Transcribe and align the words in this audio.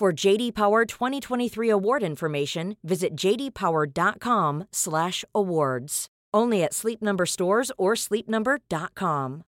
For 0.00 0.14
JD 0.14 0.54
Power 0.54 0.86
2023 0.86 1.68
award 1.68 2.02
information, 2.02 2.76
visit 2.82 3.14
jdpower.com/awards. 3.14 6.06
Only 6.32 6.64
at 6.64 6.72
Sleep 6.72 7.02
Number 7.02 7.26
stores 7.26 7.70
or 7.76 7.92
sleepnumber.com. 7.96 9.42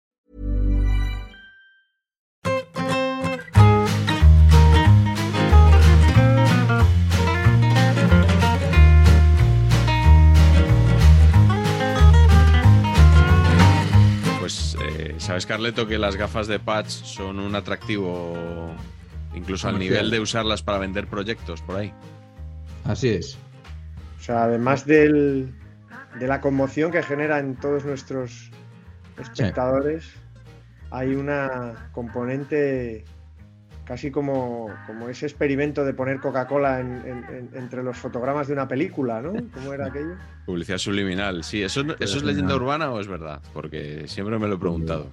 Pues, 14.42 14.76
eh, 14.82 15.16
¿sabes, 15.18 15.46
Carleto, 15.46 15.88
que 15.88 15.98
las 15.98 16.18
gafas 16.18 16.48
de 16.48 16.60
patch 16.60 16.90
son 16.90 17.40
un 17.40 17.56
atractivo 17.56 18.76
incluso 19.36 19.68
al 19.68 19.80
nivel 19.80 20.10
de 20.12 20.20
usarlas 20.20 20.62
para 20.64 20.78
vender 20.80 21.08
proyectos 21.08 21.62
por 21.62 21.78
ahí? 21.78 21.94
Así 22.86 23.10
es. 23.10 23.38
O 24.20 24.24
sea, 24.24 24.44
además 24.44 24.86
del, 24.86 25.54
de 26.20 26.28
la 26.28 26.42
conmoción 26.42 26.92
que 26.92 27.02
genera 27.04 27.40
en 27.40 27.56
todos 27.56 27.86
nuestros 27.86 28.52
espectadores, 29.20 30.06
hay 30.90 31.16
una 31.16 31.90
componente 31.92 33.06
casi 33.86 34.10
como, 34.12 34.70
como 34.88 35.10
ese 35.10 35.26
experimento 35.26 35.84
de 35.84 35.94
poner 35.94 36.20
Coca-Cola 36.20 36.80
en- 36.80 37.02
en- 37.06 37.26
en- 37.36 37.50
entre 37.56 37.84
los 37.84 37.98
fotogramas 37.98 38.48
de 38.48 38.54
una 38.54 38.68
película, 38.68 39.22
¿no? 39.22 39.34
¿Cómo 39.54 39.74
era 39.74 39.88
aquello? 39.88 40.16
Publicidad 40.46 40.78
subliminal, 40.78 41.44
sí. 41.44 41.62
¿Eso, 41.64 41.82
¿Eso 42.00 42.18
es 42.18 42.24
leyenda 42.24 42.56
urbana 42.56 42.92
o 42.92 43.00
es 43.00 43.08
verdad? 43.08 43.42
Porque 43.54 44.04
siempre 44.08 44.38
me 44.40 44.48
lo 44.48 44.56
he 44.56 44.60
preguntado. 44.60 45.08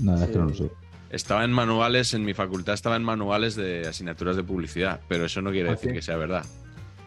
Nada, 0.00 0.24
es 0.24 0.30
que 0.30 0.38
no 0.38 0.44
lo 0.46 0.54
sé. 0.54 0.70
Estaba 1.10 1.44
en 1.44 1.52
manuales, 1.52 2.14
en 2.14 2.24
mi 2.24 2.34
facultad 2.34 2.74
estaba 2.74 2.96
en 2.96 3.04
manuales 3.04 3.54
de 3.54 3.86
asignaturas 3.86 4.36
de 4.36 4.42
publicidad, 4.42 5.00
pero 5.08 5.24
eso 5.26 5.40
no 5.40 5.50
quiere 5.50 5.68
¿Ah, 5.68 5.72
decir 5.72 5.90
sí? 5.90 5.94
que 5.94 6.02
sea 6.02 6.16
verdad. 6.16 6.44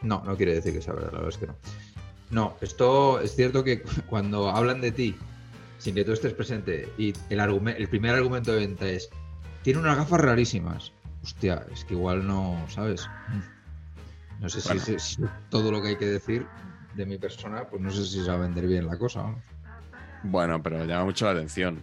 No, 0.01 0.23
no 0.25 0.37
quiere 0.37 0.53
decir 0.55 0.73
que 0.73 0.81
sea 0.81 0.93
verdad, 0.93 1.11
la 1.11 1.17
verdad 1.19 1.29
es 1.33 1.37
que 1.37 1.47
no. 1.47 1.55
No, 2.31 2.55
esto 2.61 3.19
es 3.19 3.35
cierto 3.35 3.63
que 3.63 3.81
cuando 4.07 4.49
hablan 4.49 4.79
de 4.81 4.91
ti, 4.91 5.15
sin 5.79 5.95
que 5.95 6.05
tú 6.05 6.13
estés 6.13 6.33
presente, 6.33 6.91
y 6.97 7.13
el, 7.29 7.39
el 7.39 7.89
primer 7.89 8.15
argumento 8.15 8.51
de 8.53 8.59
venta 8.59 8.87
es, 8.87 9.09
tiene 9.63 9.79
unas 9.79 9.97
gafas 9.97 10.21
rarísimas. 10.21 10.93
Hostia, 11.21 11.65
es 11.73 11.83
que 11.83 11.95
igual 11.95 12.25
no, 12.25 12.65
¿sabes? 12.69 13.09
No 14.39 14.47
sé 14.49 14.61
Bueno. 14.65 14.81
si- 14.81 14.99
si 14.99 15.21
todo 15.49 15.69
lo 15.71 15.81
que 15.81 15.89
hay 15.89 15.97
que 15.97 16.05
decir 16.05 16.45
de 16.95 17.05
mi 17.05 17.17
persona, 17.17 17.67
pues 17.67 17.81
no 17.81 17.91
sé 17.91 18.05
si 18.05 18.23
se 18.23 18.29
va 18.29 18.35
a 18.35 18.39
vender 18.39 18.65
bien 18.67 18.87
la 18.87 18.97
cosa. 18.97 19.23
¿no? 19.23 19.41
Bueno, 20.23 20.63
pero 20.63 20.85
llama 20.85 21.03
mucho 21.05 21.25
la 21.25 21.31
atención. 21.31 21.81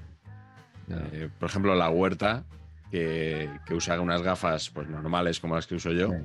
Eh, 0.89 1.29
por 1.39 1.49
ejemplo, 1.49 1.75
la 1.75 1.91
huerta, 1.91 2.45
que, 2.91 3.51
que 3.67 3.75
usa 3.75 4.01
unas 4.01 4.23
gafas 4.23 4.71
pues 4.71 4.89
normales 4.89 5.41
como 5.41 5.55
las 5.57 5.67
que 5.67 5.75
uso 5.77 5.91
yo, 5.93 6.11
Sí. 6.11 6.17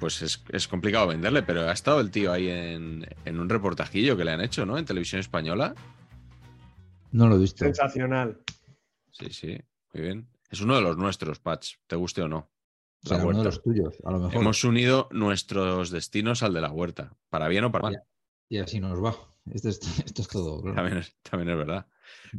pues 0.00 0.22
es, 0.22 0.44
es 0.50 0.68
complicado 0.68 1.06
venderle, 1.08 1.42
pero 1.42 1.62
ha 1.68 1.72
estado 1.72 2.00
el 2.00 2.10
tío 2.10 2.32
ahí 2.32 2.48
en, 2.48 3.06
en 3.24 3.40
un 3.40 3.48
reportajillo 3.48 4.16
que 4.16 4.24
le 4.24 4.30
han 4.32 4.40
hecho, 4.40 4.64
¿no? 4.66 4.78
En 4.78 4.84
televisión 4.84 5.20
española. 5.20 5.74
No 7.12 7.28
lo 7.28 7.36
he 7.36 7.38
visto. 7.38 7.64
Sensacional. 7.64 8.40
Sí, 9.10 9.30
sí, 9.30 9.58
muy 9.92 10.02
bien. 10.02 10.28
Es 10.50 10.60
uno 10.60 10.74
de 10.76 10.82
los 10.82 10.96
nuestros, 10.96 11.38
Patch, 11.40 11.76
te 11.86 11.96
guste 11.96 12.22
o 12.22 12.28
no. 12.28 12.50
La 13.02 13.16
uno 13.24 13.38
de 13.38 13.44
los 13.44 13.62
tuyos, 13.62 13.96
a 14.04 14.10
lo 14.12 14.18
mejor. 14.18 14.34
Hemos 14.36 14.64
unido 14.64 15.08
nuestros 15.12 15.90
destinos 15.90 16.42
al 16.42 16.54
de 16.54 16.60
la 16.62 16.70
huerta, 16.70 17.12
para 17.28 17.48
bien 17.48 17.64
o 17.64 17.72
para 17.72 17.82
mal. 17.82 18.02
Y 18.48 18.58
así 18.58 18.80
nos 18.80 19.02
va. 19.02 19.14
Esto 19.52 19.68
es, 19.68 19.80
esto 20.06 20.22
es 20.22 20.28
todo. 20.28 20.62
claro. 20.62 20.76
También 20.76 20.98
es, 20.98 21.14
también 21.22 21.50
es 21.50 21.56
verdad. 21.56 21.86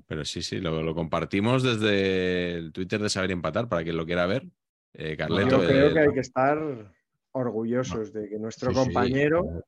Pero 0.07 0.25
sí, 0.25 0.41
sí, 0.41 0.59
lo, 0.59 0.81
lo 0.81 0.93
compartimos 0.95 1.63
desde 1.63 2.53
el 2.53 2.71
Twitter 2.73 3.01
de 3.01 3.09
Saber 3.09 3.31
Empatar 3.31 3.67
para 3.69 3.83
quien 3.83 3.97
lo 3.97 4.05
quiera 4.05 4.25
ver. 4.25 4.45
Eh, 4.93 5.15
Carleto, 5.17 5.61
Yo 5.61 5.67
creo 5.67 5.89
eh, 5.89 5.93
que 5.93 5.99
hay 5.99 6.13
que 6.13 6.19
estar 6.21 6.93
orgullosos 7.31 8.13
de 8.13 8.29
que 8.29 8.39
nuestro 8.39 8.71
Sí, 8.71 8.75
sí, 8.77 8.83
compañero, 8.85 9.63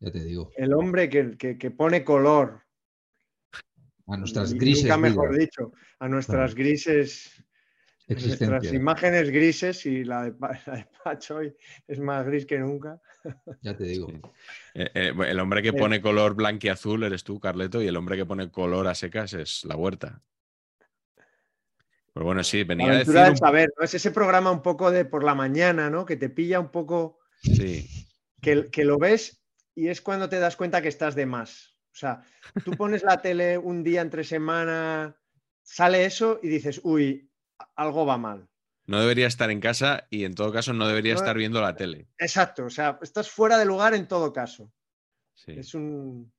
ya 0.00 0.10
te 0.10 0.22
digo. 0.22 0.50
el 0.56 0.72
hombre 0.74 1.08
que, 1.08 1.36
que- 1.36 1.56
que 1.56 1.70
pone 1.70 2.04
color, 2.04 2.62
A 4.08 4.16
nuestras 4.16 4.52
grises. 4.54 4.84
nunca 4.84 4.98
mejor 4.98 5.36
dicho, 5.36 5.72
a 5.98 6.08
nuestras 6.08 6.54
grises, 6.54 7.42
nuestras 8.14 8.32
existencia. 8.34 8.74
imágenes 8.74 9.30
grises 9.30 9.84
y 9.86 10.04
la 10.04 10.24
de, 10.24 10.34
la 10.66 10.72
de 10.76 10.86
Pacho 11.04 11.36
hoy 11.36 11.54
es 11.88 11.98
más 11.98 12.24
gris 12.26 12.46
que 12.46 12.58
nunca. 12.58 13.00
Ya 13.62 13.76
te 13.76 13.84
digo. 13.84 14.06
Sí. 14.08 14.20
eh, 14.74 14.90
eh, 14.94 15.12
el 15.28 15.40
hombre 15.40 15.60
que 15.62 15.70
Eh. 15.70 15.72
pone 15.72 16.00
color 16.00 16.34
blanquiazul 16.34 17.02
eres 17.02 17.24
tú, 17.24 17.40
Carleto, 17.40 17.82
y 17.82 17.88
el 17.88 17.96
hombre 17.96 18.16
que 18.16 18.24
pone 18.26 18.50
color 18.50 18.86
a 18.86 18.94
secas 18.94 19.32
es 19.34 19.64
la 19.64 19.76
huerta. 19.76 20.22
Pues 22.12 22.24
bueno, 22.24 22.42
sí, 22.44 22.58
La 22.60 22.64
venía 22.64 22.92
a 22.92 22.96
decir. 22.98 23.14
un- 23.16 23.36
saber, 23.36 23.68
¿no? 23.76 23.84
Es 23.84 23.92
ese 23.94 24.10
programa 24.10 24.50
un 24.50 24.62
poco 24.62 24.90
de 24.90 25.04
por 25.04 25.22
la 25.24 25.34
mañana, 25.34 25.90
¿no? 25.90 26.06
Que 26.06 26.16
te 26.16 26.30
pilla 26.30 26.60
un 26.60 26.70
poco, 26.70 27.18
Sí, 27.42 27.86
que, 28.40 28.68
que 28.70 28.84
lo 28.84 28.98
ves 28.98 29.42
y 29.74 29.88
es 29.88 30.00
cuando 30.00 30.28
te 30.28 30.38
das 30.38 30.56
cuenta 30.56 30.80
que 30.80 30.88
estás 30.88 31.14
de 31.14 31.26
más. 31.26 31.76
O 31.92 31.98
sea, 31.98 32.22
tú 32.64 32.72
pones 32.72 33.02
la 33.02 33.20
tele 33.20 33.58
un 33.58 33.82
día 33.84 34.00
entre 34.00 34.24
semana, 34.24 35.16
sale 35.62 36.04
eso 36.06 36.40
y 36.42 36.48
dices, 36.48 36.80
uy, 36.84 37.30
algo 37.74 38.04
va 38.06 38.16
mal. 38.18 38.48
no 38.88 39.00
debería 39.00 39.26
estar 39.26 39.50
en 39.50 39.60
casa 39.60 40.06
y 40.10 40.24
en 40.24 40.34
todo 40.34 40.52
caso 40.52 40.72
no 40.72 40.86
debería 40.86 41.14
No- 41.14 41.18
estar 41.20 41.36
viendo 41.36 41.60
la 41.60 41.74
tele. 41.74 42.06
Exacto, 42.18 42.66
o 42.66 42.70
sea, 42.70 42.98
estás 43.02 43.28
fuera 43.30 43.58
de 43.58 43.64
lugar 43.64 43.94
en 43.94 44.06
todo 44.06 44.32
caso. 44.32 44.72
Sí. 45.34 45.52
Es 45.58 45.74
un... 45.74 46.32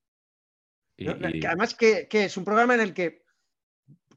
Y- 0.95 1.05
¿no? 1.05 1.29
y- 1.29 1.39
Que 1.41 1.47
Además, 1.47 1.75
que, 1.75 2.07
que 2.07 2.25
es 2.25 2.37
un 2.37 2.45
programa 2.45 2.73
en 2.75 2.81
el 2.81 2.93
que 2.93 3.23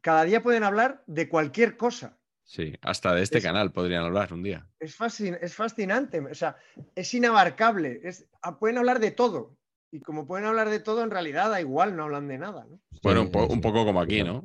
cada 0.01 0.25
día 0.25 0.43
pueden 0.43 0.63
hablar 0.65 1.03
de 1.07 1.29
cualquier 1.29 1.77
cosa. 1.77 2.17
sí, 2.45 2.75
hasta 2.83 3.15
de 3.15 3.23
este 3.23 3.39
es- 3.39 3.45
canal 3.45 3.73
podrían 3.73 4.05
hablar 4.05 4.33
un 4.33 4.43
día. 4.43 4.67
Es, 4.79 4.97
fascin- 4.99 5.39
es 5.41 5.55
fascinante, 5.55 6.21
o 6.21 6.35
sea, 6.35 6.57
es 6.95 7.13
inabarcable. 7.15 8.01
Es, 8.05 8.29
ah, 8.43 8.59
pueden 8.59 8.79
hablar 8.79 9.01
de 9.01 9.11
todo. 9.11 9.57
Y 9.93 10.01
como 10.01 10.25
pueden 10.27 10.47
hablar 10.47 10.69
de 10.71 10.79
todo, 10.81 11.03
en 11.03 11.11
realidad 11.11 11.51
da 11.51 11.61
igual, 11.61 11.97
no 11.97 12.05
hablan 12.05 12.29
de 12.29 12.39
nada. 12.39 12.65
¿no? 12.65 12.81
Bueno, 13.03 13.21
Sí, 13.23 13.27
un, 13.27 13.33
po- 13.33 13.47
sí, 13.47 13.53
un 13.53 13.55
sí. 13.57 13.61
poco 13.61 13.85
como 13.85 14.01
aquí, 14.01 14.23
¿no? 14.23 14.43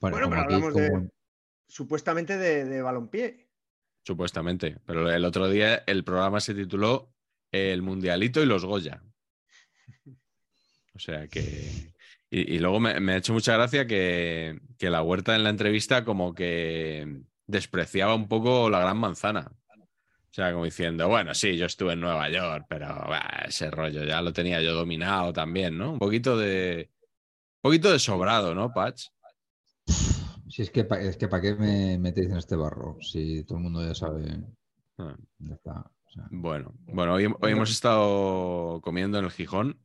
Bueno, 0.00 0.16
Bueno, 0.16 0.26
como 0.26 0.30
pero 0.30 0.42
aquí, 0.42 0.54
hablamos 0.54 0.74
de- 0.74 0.90
como- 0.90 1.08
Supuestamente 1.68 2.36
de, 2.38 2.64
de 2.64 2.82
balompié. 2.82 3.48
Supuestamente. 4.02 4.78
Pero 4.86 5.10
el 5.10 5.24
otro 5.24 5.48
día 5.48 5.82
el 5.86 6.04
programa 6.04 6.40
se 6.40 6.54
tituló 6.54 7.12
El 7.50 7.82
Mundialito 7.82 8.42
y 8.42 8.46
los 8.46 8.64
Goya. 8.64 9.02
O 10.96 10.98
sea 10.98 11.28
que. 11.28 11.92
Y, 12.28 12.58
luego 12.58 12.80
me, 12.80 12.90
ha 12.90 13.16
hecho 13.16 13.32
mucha 13.32 13.54
gracia 13.54 13.86
que, 13.86 14.58
la 14.80 15.02
huerta 15.02 15.36
en 15.36 15.44
la 15.44 15.50
entrevista 15.50 16.04
como 16.04 16.34
que 16.34 17.22
despreciaba 17.46 18.14
un 18.14 18.28
poco 18.28 18.68
la 18.68 18.80
gran 18.80 18.98
manzana. 18.98 19.52
O 19.52 20.34
sea, 20.36 20.52
como 20.52 20.64
diciendo, 20.64 21.08
bueno, 21.08 21.34
sí, 21.34 21.56
yo 21.56 21.66
estuve 21.66 21.92
en 21.92 22.00
Nueva 22.00 22.28
York, 22.28 22.66
pero 22.68 23.08
ese 23.46 23.70
rollo 23.70 24.04
ya 24.04 24.20
lo 24.20 24.32
tenía 24.32 24.60
yo 24.60 24.74
dominado 24.74 25.32
también, 25.32 25.78
¿no? 25.78 25.92
Un 25.92 25.98
poquito 25.98 26.36
de. 26.36 26.90
Un 27.62 27.70
poquito 27.70 27.92
de 27.92 27.98
sobrado, 27.98 28.54
¿no, 28.54 28.72
Patch? 28.72 29.06
Si 30.56 30.62
es 30.62 30.70
que, 30.70 30.84
pa- 30.84 30.98
es 30.98 31.18
que 31.18 31.28
¿para 31.28 31.42
qué 31.42 31.54
me 31.54 31.98
metéis 31.98 32.30
en 32.30 32.38
este 32.38 32.56
barro? 32.56 32.96
Si 33.02 33.44
todo 33.44 33.58
el 33.58 33.64
mundo 33.64 33.86
ya 33.86 33.94
sabe. 33.94 34.22
Ah, 34.96 35.14
Ya 35.38 35.54
está. 35.54 35.72
o 35.80 36.10
sea, 36.10 36.26
Bueno, 36.30 36.72
bueno, 36.86 37.12
hoy, 37.12 37.26
hoy 37.26 37.52
hemos 37.52 37.70
estado 37.70 38.80
comiendo 38.80 39.18
en 39.18 39.26
el 39.26 39.30
Gijón. 39.30 39.78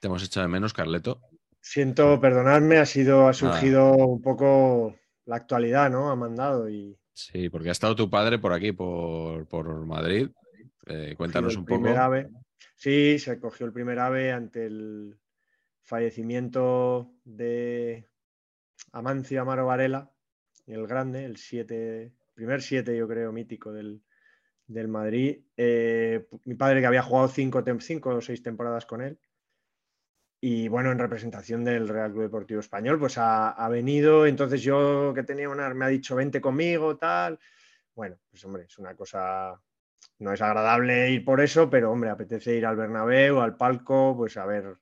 Te 0.00 0.06
hemos 0.06 0.24
echado 0.24 0.46
de 0.46 0.52
menos, 0.52 0.72
Carleto. 0.72 1.20
Siento, 1.60 2.18
perdonadme, 2.18 2.78
ha 2.78 2.86
sido, 2.86 3.28
ha 3.28 3.34
surgido 3.34 3.92
un 3.94 4.22
poco 4.22 4.96
la 5.26 5.36
actualidad, 5.36 5.90
¿no? 5.90 6.08
Ha 6.10 6.16
mandado 6.16 6.70
y 6.70 6.96
Sí, 7.12 7.50
porque 7.50 7.68
ha 7.68 7.72
estado 7.72 7.94
tu 7.94 8.08
padre 8.08 8.38
por 8.38 8.54
aquí, 8.54 8.72
por, 8.72 9.46
por 9.48 9.84
Madrid. 9.84 10.30
Eh, 10.86 11.14
cuéntanos 11.14 11.56
un 11.56 11.60
el 11.62 11.66
primer 11.66 11.92
poco. 11.92 12.04
ave. 12.04 12.30
Sí, 12.74 13.18
se 13.18 13.38
cogió 13.38 13.66
el 13.66 13.72
primer 13.74 13.98
ave 13.98 14.32
ante 14.32 14.64
el 14.64 15.18
fallecimiento 15.82 17.12
de 17.24 18.08
Amancio 18.92 19.42
Amaro 19.42 19.66
Varela, 19.66 20.10
el 20.66 20.86
grande, 20.86 21.24
el 21.24 21.36
siete, 21.36 22.12
primer 22.34 22.62
siete, 22.62 22.96
yo 22.96 23.08
creo, 23.08 23.32
mítico 23.32 23.72
del, 23.72 24.02
del 24.66 24.88
Madrid. 24.88 25.40
Eh, 25.56 26.26
mi 26.44 26.54
padre 26.54 26.80
que 26.80 26.86
había 26.86 27.02
jugado 27.02 27.28
cinco, 27.28 27.64
cinco 27.80 28.10
o 28.10 28.20
seis 28.20 28.42
temporadas 28.42 28.86
con 28.86 29.02
él. 29.02 29.18
Y 30.40 30.68
bueno, 30.68 30.92
en 30.92 30.98
representación 30.98 31.64
del 31.64 31.88
Real 31.88 32.12
Club 32.12 32.22
Deportivo 32.22 32.60
Español, 32.60 32.98
pues 32.98 33.18
ha, 33.18 33.50
ha 33.50 33.68
venido. 33.68 34.24
Entonces 34.26 34.62
yo 34.62 35.12
que 35.14 35.24
tenía 35.24 35.48
una, 35.48 35.72
me 35.74 35.84
ha 35.84 35.88
dicho, 35.88 36.14
vente 36.14 36.40
conmigo, 36.40 36.96
tal. 36.96 37.38
Bueno, 37.94 38.16
pues 38.30 38.44
hombre, 38.44 38.64
es 38.64 38.78
una 38.78 38.94
cosa, 38.94 39.60
no 40.20 40.32
es 40.32 40.40
agradable 40.40 41.10
ir 41.10 41.24
por 41.24 41.40
eso, 41.40 41.68
pero 41.68 41.90
hombre, 41.90 42.10
apetece 42.10 42.54
ir 42.54 42.64
al 42.66 42.76
Bernabéu, 42.76 43.40
al 43.40 43.56
palco, 43.56 44.14
pues 44.16 44.36
a 44.36 44.46
ver, 44.46 44.76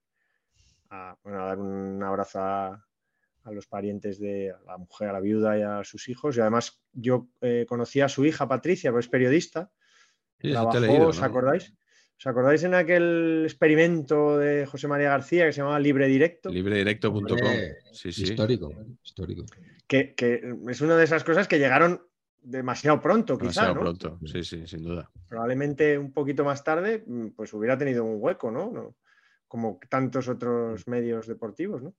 a, 0.90 1.16
bueno, 1.22 1.42
a 1.42 1.46
dar 1.46 1.58
un 1.58 2.02
abrazo 2.02 2.40
a, 2.40 2.85
a 3.46 3.52
los 3.52 3.66
parientes 3.66 4.18
de 4.18 4.50
a 4.50 4.60
la 4.66 4.78
mujer, 4.78 5.08
a 5.08 5.12
la 5.12 5.20
viuda 5.20 5.58
y 5.58 5.62
a 5.62 5.84
sus 5.84 6.08
hijos. 6.08 6.36
Y 6.36 6.40
además 6.40 6.80
yo 6.92 7.28
eh, 7.40 7.64
conocí 7.68 8.00
a 8.00 8.08
su 8.08 8.24
hija 8.24 8.48
Patricia, 8.48 8.90
pues 8.92 9.06
es 9.06 9.10
periodista. 9.10 9.70
Sí, 10.40 10.50
Trabajó, 10.50 10.80
leído, 10.80 11.08
¿os 11.08 11.22
acordáis? 11.22 11.72
¿Os 12.18 12.26
acordáis 12.26 12.62
en 12.64 12.74
aquel 12.74 13.42
experimento 13.44 14.38
de 14.38 14.66
José 14.66 14.88
María 14.88 15.10
García 15.10 15.46
que 15.46 15.52
se 15.52 15.58
llamaba 15.58 15.78
Libre 15.78 16.06
Directo? 16.08 16.50
Libredirecto.com. 16.50 17.36
Sí, 17.92 18.10
sí. 18.10 18.24
Histórico, 18.24 18.72
histórico. 19.04 19.44
Que, 19.86 20.14
que 20.14 20.54
es 20.68 20.80
una 20.80 20.96
de 20.96 21.04
esas 21.04 21.24
cosas 21.24 21.46
que 21.46 21.58
llegaron 21.58 22.00
demasiado 22.42 23.00
pronto, 23.00 23.36
quizá, 23.36 23.66
Demasiado 23.66 23.74
¿no? 23.74 23.80
pronto. 23.80 24.18
Sí, 24.24 24.44
sí, 24.44 24.66
sin 24.66 24.82
duda. 24.82 25.10
Probablemente 25.28 25.98
un 25.98 26.12
poquito 26.12 26.44
más 26.44 26.64
tarde, 26.64 27.04
pues 27.34 27.52
hubiera 27.52 27.76
tenido 27.76 28.04
un 28.04 28.16
hueco, 28.18 28.50
¿no? 28.50 28.96
Como 29.46 29.78
tantos 29.88 30.28
otros 30.28 30.86
medios 30.86 31.26
deportivos, 31.26 31.82
¿no? 31.82 31.94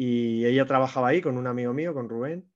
Y 0.00 0.46
ella 0.46 0.64
trabajaba 0.64 1.08
ahí 1.08 1.20
con 1.20 1.36
un 1.36 1.48
amigo 1.48 1.74
mío, 1.74 1.92
con 1.92 2.08
Rubén, 2.08 2.48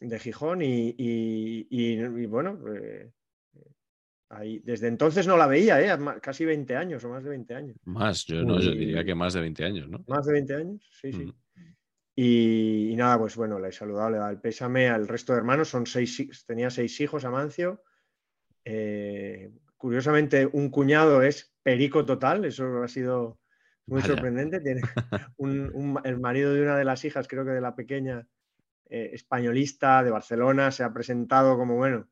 de 0.00 0.18
Gijón, 0.18 0.60
y, 0.60 0.94
y- 0.98 1.66
y- 1.70 1.94
y 2.02 2.26
bueno, 2.26 2.60
eh, 2.74 3.10
ahí, 4.28 4.58
desde 4.60 4.88
entonces 4.88 5.26
no 5.26 5.36
la 5.38 5.46
veía, 5.46 5.80
¿eh? 5.80 5.98
Casi 6.20 6.44
20 6.44 6.76
años 6.76 7.02
o 7.04 7.08
más 7.08 7.24
de 7.24 7.30
20 7.30 7.54
años. 7.54 7.76
Más, 7.84 8.26
yo 8.26 8.42
no, 8.44 8.60
yo 8.60 8.72
diría 8.72 9.02
que 9.02 9.14
más 9.14 9.32
de 9.32 9.40
20 9.40 9.64
años, 9.64 9.88
¿no? 9.88 10.04
Más 10.06 10.26
de 10.26 10.32
20 10.34 10.54
años, 10.54 10.82
sí, 11.00 11.12
sí. 11.12 11.32
Y, 12.14 12.90
y 12.92 12.96
nada, 12.96 13.18
pues 13.18 13.34
bueno, 13.36 13.58
le 13.58 13.68
he 13.68 13.72
saludado, 13.72 14.10
le 14.10 14.16
he 14.16 14.20
dado 14.20 14.32
el 14.32 14.40
pésame 14.40 14.88
al 14.90 15.08
resto 15.08 15.32
de 15.32 15.38
hermanos. 15.38 15.70
Son 15.70 15.86
seis, 15.86 16.44
tenía 16.46 16.68
seis 16.68 17.00
hijos, 17.00 17.24
Amancio. 17.24 17.82
Eh, 18.66 19.50
curiosamente, 19.78 20.46
un 20.52 20.68
cuñado 20.70 21.22
es 21.22 21.54
perico 21.62 22.04
total, 22.04 22.44
eso 22.44 22.82
ha 22.82 22.88
sido 22.88 23.38
muy 23.92 24.02
sorprendente. 24.02 24.60
Tiene 24.60 24.80
un- 25.38 25.70
un- 25.74 26.00
el 26.04 26.18
marido 26.20 26.52
de 26.52 26.62
una 26.62 26.76
de 26.76 26.84
las 26.84 27.04
hijas, 27.04 27.28
creo 27.28 27.44
que 27.44 27.50
de 27.52 27.60
la 27.60 27.74
pequeña, 27.74 28.26
eh, 28.90 29.10
españolista 29.12 30.02
de 30.02 30.10
Barcelona, 30.10 30.70
se 30.70 30.84
ha 30.84 30.92
presentado 30.92 31.56
como, 31.56 31.76
bueno, 31.76 32.08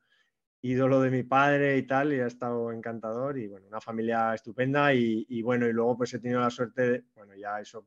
ídolo 0.62 1.00
de 1.00 1.10
mi 1.10 1.22
padre 1.22 1.76
y 1.78 1.82
tal, 1.86 2.12
y 2.12 2.20
ha 2.20 2.26
estado 2.26 2.72
encantador. 2.72 3.38
Y 3.38 3.48
bueno, 3.48 3.66
una 3.66 3.80
familia 3.80 4.34
estupenda. 4.34 4.94
Y, 4.94 5.26
y 5.28 5.42
bueno, 5.42 5.66
y 5.66 5.72
luego 5.72 5.96
pues 5.98 6.14
he 6.14 6.18
tenido 6.20 6.40
la 6.40 6.50
suerte 6.50 6.82
de, 6.90 7.04
bueno, 7.14 7.34
ya 7.34 7.60
eso 7.60 7.86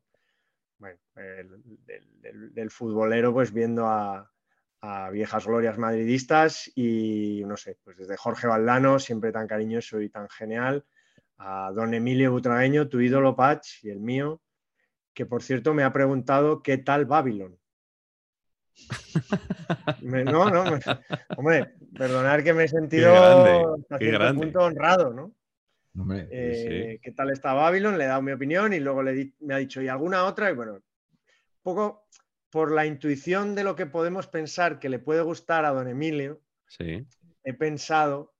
bueno, 0.77 0.99
el- 1.15 1.61
del, 1.85 2.21
del- 2.21 2.53
del 2.53 2.71
futbolero, 2.71 3.33
pues 3.33 3.53
viendo 3.53 3.87
a, 3.87 4.31
a 4.81 5.09
viejas 5.11 5.45
glorias 5.45 5.77
madridistas 5.77 6.71
y 6.75 7.43
no 7.45 7.55
sé, 7.57 7.77
pues 7.83 7.97
desde 7.97 8.17
Jorge 8.17 8.47
Valdano, 8.47 8.99
siempre 8.99 9.31
tan 9.31 9.47
cariñoso 9.47 10.01
y 10.01 10.09
tan 10.09 10.27
genial, 10.29 10.85
a 11.37 11.71
don 11.73 11.93
Emilio 11.93 12.31
Butragueño, 12.31 12.87
tu 12.89 12.99
ídolo 13.01 13.35
Patch 13.35 13.83
y 13.83 13.89
el 13.89 13.99
mío, 13.99 14.41
que 15.13 15.25
por 15.25 15.43
cierto 15.43 15.73
me 15.73 15.83
ha 15.83 15.91
preguntado 15.93 16.61
qué 16.63 16.77
tal 16.77 17.05
Babylon. 17.05 17.57
Me- 20.01 20.25
no, 20.25 20.49
no, 20.49 20.63
me- 20.65 20.79
hombre, 21.37 21.73
perdonar 21.97 22.43
que 22.43 22.53
me 22.53 22.63
he 22.63 22.67
sentido 22.67 23.13
grande, 23.13 23.63
hasta 23.81 23.97
cierto 23.99 24.33
punto 24.35 24.59
honrado, 24.59 25.13
¿no? 25.13 25.31
Hombre, 25.95 26.27
Eh, 26.31 26.99
¿Qué 27.03 27.11
tal 27.11 27.29
está 27.29 27.53
Babylon? 27.53 27.97
Le 27.97 28.05
he 28.05 28.07
dado 28.07 28.21
mi 28.23 28.31
opinión 28.31 28.73
y 28.73 28.79
luego 28.79 29.03
le 29.03 29.13
di- 29.13 29.35
me 29.41 29.53
ha 29.53 29.57
dicho, 29.57 29.81
¿y 29.81 29.87
alguna 29.87 30.25
otra? 30.25 30.49
Y 30.49 30.55
bueno, 30.55 30.73
un 30.73 30.81
poco 31.61 32.07
por 32.49 32.71
la 32.71 32.85
intuición 32.85 33.53
de 33.55 33.63
lo 33.63 33.75
que 33.75 33.85
podemos 33.85 34.27
pensar 34.27 34.79
que 34.79 34.89
le 34.89 34.99
puede 34.99 35.21
gustar 35.21 35.65
a 35.65 35.69
don 35.71 35.87
Emilio, 35.87 36.41
Sí. 36.67 37.05
he 37.43 37.53
pensado 37.53 38.32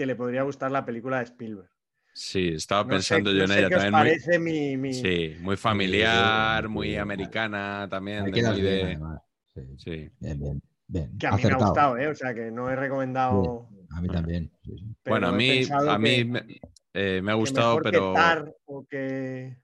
que 0.00 0.06
le 0.06 0.16
podría 0.16 0.44
gustar 0.44 0.70
la 0.70 0.82
película 0.86 1.18
de 1.18 1.24
Spielberg. 1.24 1.68
Sí, 2.14 2.48
estaba 2.54 2.84
No 2.84 2.88
sé- 3.02 3.14
pensando 3.16 3.32
yo 3.32 3.46
no 3.46 3.52
en 3.52 3.58
ella 3.58 3.68
también. 3.68 3.92
Muy, 3.92 4.00
parece 4.00 4.38
mi, 4.38 4.76
mi- 4.78 4.94
sí, 4.94 5.36
muy 5.40 5.56
familiar, 5.58 6.68
muy 6.70 6.96
americana 6.96 7.86
también. 7.90 8.24
de 8.24 8.32
quedas 8.32 8.52
muy 8.54 8.62
bien, 8.62 8.74
de- 8.76 8.82
además. 8.84 9.22
Sí, 9.54 9.60
Sí. 9.76 10.10
Bien, 10.20 10.40
bien, 10.40 10.62
bien. 10.88 11.18
que 11.18 11.26
a 11.26 11.32
mí 11.32 11.42
me 11.44 11.52
ha 11.52 11.56
gustado, 11.56 11.98
¿eh? 11.98 12.08
O 12.08 12.14
sea, 12.14 12.32
que 12.34 12.50
no 12.50 12.70
he 12.70 12.76
recomendado... 12.76 13.68
A 13.94 14.00
mí 14.00 14.08
también. 14.08 14.50
sí, 14.64 14.78
sí. 14.78 14.84
pero 15.02 15.14
Bueno, 15.14 15.28
a 15.28 15.32
mí, 15.32 15.62
a 15.70 15.98
mí 15.98 16.24
me, 16.24 16.46
eh, 16.94 17.20
me 17.22 17.30
ha 17.32 17.34
que 17.34 17.38
gustado, 17.40 17.76
que 17.76 17.82
pero 17.90 18.12
Tar 18.14 18.54
o 18.64 18.86
que 18.86 19.58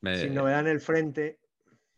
me- 0.00 0.16
Sin 0.18 0.34
Novedad 0.34 0.60
en 0.60 0.68
el 0.68 0.80
Frente, 0.80 1.40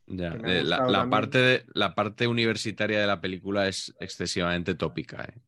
ya, 0.07 0.37
eh, 0.45 0.65
la, 0.65 1.09
parte 1.09 1.39
de- 1.39 1.65
la 1.73 1.95
parte 1.95 2.27
universitaria 2.27 3.01
de 3.01 3.07
la 3.07 3.21
película 3.21 3.69
es 3.69 3.95
excesivamente 4.01 4.75
tópica. 4.75 5.23
¿eh? 5.23 5.39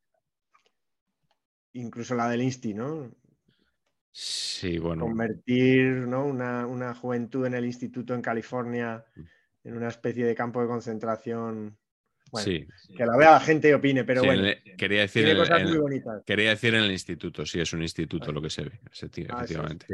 Incluso 1.75 2.15
la 2.15 2.29
del 2.29 2.43
Insti, 2.43 2.75
¿no? 2.75 3.11
Sí, 4.11 4.79
bueno. 4.79 5.07
convertir 5.07 5.87
¿no? 6.07 6.25
una, 6.27 6.67
una 6.67 6.95
juventud 6.95 7.47
en 7.47 7.55
el 7.55 7.65
instituto 7.65 8.15
en 8.15 8.23
California 8.23 9.05
en 9.65 9.77
una 9.77 9.89
especie 9.89 10.27
de 10.27 10.35
campo 10.35 10.61
de 10.61 10.67
concentración. 10.69 11.79
Bueno, 12.31 12.45
sí, 12.45 12.67
que 12.97 13.07
la 13.07 13.17
vea 13.17 13.33
la 13.33 13.41
gente 13.41 13.69
y 13.69 13.73
opine, 13.73 14.05
pero 14.05 14.23
sí, 14.23 14.27
bueno, 14.27 14.43
en 14.43 14.49
el- 14.49 14.77
quería 14.77 15.01
decir 15.03 15.37
bonitas. 15.81 16.23
Quería 16.25 16.51
decir 16.51 16.75
en 16.75 16.85
el 16.85 16.93
instituto, 16.93 17.45
sí, 17.47 17.61
es 17.61 17.73
un 17.73 17.83
instituto 17.83 18.31
Ah. 18.31 18.33
lo 18.33 18.43
que 18.43 18.51
se 18.51 18.63
ve, 18.65 18.81
Ah, 18.83 18.89
sí, 18.93 19.07
efectivamente. 19.07 19.87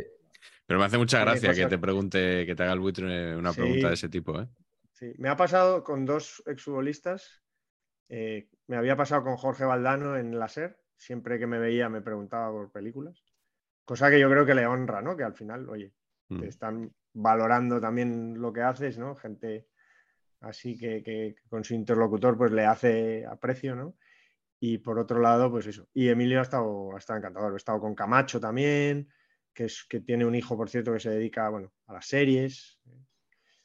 Pero 0.67 0.79
me 0.79 0.87
hace 0.87 0.99
mucha 0.99 1.21
gracia 1.21 1.55
que 1.55 1.67
te 1.67 1.79
pregunte, 1.79 2.45
que 2.47 2.55
te 2.55 2.63
haga 2.63 2.73
el 2.73 2.81
buitre 2.81 3.37
una 3.37 3.53
pregunta 3.53 3.89
de 3.89 3.95
ese 3.95 4.09
tipo, 4.09 4.41
¿eh? 4.41 4.49
Sí, 4.93 5.13
Me 5.19 5.29
ha 5.29 5.37
pasado 5.37 5.85
con 5.85 6.05
dos 6.05 6.43
exfutbolistas. 6.47 7.43
eh, 8.09 8.49
me 8.67 8.77
había 8.77 8.97
pasado 8.97 9.23
con 9.23 9.37
Jorge 9.37 9.65
Valdano 9.65 10.17
en 10.17 10.39
la 10.39 10.47
SER. 10.47 10.79
Siempre 10.99 11.39
que 11.39 11.47
me 11.47 11.59
veía 11.59 11.89
me 11.89 12.03
preguntaba 12.03 12.51
por 12.51 12.71
películas. 12.71 13.25
Cosa 13.87 14.11
que 14.11 14.21
yo 14.21 14.29
creo 14.29 14.45
que 14.45 14.55
le 14.55 14.67
honra, 14.67 15.01
¿no? 15.01 15.17
Que 15.17 15.25
al 15.25 15.35
final, 15.35 15.67
oye, 15.71 15.95
Mm. 16.29 16.41
te 16.41 16.49
están 16.49 16.93
valorando 17.15 17.81
también 17.81 18.41
lo 18.41 18.53
que 18.53 18.63
haces, 18.63 18.99
¿no? 18.99 19.15
Gente 19.15 19.67
así 20.41 20.79
que, 20.79 21.03
que 21.03 21.37
con 21.49 21.65
su 21.65 21.75
interlocutor 21.75 22.37
pues 22.37 22.53
le 22.53 22.65
hace 22.65 23.27
aprecio, 23.27 23.75
¿no? 23.75 23.97
Y 24.61 24.79
por 24.79 24.99
otro 24.99 25.21
lado, 25.21 25.51
pues 25.51 25.67
eso. 25.67 25.89
Y 25.95 26.09
Emilio 26.09 26.41
ha 26.41 26.43
estado, 26.43 26.95
ha 26.95 26.99
estado 26.99 27.19
encantador. 27.19 27.53
He 27.53 27.57
estado 27.57 27.81
con 27.81 27.95
Camacho 27.95 28.41
también, 28.41 29.09
que, 29.55 29.67
es, 29.67 29.85
que 29.89 30.01
tiene 30.01 30.27
un 30.27 30.35
hijo, 30.35 30.57
por 30.57 30.69
cierto, 30.69 30.93
que 30.93 31.01
se 31.01 31.11
dedica, 31.11 31.49
bueno, 31.49 31.73
a 31.87 31.93
las 31.95 32.07
series. 32.07 32.81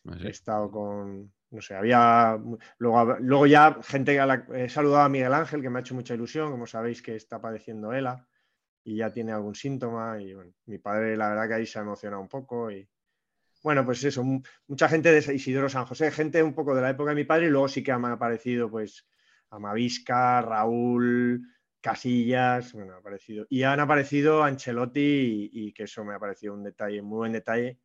Así. 0.05 0.27
He 0.27 0.29
estado 0.29 0.69
con, 0.69 1.33
no 1.53 1.61
sé, 1.61 1.75
había, 1.75 2.37
luego, 2.79 3.17
luego 3.19 3.47
ya 3.47 3.79
gente 3.83 4.19
a 4.19 4.25
la, 4.25 4.45
he 4.55 4.69
saludado 4.69 5.03
a 5.05 5.09
Miguel 5.09 5.33
Ángel, 5.33 5.61
que 5.61 5.69
me 5.69 5.79
ha 5.79 5.81
hecho 5.81 5.95
mucha 5.95 6.13
ilusión, 6.15 6.51
como 6.51 6.67
sabéis 6.67 7.01
que 7.01 7.15
está 7.15 7.41
padeciendo 7.41 7.93
ELA 7.93 8.27
y 8.83 8.97
ya 8.97 9.11
tiene 9.13 9.31
algún 9.33 9.55
síntoma 9.55 10.21
y 10.21 10.33
bueno, 10.33 10.53
mi 10.65 10.79
padre 10.79 11.15
la 11.17 11.29
verdad 11.29 11.47
que 11.47 11.53
ahí 11.55 11.65
se 11.65 11.79
ha 11.79 11.83
emocionado 11.83 12.21
un 12.21 12.29
poco 12.29 12.71
y 12.71 12.87
bueno, 13.63 13.85
pues 13.85 14.03
eso, 14.03 14.23
mu- 14.23 14.41
mucha 14.67 14.89
gente 14.89 15.11
de 15.11 15.35
Isidoro 15.35 15.69
San 15.69 15.85
José, 15.85 16.11
gente 16.11 16.43
un 16.43 16.53
poco 16.53 16.75
de 16.75 16.81
la 16.81 16.89
época 16.91 17.11
de 17.11 17.15
mi 17.15 17.23
padre 17.25 17.47
y 17.47 17.49
luego 17.49 17.67
sí 17.67 17.83
que 17.83 17.91
han 17.91 18.03
aparecido 18.05 18.69
pues 18.69 19.05
Amavisca, 19.51 20.41
Raúl, 20.41 21.41
Casillas, 21.81 22.73
bueno, 22.73 22.93
ha 22.93 22.97
aparecido 22.97 23.45
y 23.49 23.63
han 23.63 23.79
aparecido 23.79 24.43
Ancelotti 24.43 25.49
y, 25.53 25.67
y 25.67 25.73
que 25.73 25.83
eso 25.83 26.03
me 26.05 26.13
ha 26.15 26.19
parecido 26.19 26.53
un 26.53 26.63
detalle, 26.63 27.01
muy 27.01 27.17
buen 27.17 27.31
detalle, 27.33 27.79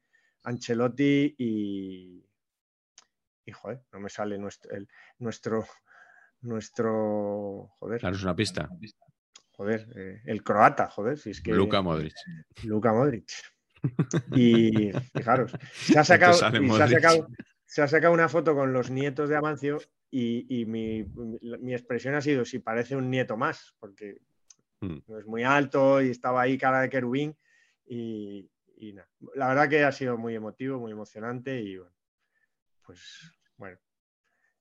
Ancelotti 0.45 1.35
y 1.39 2.25
y 3.49 3.53
joder, 3.53 3.81
no 3.93 4.01
me 4.01 4.11
sale 4.11 4.37
nuestro, 4.39 4.71
el- 4.73 4.89
nuestro, 5.19 5.67
nuestro, 6.43 7.71
joder, 7.79 8.01
Daros 8.03 8.23
una 8.23 8.37
pista. 8.37 8.69
joder, 9.53 9.89
eh, 9.97 10.21
el 10.27 10.43
croata, 10.43 10.89
joder, 10.89 11.19
si 11.19 11.31
es 11.31 11.41
que... 11.41 11.53
Luka 11.53 11.81
Modric. 11.83 12.15
Luka 12.65 12.93
Modric. 12.93 13.31
Y 14.33 14.91
fijaros, 15.15 15.57
se 15.73 15.99
ha 15.99 16.05
sacado, 16.05 16.35
se 16.35 16.45
ha 16.83 16.89
sacado, 16.89 17.29
se 17.65 17.83
ha 17.83 17.89
sacado 17.89 18.13
una 18.15 18.29
foto 18.29 18.55
con 18.55 18.73
los 18.73 18.91
nietos 18.91 19.29
de 19.29 19.37
Amancio 19.37 19.79
y, 20.11 20.61
y 20.61 20.67
mi, 20.67 21.05
mi 21.61 21.73
expresión 21.73 22.15
ha 22.15 22.21
sido 22.21 22.45
si 22.45 22.59
parece 22.59 22.97
un 22.97 23.11
nieto 23.11 23.37
más, 23.37 23.75
porque 23.79 24.21
Mm. 24.81 24.99
no 25.09 25.19
es 25.19 25.27
muy 25.27 25.43
alto 25.43 26.01
y 26.01 26.11
estaba 26.11 26.41
ahí 26.43 26.57
cara 26.57 26.81
de 26.83 26.89
querubín 26.89 27.37
y, 27.85 28.49
y 28.77 28.93
nada. 28.93 29.09
La 29.35 29.49
verdad 29.49 29.69
que 29.69 29.83
ha 29.83 29.91
sido 29.91 30.17
muy 30.17 30.37
emotivo, 30.37 30.79
muy 30.79 30.93
emocionante 30.93 31.61
y 31.61 31.79
bueno, 31.79 31.93
pues 32.87 33.33
bueno, 33.59 33.79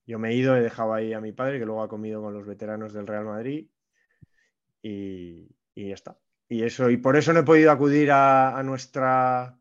yo 0.06 0.20
me 0.20 0.30
he 0.30 0.36
ido, 0.36 0.56
he 0.56 0.62
dejado 0.62 0.94
ahí 0.94 1.14
a 1.14 1.22
mi 1.22 1.32
padre 1.32 1.60
que 1.60 1.66
luego 1.66 1.82
ha 1.84 1.90
comido 1.90 2.22
con 2.22 2.34
los 2.34 2.46
veteranos 2.46 2.94
del 2.94 3.08
Real 3.08 3.26
Madrid 3.26 3.68
y, 4.82 5.48
y 5.76 5.88
ya 5.90 5.94
está. 5.94 6.18
Y 6.50 6.64
eso, 6.64 6.90
y 6.90 6.98
por 6.98 7.16
eso 7.18 7.34
no 7.34 7.42
he 7.42 7.44
podido 7.44 7.72
acudir 7.72 8.12
a, 8.12 8.58
a 8.58 8.64
nuestra 8.64 9.58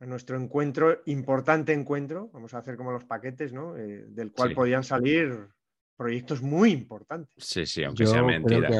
a 0.00 0.06
nuestro 0.06 0.36
encuentro, 0.36 1.02
importante 1.06 1.72
encuentro, 1.72 2.30
vamos 2.32 2.54
a 2.54 2.58
hacer 2.58 2.76
como 2.76 2.92
los 2.92 3.04
paquetes, 3.04 3.52
¿no? 3.52 3.76
Eh, 3.76 4.04
del 4.08 4.30
cual 4.30 4.50
Sí. 4.50 4.54
podían 4.54 4.84
salir 4.84 5.48
proyectos 5.96 6.40
muy 6.40 6.70
importantes. 6.70 7.44
Sí, 7.44 7.66
sí, 7.66 7.82
aunque 7.82 8.04
Yo 8.04 8.10
sea 8.12 8.20
creo 8.20 8.28
mentira. 8.28 8.68
que 8.68 8.78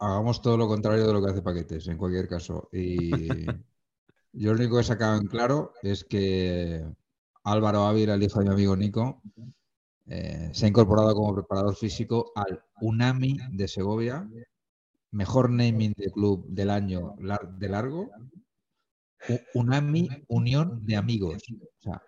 hagamos 0.00 0.42
todo 0.42 0.56
lo 0.56 0.66
contrario 0.66 1.06
de 1.06 1.12
lo 1.12 1.22
que 1.22 1.30
hace 1.30 1.42
Paquetes, 1.42 1.86
en 1.86 1.96
cualquier 1.96 2.26
caso. 2.26 2.68
Y 2.72 3.46
yo 4.32 4.52
lo 4.52 4.58
único 4.58 4.74
que 4.76 4.80
he 4.80 4.84
sacado 4.84 5.20
en 5.20 5.28
claro 5.28 5.74
es 5.82 6.02
que 6.02 6.84
Álvaro 7.52 7.84
Ávila, 7.86 8.14
el 8.14 8.22
hijo 8.22 8.38
de 8.40 8.46
mi 8.46 8.52
amigo 8.52 8.76
Nico, 8.76 9.22
eh, 10.06 10.50
se 10.52 10.66
ha 10.66 10.68
incorporado 10.68 11.14
como 11.14 11.34
preparador 11.34 11.74
físico 11.76 12.32
al 12.34 12.62
UNAMI 12.80 13.36
de 13.52 13.68
Segovia, 13.68 14.28
mejor 15.10 15.50
naming 15.50 15.92
de 15.96 16.10
club 16.10 16.46
del 16.48 16.70
año 16.70 17.14
lar- 17.18 17.56
de 17.58 17.68
largo. 17.68 18.10
UNAMI, 19.54 20.08
Unión 20.28 20.80
de 20.86 20.96
Amigos. 20.96 21.42
O 21.50 21.82
sea, 21.82 22.02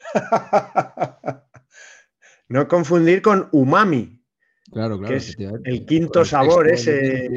no 2.48 2.68
confundir 2.68 3.22
con 3.22 3.48
umami, 3.52 4.20
claro, 4.70 4.98
claro. 4.98 5.12
Que 5.12 5.16
es 5.16 5.24
efectivamente. 5.28 5.70
el 5.70 5.86
quinto 5.86 6.24
sabor 6.24 6.68
ese- 6.68 7.28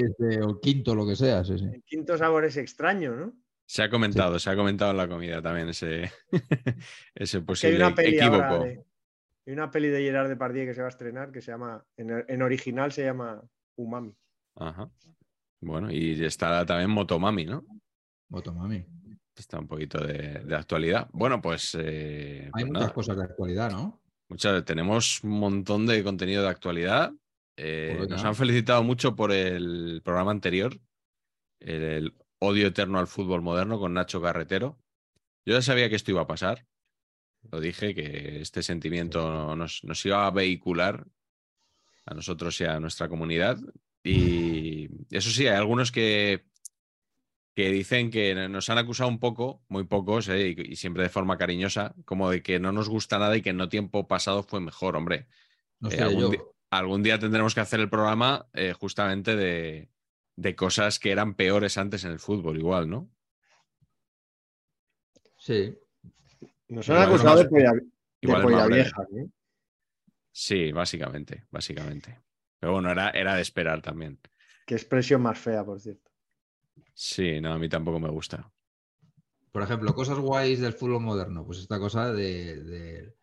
O 0.44 0.50
el 0.50 0.60
quinto, 0.62 0.96
lo 0.96 1.06
que 1.08 1.15
sea. 1.15 1.44
sí, 1.46 1.58
sí. 1.58 1.65
el 1.65 1.84
quinto 1.84 2.18
sabor 2.18 2.46
es 2.46 2.58
extraño, 2.58 3.15
¿no? 3.15 3.34
Se 3.67 3.81
ha 3.84 3.89
comentado, 3.89 4.38
se 4.39 4.50
ha 4.50 4.55
comentado 4.55 4.91
en 4.91 4.98
la 4.98 5.07
comida 5.07 5.41
también 5.41 5.69
ese, 5.69 6.12
ese 7.15 7.38
Que 7.38 7.41
hay 7.41 7.45
posible 7.45 7.77
una 7.77 7.95
peli 7.95 8.17
equívoco. 8.17 8.60
de, 8.63 8.86
hay 9.48 9.53
una 9.53 9.72
peli 9.72 9.88
de 9.89 10.01
Gerard 10.01 10.29
Depardieu 10.29 10.65
que 10.65 10.74
se 10.74 10.81
va 10.81 10.88
a 10.88 10.89
estrenar 10.89 11.31
que 11.31 11.41
se 11.41 11.51
llama, 11.51 11.84
en, 11.98 12.24
en 12.27 12.41
original 12.41 12.91
se 12.91 13.05
llama 13.05 13.41
Umami. 13.77 14.15
Ajá. 14.55 14.89
Bueno, 15.62 15.91
y 15.91 16.24
está 16.24 16.65
también 16.65 16.89
Motomami, 16.91 17.45
¿no? 17.45 17.65
Motomami. 18.29 18.86
Está 19.36 19.60
un 19.60 19.67
poquito 19.67 19.98
de, 20.05 20.39
de 20.45 20.55
actualidad. 20.55 21.10
Bueno, 21.12 21.41
pues, 21.41 21.75
eh, 21.79 22.43
Hay 22.45 22.51
pues 22.51 22.65
muchas 22.67 22.81
nada, 22.81 22.93
cosas 22.93 23.17
de 23.17 23.24
actualidad, 23.24 23.72
¿no? 23.72 24.01
muchas- 24.29 24.63
tenemos 24.63 25.24
un 25.24 25.31
montón 25.39 25.86
de 25.86 26.03
contenido 26.03 26.43
de 26.43 26.50
actualidad. 26.50 27.12
Eh, 27.57 27.95
Pues 27.98 28.10
nos 28.10 28.24
han 28.24 28.36
felicitado 28.36 28.84
mucho 28.84 29.15
por 29.15 29.31
el 29.31 30.01
programa 30.03 30.31
anterior, 30.31 30.74
el, 31.60 31.84
el 31.84 32.13
Odio 32.39 32.68
Eterno 32.68 33.00
al 33.00 33.08
Fútbol 33.08 33.42
Moderno 33.42 33.80
con 33.80 33.94
Nacho 33.94 34.22
Carretero. 34.22 34.77
Yo 35.46 35.54
ya 35.54 35.62
sabía 35.62 35.89
que 35.89 35.96
esto 35.96 36.12
iba 36.12 36.22
a 36.22 36.27
pasar. 36.27 36.68
Lo 37.51 37.60
dije, 37.60 37.94
que 37.94 38.42
este 38.42 38.63
sentimiento 38.63 39.56
nos, 39.56 39.84
nos 39.84 40.06
iba 40.06 40.25
a 40.25 40.32
vehicular 40.32 41.06
a 42.06 42.13
nosotros 42.13 42.60
y 42.62 42.65
a 42.65 42.80
nuestra 42.80 43.08
comunidad. 43.08 43.58
Y 44.04 44.89
eso 45.10 45.30
sí, 45.30 45.48
hay 45.48 45.56
algunos 45.56 45.92
que, 45.92 46.46
que 47.56 47.70
dicen 47.72 48.12
que 48.12 48.36
nos 48.50 48.70
han 48.70 48.77
acusado 48.77 49.10
un 49.10 49.20
poco, 49.20 49.63
muy 49.68 49.86
pocos, 49.86 50.27
¿eh? 50.30 50.56
y, 50.58 50.74
y 50.74 50.75
siempre 50.75 51.04
de 51.04 51.10
forma 51.10 51.38
cariñosa, 51.38 51.96
como 52.06 52.30
de 52.30 52.42
que 52.42 52.60
no 52.60 52.72
nos 52.72 52.89
gusta 52.89 53.20
nada 53.20 53.38
y 53.38 53.42
que 53.42 53.54
no 53.54 53.70
tiempo 53.70 54.08
pasado 54.08 54.44
fue 54.44 54.60
mejor, 54.60 54.96
hombre. 54.96 55.27
No 55.80 55.89
Eh, 55.89 55.98
yo. 55.98 56.32
algún 56.70 57.04
día 57.04 57.20
tendremos 57.20 57.54
que 57.54 57.62
hacer 57.62 57.80
el 57.80 57.89
programa 57.89 58.48
eh, 58.54 58.74
justamente 58.74 59.36
de, 59.36 59.89
de 60.36 60.56
cosas 60.56 61.00
que 61.00 61.12
eran 61.12 61.36
peores 61.36 61.77
antes 61.77 62.04
en 62.04 62.12
el 62.12 62.20
fútbol, 62.20 62.58
igual, 62.58 62.89
¿no? 62.89 63.10
Sí. 65.38 65.77
Nos 66.68 66.89
han 66.89 67.04
acusado 67.04 67.38
de 67.38 67.46
polla, 67.50 67.74
igual 68.22 68.70
vieja. 68.72 69.06
¿no? 69.12 69.30
Sí, 70.32 70.72
básicamente, 70.72 71.46
básicamente. 71.51 72.20
Pero 72.60 72.74
bueno, 72.74 72.92
era, 72.92 73.12
era 73.12 73.36
de 73.36 73.42
esperar 73.42 73.82
también. 73.82 74.20
Qué 74.65 74.74
expresión 74.75 75.22
más 75.22 75.38
fea, 75.38 75.63
por 75.63 75.80
cierto. 75.80 76.12
Sí, 76.94 77.39
no, 77.39 77.54
a 77.54 77.60
mí 77.60 77.70
tampoco 77.70 78.00
me 78.00 78.10
gusta. 78.10 78.51
Por 79.51 79.62
ejemplo, 79.62 79.94
cosas 79.94 80.18
guays 80.18 80.60
del 80.60 80.74
fútbol 80.74 81.01
moderno. 81.01 81.46
Pues 81.46 81.60
esta 81.60 81.80
cosa 81.80 82.12
de, 82.12 82.63
de- 82.63 83.15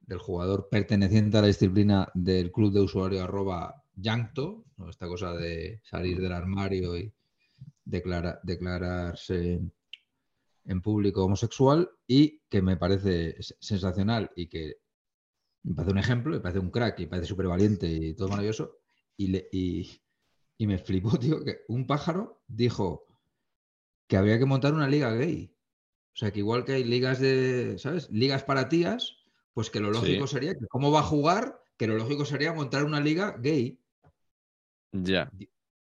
del 0.00 0.18
jugador 0.18 0.68
perteneciente 0.70 1.38
a 1.38 1.42
la 1.42 1.46
disciplina 1.46 2.08
del 2.14 2.50
club 2.50 2.72
de 2.72 2.80
usuario 2.80 3.22
arroba 3.22 3.84
Yankto, 4.00 4.64
¿no? 4.76 4.88
esta 4.90 5.06
cosa 5.08 5.32
de 5.34 5.80
salir 5.84 6.20
del 6.20 6.32
armario 6.32 6.96
y 6.96 7.12
declara- 7.84 8.40
declararse 8.42 9.60
en 10.64 10.82
público 10.82 11.24
homosexual 11.24 11.90
y 12.06 12.40
que 12.48 12.62
me 12.62 12.76
parece 12.76 13.36
sensacional 13.60 14.30
y 14.36 14.46
que 14.48 14.76
me 15.62 15.74
parece 15.74 15.92
un 15.92 15.98
ejemplo, 15.98 16.32
me 16.34 16.40
parece 16.40 16.60
un 16.60 16.70
crack 16.70 17.00
y 17.00 17.02
me 17.04 17.08
parece 17.08 17.28
súper 17.28 17.46
valiente 17.48 17.88
y 17.88 18.14
todo 18.14 18.28
maravilloso. 18.28 18.78
Y, 19.16 19.28
le- 19.28 19.48
y, 19.52 19.90
y 20.58 20.66
me 20.66 20.78
flipó, 20.78 21.10
tío, 21.18 21.42
que 21.44 21.60
un 21.68 21.86
pájaro 21.86 22.42
dijo 22.46 23.04
que 24.06 24.16
había 24.16 24.38
que 24.38 24.44
montar 24.46 24.74
una 24.74 24.88
liga 24.88 25.12
gay. 25.14 25.54
O 26.14 26.16
sea, 26.18 26.32
que 26.32 26.40
igual 26.40 26.64
que 26.64 26.72
hay 26.72 26.84
ligas 26.84 27.20
de, 27.20 27.78
¿sabes? 27.78 28.10
Ligas 28.10 28.42
para 28.44 28.68
tías, 28.68 29.16
pues 29.52 29.70
que 29.70 29.80
lo 29.80 29.90
lógico 29.90 30.26
Sí. 30.26 30.34
sería 30.34 30.54
que 30.54 30.66
cómo 30.68 30.90
va 30.90 31.00
a 31.00 31.04
jugar, 31.04 31.62
que 31.76 31.86
lo 31.86 31.96
lógico 31.96 32.24
sería 32.24 32.52
montar 32.52 32.84
una 32.84 33.00
liga 33.00 33.36
gay. 33.38 33.80
Ya. 34.92 35.30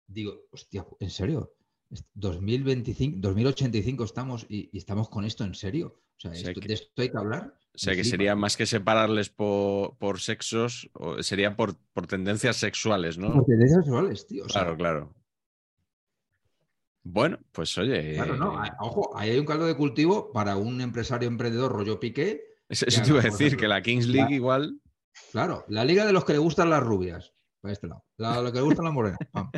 Digo, 0.07 0.43
hostia, 0.51 0.87
¿en 1.01 1.11
serio? 1.11 1.55
Es 1.91 2.05
2025, 2.15 3.19
2085 3.21 4.05
estamos 4.05 4.47
y, 4.49 4.69
y 4.73 4.79
estamos 4.79 5.09
con 5.09 5.25
esto 5.25 5.45
en 5.45 5.55
serio. 5.55 6.01
O 6.17 6.21
sea, 6.21 6.31
O 6.31 6.35
sea 6.35 6.49
esto- 6.51 6.61
que- 6.61 6.69
de 6.69 6.75
esto 6.75 7.03
hay 7.03 7.11
que 7.11 7.19
hablar. 7.19 7.55
O 7.75 7.79
sea, 7.79 7.95
que 7.97 8.05
sería 8.05 8.37
más 8.37 8.57
que 8.57 8.67
separarles 8.67 9.31
por, 9.31 9.97
por 9.99 10.21
sexos, 10.21 10.89
o 10.95 11.21
sería 11.25 11.57
por, 11.57 11.75
por 11.93 12.07
tendencias 12.07 12.57
sexuales, 12.57 13.19
¿no? 13.19 13.33
Por 13.33 13.45
tendencias 13.47 13.85
sexuales, 13.85 14.27
tío. 14.29 14.45
o 14.45 14.49
sea, 14.49 14.63
Claro, 14.63 14.77
claro. 14.77 15.15
Bueno, 17.03 17.39
pues 17.53 17.77
oye. 17.79 18.15
Claro, 18.15 18.37
no. 18.37 18.65
eh, 18.65 18.69
a- 18.71 18.85
Ojo, 18.85 19.17
ahí 19.17 19.31
hay 19.31 19.39
un 19.39 19.45
caldo 19.47 19.67
de 19.67 19.77
cultivo 19.77 20.33
para 20.33 20.57
un 20.57 20.81
empresario 20.81 21.29
emprendedor 21.29 21.73
rollo 21.73 22.01
Piqué. 22.01 22.43
eso, 22.69 22.87
te 22.87 23.09
iba 23.09 23.21
a 23.21 23.23
decir, 23.25 23.57
que 23.57 23.69
la 23.69 23.83
Kings 23.83 24.07
la- 24.07 24.13
League 24.13 24.35
igual. 24.37 24.81
Claro, 25.33 25.65
la 25.69 25.85
liga 25.85 26.07
de 26.07 26.13
los 26.13 26.25
que 26.25 26.33
le 26.33 26.39
gustan 26.39 26.71
las 26.71 26.83
rubias. 26.83 27.33
Para 27.64 27.73
este 27.73 27.87
lado. 27.88 28.04
La, 28.18 28.42
lo 28.42 28.52
que 28.52 28.59
le 28.59 28.64
gustan 28.66 28.85
las 28.85 28.92
morenas. 28.92 29.18
pam. 29.33 29.50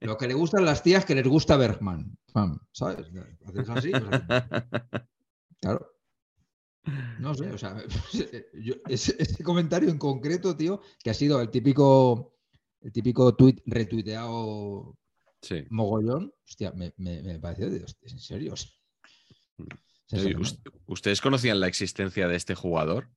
Lo 0.00 0.16
que 0.16 0.26
le 0.26 0.32
gustan 0.32 0.64
las 0.64 0.82
tías 0.82 1.04
que 1.04 1.14
les 1.14 1.26
gusta 1.28 1.58
Bergman. 1.58 2.16
pam, 2.32 2.58
¿Sabes? 2.72 3.06
Haces 3.44 3.68
así. 3.68 3.90
pues. 3.90 4.22
Claro. 5.60 5.92
No 7.18 7.34
sé, 7.34 7.50
o 7.50 7.58
sea, 7.58 7.76
yo- 8.54 8.76
ese, 8.88 9.16
ese 9.18 9.44
comentario 9.44 9.90
en 9.90 9.98
concreto, 9.98 10.56
tío, 10.56 10.80
que 11.04 11.10
ha 11.10 11.14
sido 11.14 11.38
el 11.42 11.50
típico, 11.50 12.38
el 12.80 12.90
típico 12.90 13.34
tweet 13.34 13.56
retuiteado 13.66 14.96
Sí. 15.42 15.64
mogollón, 15.68 16.32
hostia, 16.48 16.72
me, 16.72 16.94
me, 16.96 17.22
me 17.22 17.38
pareció, 17.38 17.68
de, 17.68 17.84
hostia, 17.84 18.10
¿en 18.10 18.18
serio? 18.18 18.54
Mm. 19.58 19.62
Oye, 19.62 19.68
Sensacional. 20.06 20.42
¿ust- 20.42 20.72
¿Ustedes 20.86 21.20
conocían 21.20 21.60
la 21.60 21.68
existencia 21.68 22.28
de 22.28 22.36
este 22.36 22.54
jugador? 22.54 23.10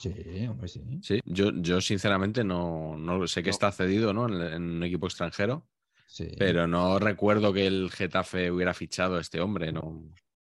Sí, 0.00 0.46
hombre, 0.48 0.66
sí. 0.66 0.82
Sí, 1.02 1.20
yo, 1.26 1.50
yo 1.56 1.78
sinceramente 1.82 2.42
no, 2.42 2.96
no 2.96 3.26
sé 3.26 3.42
que 3.42 3.50
No. 3.50 3.52
está 3.52 3.70
cedido 3.70 4.14
¿no? 4.14 4.26
en, 4.28 4.40
en 4.54 4.62
un 4.76 4.82
equipo 4.82 5.06
extranjero, 5.06 5.66
sí. 6.06 6.32
pero 6.38 6.66
no 6.66 6.98
recuerdo 6.98 7.52
que 7.52 7.66
el 7.66 7.90
Getafe 7.90 8.50
hubiera 8.50 8.72
fichado 8.72 9.16
a 9.16 9.20
este 9.20 9.40
hombre. 9.42 9.72
No. 9.72 10.02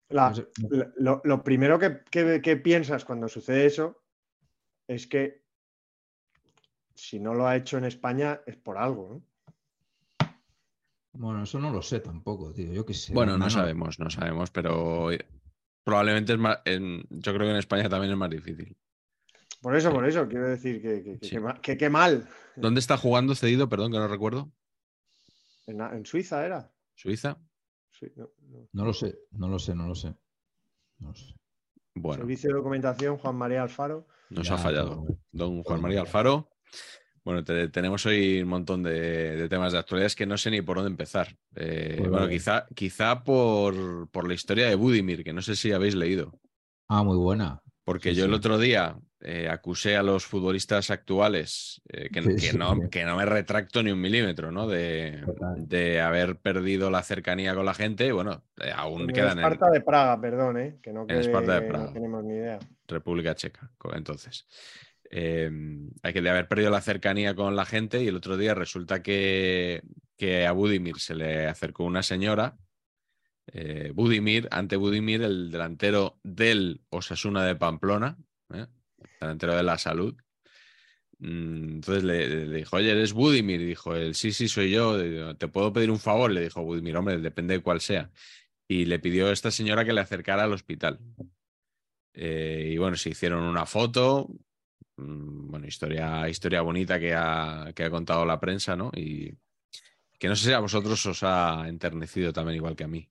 La- 0.08 0.34
la- 0.70 0.92
lo, 0.96 1.20
lo 1.22 1.44
primero 1.44 1.78
que, 1.78 2.00
que- 2.10 2.42
que 2.42 2.56
piensas 2.56 3.04
cuando 3.04 3.28
sucede 3.28 3.66
eso 3.66 4.02
es 4.88 5.06
que 5.06 5.44
si 6.96 7.20
no 7.20 7.32
lo 7.32 7.46
ha 7.46 7.54
hecho 7.56 7.78
en 7.78 7.84
España 7.84 8.40
es 8.46 8.56
por 8.56 8.76
algo, 8.76 9.08
¿no? 9.08 10.28
Bueno, 11.12 11.44
eso 11.44 11.60
no 11.60 11.70
lo 11.70 11.80
sé 11.80 12.00
tampoco, 12.00 12.52
tío. 12.52 12.72
Yo 12.72 12.84
qué 12.84 12.92
sé. 12.94 13.14
Bueno, 13.14 13.38
no 13.38 13.48
sabemos, 13.48 14.00
no 14.00 14.10
sabemos, 14.10 14.50
pero 14.50 15.10
probablemente 15.84 16.32
es 16.32 16.38
más, 16.40 16.58
en- 16.64 17.04
yo 17.08 17.32
creo 17.32 17.46
que 17.46 17.50
en 17.52 17.56
España 17.58 17.88
también 17.88 18.10
es 18.12 18.18
más 18.18 18.30
difícil. 18.30 18.76
Por 19.64 19.74
eso, 19.74 19.90
por 19.90 20.06
eso, 20.06 20.28
quiero 20.28 20.46
decir 20.46 20.82
que, 20.82 21.02
que, 21.02 21.18
que- 21.18 21.26
Sí. 21.26 21.30
que 21.30 21.40
ma- 21.40 21.58
que 21.58 21.76
qué 21.78 21.88
mal. 21.88 22.28
¿Dónde 22.54 22.80
está 22.80 22.98
jugando 22.98 23.34
cedido? 23.34 23.66
Perdón, 23.70 23.90
que 23.92 23.96
no 23.98 24.06
recuerdo. 24.08 24.52
En, 25.66 25.80
en 25.80 26.04
Suiza 26.04 26.44
era. 26.44 26.70
¿Suiza? 26.94 27.38
Sí, 27.90 28.12
no, 28.14 28.28
no. 28.50 28.68
No 28.74 28.84
lo 28.84 28.92
sé, 28.92 29.16
no 29.30 29.48
lo 29.48 29.58
sé, 29.58 29.74
no 29.74 29.88
lo 29.88 29.94
sé. 29.94 30.14
No 30.98 31.08
lo 31.08 31.14
sé. 31.14 31.34
Bueno, 31.94 32.20
Servicio 32.22 32.50
de 32.50 32.56
documentación, 32.56 33.16
Juan 33.16 33.36
María 33.36 33.62
Alfaro. 33.62 34.06
nos 34.28 34.46
Ya, 34.46 34.54
ha 34.54 34.58
fallado. 34.58 35.06
Don 35.32 35.62
Juan 35.62 35.80
María. 35.80 36.02
Alfaro. 36.02 36.50
Bueno, 37.24 37.42
te- 37.42 37.68
tenemos 37.68 38.04
hoy 38.04 38.42
un 38.42 38.48
montón 38.48 38.82
de, 38.82 39.36
de 39.36 39.48
temas 39.48 39.72
de 39.72 39.78
actualidad 39.78 40.08
es 40.08 40.14
que 40.14 40.26
no 40.26 40.36
sé 40.36 40.50
ni 40.50 40.60
por 40.60 40.76
dónde 40.76 40.90
empezar. 40.90 41.38
Eh, 41.56 41.94
Pues 41.96 42.10
bueno, 42.10 42.28
quizá, 42.28 42.66
quizá 42.74 43.24
por, 43.24 44.10
por 44.10 44.28
la 44.28 44.34
historia 44.34 44.68
de 44.68 44.74
Budimir, 44.74 45.24
que 45.24 45.32
no 45.32 45.40
sé 45.40 45.56
si 45.56 45.72
habéis 45.72 45.94
leído. 45.94 46.38
Ah, 46.88 47.02
muy 47.02 47.16
buena. 47.16 47.62
Porque 47.82 48.10
Sí, 48.10 48.16
yo 48.16 48.26
el 48.26 48.34
otro 48.34 48.58
día 48.58 48.98
eh, 49.24 49.48
acusé 49.48 49.96
a 49.96 50.02
los 50.02 50.26
futbolistas 50.26 50.90
actuales 50.90 51.80
eh, 51.88 52.08
que, 52.12 52.22
Sí, 52.22 52.28
que 52.28 52.38
sí, 52.52 52.56
no, 52.58 52.74
sí. 52.74 52.80
que 52.90 53.04
no 53.04 53.16
me 53.16 53.24
retracto 53.24 53.82
ni 53.82 53.90
un 53.90 54.00
milímetro, 54.00 54.52
¿no? 54.52 54.66
De, 54.68 55.22
de 55.56 56.00
haber 56.00 56.36
perdido 56.36 56.90
la 56.90 57.02
cercanía 57.02 57.54
con 57.54 57.64
la 57.64 57.74
gente. 57.74 58.06
y 58.06 58.10
Bueno, 58.10 58.44
eh, 58.60 58.70
aún 58.74 59.02
En 59.02 59.08
el 59.10 59.14
quedan 59.14 59.38
en 59.38 59.44
Esparta 59.44 59.70
de 59.70 59.80
Praga, 59.80 60.20
perdón, 60.20 60.58
¿eh? 60.58 60.78
que 60.82 60.92
no, 60.92 61.02
En 61.02 61.06
quede- 61.08 61.20
Esparta 61.20 61.54
de 61.54 61.60
no 61.62 61.68
Praga. 61.68 61.92
tenemos 61.92 62.22
ni 62.24 62.34
idea. 62.34 62.58
República 62.86 63.34
Checa. 63.34 63.70
Entonces, 63.94 64.46
Eh, 65.16 65.48
hay 66.02 66.12
que 66.12 66.22
de 66.22 66.30
haber 66.30 66.48
perdido 66.48 66.70
la 66.70 66.80
cercanía 66.80 67.34
con 67.36 67.54
la 67.54 67.64
gente 67.66 68.02
y 68.02 68.08
el 68.08 68.16
otro 68.16 68.36
día 68.36 68.52
resulta 68.54 69.00
que, 69.02 69.82
que 70.16 70.44
a 70.46 70.50
Budimir 70.52 70.98
se 70.98 71.14
le 71.14 71.46
acercó 71.46 71.84
una 71.84 72.02
señora. 72.02 72.56
eh, 73.46 73.92
Budimir, 73.94 74.48
ante 74.50 74.74
Budimir, 74.76 75.22
el 75.22 75.50
delantero 75.52 76.18
del 76.24 76.80
Osasuna 76.88 77.44
de 77.44 77.54
Pamplona, 77.54 78.16
¿eh? 78.52 78.66
Delantero 79.20 79.56
de 79.56 79.62
la 79.62 79.78
salud. 79.78 80.14
Mm, 81.18 81.74
Entonces 81.76 82.04
le, 82.04 82.48
dijo, 82.48 82.76
oye, 82.76 82.90
eres 82.90 83.12
Budimir. 83.12 83.60
Dijo 83.64 83.94
él, 83.94 84.14
sí, 84.14 84.32
sí, 84.32 84.48
soy 84.48 84.70
yo. 84.70 85.36
¿Te 85.36 85.48
puedo 85.48 85.72
pedir 85.72 85.90
un 85.90 85.98
favor? 86.00 86.30
Le 86.30 86.42
dijo 86.42 86.62
Budimir, 86.62 86.96
hombre, 86.96 87.18
depende 87.18 87.54
de 87.54 87.62
cuál 87.62 87.80
sea. 87.80 88.10
Y 88.68 88.86
le 88.86 88.98
pidió 88.98 89.28
a 89.28 89.32
esta 89.32 89.50
señora 89.50 89.84
que 89.84 89.92
le 89.92 90.00
acercara 90.00 90.44
al 90.44 90.52
hospital. 90.52 91.00
Eh, 92.12 92.70
y 92.74 92.78
bueno, 92.78 92.96
se 92.96 93.10
hicieron 93.10 93.42
una 93.42 93.66
foto. 93.66 94.28
Mm, 94.96 95.50
Bueno, 95.50 95.66
historia, 95.66 96.28
historia 96.28 96.62
bonita 96.62 96.98
que 96.98 97.14
ha, 97.14 97.72
que 97.74 97.84
ha 97.84 97.90
contado 97.90 98.24
la 98.24 98.40
prensa, 98.40 98.76
¿no? 98.76 98.90
Y 98.94 99.32
que 100.18 100.28
no 100.28 100.36
sé 100.36 100.46
si 100.46 100.52
a 100.52 100.60
vosotros 100.60 101.04
os 101.06 101.22
ha 101.22 101.68
enternecido 101.68 102.32
también 102.32 102.56
igual 102.56 102.76
que 102.76 102.84
a 102.84 102.88
mí. 102.88 103.08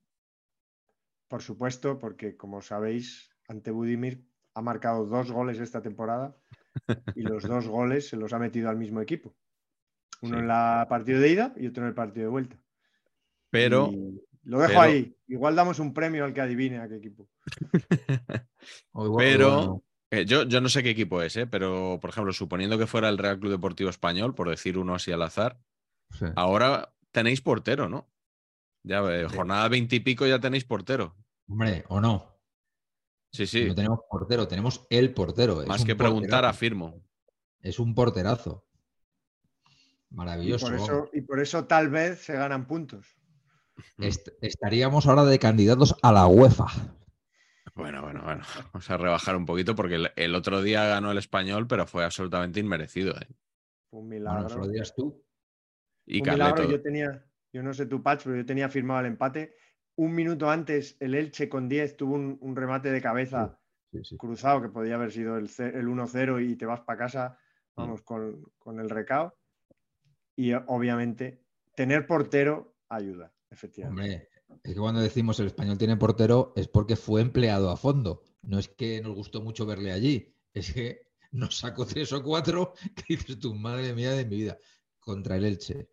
Por 1.28 1.42
supuesto, 1.42 1.98
porque 1.98 2.36
como 2.36 2.62
sabéis, 2.62 3.30
ante 3.48 3.70
Budimir 3.70 4.24
ha 4.54 4.62
marcado 4.62 5.06
dos 5.06 5.30
goles 5.30 5.58
esta 5.60 5.82
temporada 5.82 6.36
y 7.14 7.22
los 7.22 7.42
dos 7.48 7.66
goles 7.68 8.08
se 8.08 8.16
los 8.16 8.32
ha 8.32 8.38
metido 8.38 8.68
al 8.70 8.76
mismo 8.76 9.00
equipo. 9.00 9.34
Uno 10.22 10.34
Sí. 10.36 10.40
en 10.40 10.48
la 10.48 10.86
partido 10.88 11.20
de 11.20 11.28
ida 11.30 11.52
y 11.56 11.66
otro 11.66 11.82
en 11.82 11.88
el 11.88 11.94
partido 11.94 12.24
de 12.26 12.30
vuelta. 12.30 12.56
Pero, 13.50 13.90
Y 13.92 14.20
lo 14.44 14.58
dejo 14.58 14.68
pero- 14.68 14.80
ahí. 14.80 15.16
Igual 15.26 15.56
damos 15.56 15.78
un 15.78 15.92
premio 15.94 16.24
al 16.24 16.34
que 16.34 16.40
adivine 16.42 16.78
a 16.78 16.88
qué 16.88 16.96
equipo. 16.96 17.28
Pero- 19.18 19.82
eh, 20.10 20.24
yo, 20.26 20.44
yo 20.44 20.60
no 20.60 20.68
sé 20.68 20.82
qué 20.84 20.90
equipo 20.90 21.22
es, 21.22 21.36
¿eh? 21.36 21.46
pero 21.48 21.98
por 22.00 22.10
ejemplo, 22.10 22.32
suponiendo 22.32 22.78
que 22.78 22.86
fuera 22.86 23.08
el 23.08 23.18
Real 23.18 23.40
Club 23.40 23.50
Deportivo 23.50 23.90
Español, 23.90 24.34
por 24.34 24.48
decir 24.48 24.78
uno 24.78 24.94
así 24.94 25.10
al 25.10 25.22
azar, 25.22 25.58
sí. 26.12 26.26
ahora 26.36 26.94
tenéis 27.10 27.40
portero, 27.40 27.88
¿no? 27.88 28.08
Ya, 28.84 29.00
eh, 29.12 29.26
jornada 29.34 29.66
veintipico 29.68 30.24
ya 30.26 30.38
tenéis 30.38 30.64
portero. 30.64 31.16
Hombre, 31.48 31.84
o 31.88 32.00
no. 32.00 32.33
Sí, 33.34 33.46
sí. 33.48 33.64
No 33.66 33.74
tenemos 33.74 33.98
portero, 34.08 34.46
tenemos 34.46 34.86
el 34.90 35.12
portero. 35.12 35.64
Más 35.66 35.84
que 35.84 35.96
preguntar, 35.96 36.30
porterazo. 36.30 36.46
afirmo. 36.50 37.04
Es 37.60 37.78
un 37.80 37.94
porterazo. 37.94 38.64
Y 40.10 40.14
Maravilloso. 40.14 40.66
por, 40.66 40.74
vamos. 40.74 40.88
eso, 40.88 41.10
y 41.12 41.20
por 41.22 41.40
eso 41.40 41.64
tal 41.66 41.88
vez 41.90 42.20
se 42.24 42.34
ganan 42.34 42.66
puntos. 42.68 43.16
Est- 43.98 44.28
estaríamos 44.40 45.06
ahora 45.06 45.24
de 45.24 45.38
candidatos 45.40 45.96
a 46.02 46.12
la 46.12 46.26
UEFA. 46.28 46.66
Bueno, 47.74 48.02
bueno, 48.02 48.22
bueno. 48.22 48.44
Vamos 48.72 48.88
a 48.88 48.96
rebajar 48.96 49.34
un 49.34 49.46
poquito 49.46 49.74
porque 49.74 49.96
el, 49.96 50.12
el 50.14 50.34
otro 50.36 50.62
día 50.62 50.86
ganó 50.86 51.10
el 51.10 51.18
español, 51.18 51.66
pero 51.66 51.86
fue 51.88 52.04
absolutamente 52.04 52.60
inmerecido. 52.60 53.14
¿eh? 53.20 53.26
Un 53.90 54.08
Bueno, 54.08 54.30
milagro. 54.30 54.58
lo 54.58 54.68
dirás 54.68 54.94
tú. 54.94 55.24
Y 56.06 56.20
un 56.22 56.28
milagro. 56.34 56.70
Yo 56.70 56.80
tenía, 56.80 57.26
yo 57.52 57.64
no 57.64 57.74
sé 57.74 57.86
tu 57.86 58.00
patch, 58.00 58.22
pero 58.24 58.36
yo 58.36 58.46
tenía 58.46 58.68
firmado 58.68 59.00
el 59.00 59.06
empate. 59.06 59.56
Un 59.96 60.14
minuto 60.14 60.50
antes, 60.50 60.96
el 61.00 61.14
Elche 61.14 61.48
con 61.48 61.68
10 61.68 61.96
tuvo 61.96 62.14
un, 62.14 62.36
un 62.40 62.56
remate 62.56 62.90
de 62.90 63.00
cabeza 63.00 63.58
Sí, 63.92 64.00
sí. 64.04 64.16
cruzado 64.16 64.60
que 64.60 64.68
podía 64.68 64.96
haber 64.96 65.12
sido 65.12 65.36
el, 65.36 65.44
el 65.44 65.86
1-0 65.88 66.44
y 66.50 66.56
te 66.56 66.66
vas 66.66 66.80
para 66.80 66.98
casa, 66.98 67.38
Mm. 67.76 67.80
vamos, 67.80 68.02
con, 68.02 68.52
con 68.58 68.78
el 68.80 68.88
recao. 68.90 69.34
Y 70.36 70.52
eh, 70.52 70.60
obviamente, 70.68 71.42
tener 71.76 72.06
portero 72.06 72.76
ayuda, 72.88 73.32
efectivamente. 73.50 74.02
Hombre, 74.02 74.28
es 74.62 74.74
que 74.74 74.80
cuando 74.80 75.00
decimos 75.00 75.38
el 75.40 75.46
español 75.46 75.76
tiene 75.78 75.96
portero 75.96 76.52
es 76.56 76.68
porque 76.68 76.94
fue 76.96 77.20
empleado 77.20 77.70
a 77.70 77.76
fondo. 77.76 78.22
No 78.42 78.58
es 78.60 78.68
que 78.68 79.00
nos 79.00 79.14
gustó 79.14 79.40
mucho 79.42 79.66
verle 79.66 79.90
allí. 79.92 80.32
Es 80.52 80.72
que 80.72 81.08
nos 81.32 81.58
sacó 81.58 81.84
tres 81.86 82.12
o 82.12 82.22
cuatro 82.22 82.74
que 82.94 83.04
dices 83.16 83.38
tu 83.40 83.54
madre 83.54 83.92
mía 83.92 84.12
de 84.12 84.24
mi 84.24 84.36
vida. 84.36 84.56
Contra 85.00 85.36
el 85.36 85.44
Elche. 85.44 85.88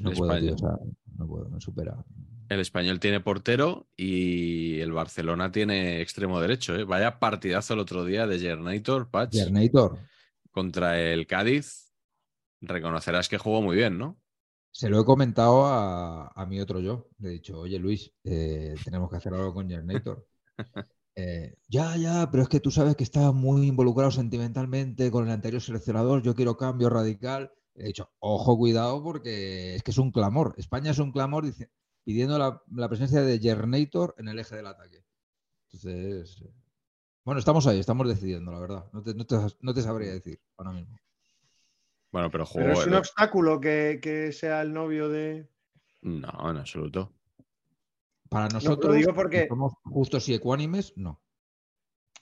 No 0.00 0.10
El 0.10 0.16
puedo, 0.16 0.32
España. 0.32 0.46
tío, 0.46 0.54
o 0.54 0.58
sea, 0.58 0.78
no 1.16 1.26
puedo, 1.26 1.48
me 1.50 1.60
supera. 1.60 2.04
el 2.48 2.60
español 2.60 2.98
tiene 3.00 3.20
portero 3.20 3.88
y 3.96 4.80
el 4.80 4.92
Barcelona 4.92 5.52
tiene 5.52 6.00
extremo 6.00 6.40
derecho. 6.40 6.74
¿eh? 6.74 6.84
Vaya 6.84 7.18
partidazo 7.18 7.74
el 7.74 7.80
otro 7.80 8.04
día 8.04 8.26
de 8.26 8.38
Gernator, 8.38 9.10
Patch, 9.10 9.34
Gernator, 9.34 9.98
contra 10.50 11.00
el 11.00 11.26
Cádiz. 11.26 11.92
Reconocerás 12.60 13.28
que 13.28 13.38
jugó 13.38 13.62
muy 13.62 13.76
bien, 13.76 13.98
¿no? 13.98 14.18
se 14.72 14.88
lo 14.88 15.00
he 15.00 15.04
comentado 15.04 15.66
a, 15.66 16.28
a 16.28 16.46
mi 16.46 16.60
otro 16.60 16.78
yo. 16.78 17.08
Le 17.18 17.28
he 17.28 17.32
dicho, 17.32 17.58
oye 17.58 17.78
Luis, 17.80 18.12
eh, 18.22 18.76
tenemos 18.84 19.10
que 19.10 19.16
hacer 19.16 19.34
algo 19.34 19.52
con 19.52 19.68
Gernator. 19.68 20.26
Eh, 21.16 21.56
ya, 21.68 21.96
ya, 21.96 22.30
pero 22.30 22.44
es 22.44 22.48
que 22.48 22.60
tú 22.60 22.70
sabes 22.70 22.94
que 22.96 23.02
está 23.02 23.32
muy 23.32 23.66
involucrado 23.66 24.10
sentimentalmente 24.12 25.10
con 25.10 25.24
el 25.26 25.32
anterior 25.32 25.60
seleccionador. 25.60 26.22
Yo 26.22 26.34
quiero 26.36 26.56
cambio 26.56 26.88
radical. 26.88 27.50
He 27.80 27.86
dicho, 27.86 28.10
ojo, 28.18 28.58
cuidado, 28.58 29.02
porque 29.02 29.74
es 29.74 29.82
que 29.82 29.90
es 29.90 29.98
un 29.98 30.12
clamor. 30.12 30.54
España 30.58 30.90
es 30.90 30.98
un 30.98 31.12
clamor 31.12 31.46
dice- 31.46 31.70
pidiendo 32.04 32.38
la, 32.38 32.62
la 32.74 32.88
presencia 32.88 33.22
de 33.22 33.38
Gernator 33.38 34.14
en 34.18 34.28
el 34.28 34.38
eje 34.38 34.56
del 34.56 34.66
ataque. 34.66 35.02
Entonces, 35.72 36.44
bueno, 37.24 37.38
estamos 37.38 37.66
ahí, 37.66 37.78
estamos 37.78 38.06
decidiendo, 38.06 38.52
la 38.52 38.58
verdad. 38.60 38.84
No 38.92 39.02
te, 39.02 39.14
no 39.14 39.24
te- 39.24 39.36
no 39.60 39.72
te 39.72 39.82
sabría 39.82 40.12
decir 40.12 40.38
ahora 40.58 40.72
mismo. 40.72 40.94
Bueno, 42.12 42.30
pero 42.30 42.44
jugó. 42.44 42.64
Pero 42.64 42.72
es 42.80 42.86
un 42.86 42.94
obstáculo 42.94 43.60
que, 43.60 43.98
que 44.02 44.32
sea 44.32 44.60
el 44.62 44.72
novio 44.74 45.08
de. 45.08 45.48
No, 46.02 46.50
en 46.50 46.56
absoluto. 46.58 47.14
Para 48.28 48.46
lo 48.46 48.54
nosotros, 48.54 48.94
digo 48.94 49.14
porque- 49.14 49.42
que 49.42 49.48
somos 49.48 49.72
justos 49.84 50.28
y 50.28 50.34
ecuánimes, 50.34 50.92
no. 50.96 51.22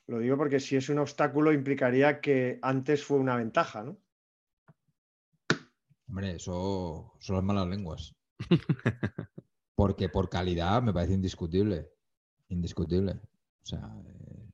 Lo 0.07 0.21
digo 0.21 0.37
porque 0.37 0.61
si 0.61 0.77
es 0.77 0.89
un 0.89 0.99
obstáculo 1.01 1.53
implicaría 1.53 2.21
que 2.21 2.59
antes 2.63 3.05
fue 3.05 3.19
una 3.19 3.37
ventaja, 3.37 3.83
¿no? 3.83 3.99
Hombre, 6.09 6.37
eso 6.37 7.13
son 7.21 7.37
las 7.37 7.45
malas 7.45 7.67
lenguas. 7.69 8.15
Porque 9.75 10.09
por 10.09 10.29
calidad 10.29 10.83
me 10.83 10.93
parece 10.93 11.15
indiscutible. 11.15 11.91
Indiscutible. 12.49 13.13
O 13.63 13.67
sea, 13.67 13.95
eh, 14.07 14.49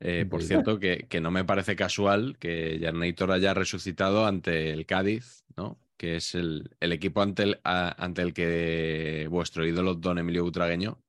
Eh, 0.00 0.26
por 0.28 0.42
cierto, 0.42 0.78
que, 0.78 1.06
que 1.08 1.20
no 1.20 1.30
me 1.30 1.44
parece 1.44 1.74
casual 1.74 2.36
que 2.38 2.76
Gernator 2.78 3.32
haya 3.32 3.54
resucitado 3.54 4.26
ante 4.26 4.70
el 4.72 4.84
Cádiz, 4.86 5.44
¿no? 5.56 5.80
Que 5.96 6.16
es 6.16 6.34
el, 6.34 6.76
el 6.80 6.92
equipo 6.92 7.22
ante 7.22 7.44
el, 7.44 7.60
a- 7.64 7.94
ante 8.04 8.20
el 8.22 8.34
que 8.34 9.26
vuestro 9.30 9.66
ídolo 9.66 9.94
Don 9.94 10.18
Emilio 10.18 10.44
Butragueño 10.44 11.02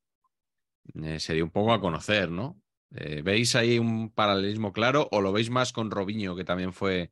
eh, 1.03 1.19
sería 1.19 1.43
un 1.43 1.51
poco 1.51 1.73
a 1.73 1.81
conocer, 1.81 2.29
¿no? 2.31 2.61
Eh, 2.95 3.21
¿Veis 3.21 3.55
ahí 3.55 3.79
un 3.79 4.09
paralelismo 4.11 4.71
claro 4.71 5.09
o 5.11 5.21
lo 5.21 5.33
veis 5.33 5.49
más 5.49 5.73
con 5.73 5.91
Robinho, 5.91 6.35
que 6.35 6.45
también 6.45 6.71
fue 6.73 7.11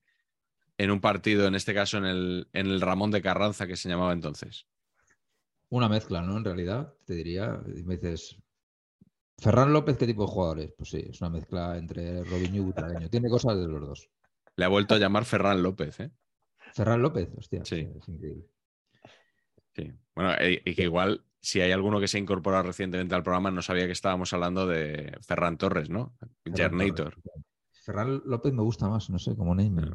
en 0.78 0.92
un 0.92 1.02
partido, 1.02 1.48
en 1.48 1.56
este 1.56 1.74
caso 1.74 1.98
en 1.98 2.06
el, 2.06 2.48
en 2.54 2.68
el 2.68 2.82
Ramón 2.82 3.12
de 3.12 3.22
Carranza, 3.22 3.68
que 3.68 3.76
se 3.78 3.90
llamaba 3.90 4.14
entonces? 4.14 4.68
una 5.70 5.90
mezcla, 5.90 6.22
¿no? 6.22 6.38
En 6.38 6.46
realidad, 6.46 6.94
te 7.06 7.16
diría, 7.16 7.60
me 7.84 7.98
dices, 7.98 8.38
Ferran 9.40 9.74
López, 9.74 9.98
¿qué 9.98 10.06
tipo 10.06 10.22
de 10.22 10.32
jugadores? 10.32 10.74
Pues 10.78 10.90
sí, 10.90 11.06
es 11.10 11.20
una 11.20 11.32
mezcla 11.32 11.78
entre 11.78 12.24
Robinho 12.24 12.58
y 12.58 12.66
Butragueño. 12.66 13.10
Tiene 13.10 13.30
cosas 13.30 13.58
de 13.58 13.68
los 13.68 13.82
dos. 13.82 14.10
Le 14.56 14.64
ha 14.64 14.70
vuelto 14.70 14.96
a 14.96 15.00
llamar 15.00 15.26
Ferran 15.26 15.62
López, 15.64 16.00
¿eh? 16.00 16.12
Ferran 16.74 17.02
López, 17.02 17.30
hostia, 17.36 17.66
Sí. 17.66 17.90
es 17.98 18.08
increíble. 18.08 18.46
Sí. 19.76 19.92
Bueno, 20.16 20.34
eh, 20.40 20.62
y 20.64 20.76
que 20.76 20.84
igual, 20.84 21.26
si 21.42 21.60
hay 21.60 21.72
alguno 21.72 22.00
que 22.00 22.08
se 22.08 22.18
ha 22.18 22.22
incorporado 22.22 22.64
recientemente 22.64 23.16
al 23.16 23.24
programa, 23.24 23.52
no 23.52 23.62
sabía 23.62 23.88
que 23.88 23.92
estábamos 23.92 24.32
hablando 24.34 24.68
de 24.68 25.18
Ferran 25.22 25.58
Torres, 25.58 25.90
¿no? 25.90 26.16
Ferran 26.46 26.56
Gernator. 26.56 27.16
Torres. 27.16 27.46
Ferran 27.74 28.22
López 28.26 28.54
me 28.54 28.62
gusta 28.62 28.88
más, 28.88 29.10
no 29.10 29.20
sé, 29.20 29.36
como 29.36 29.54
name. 29.56 29.92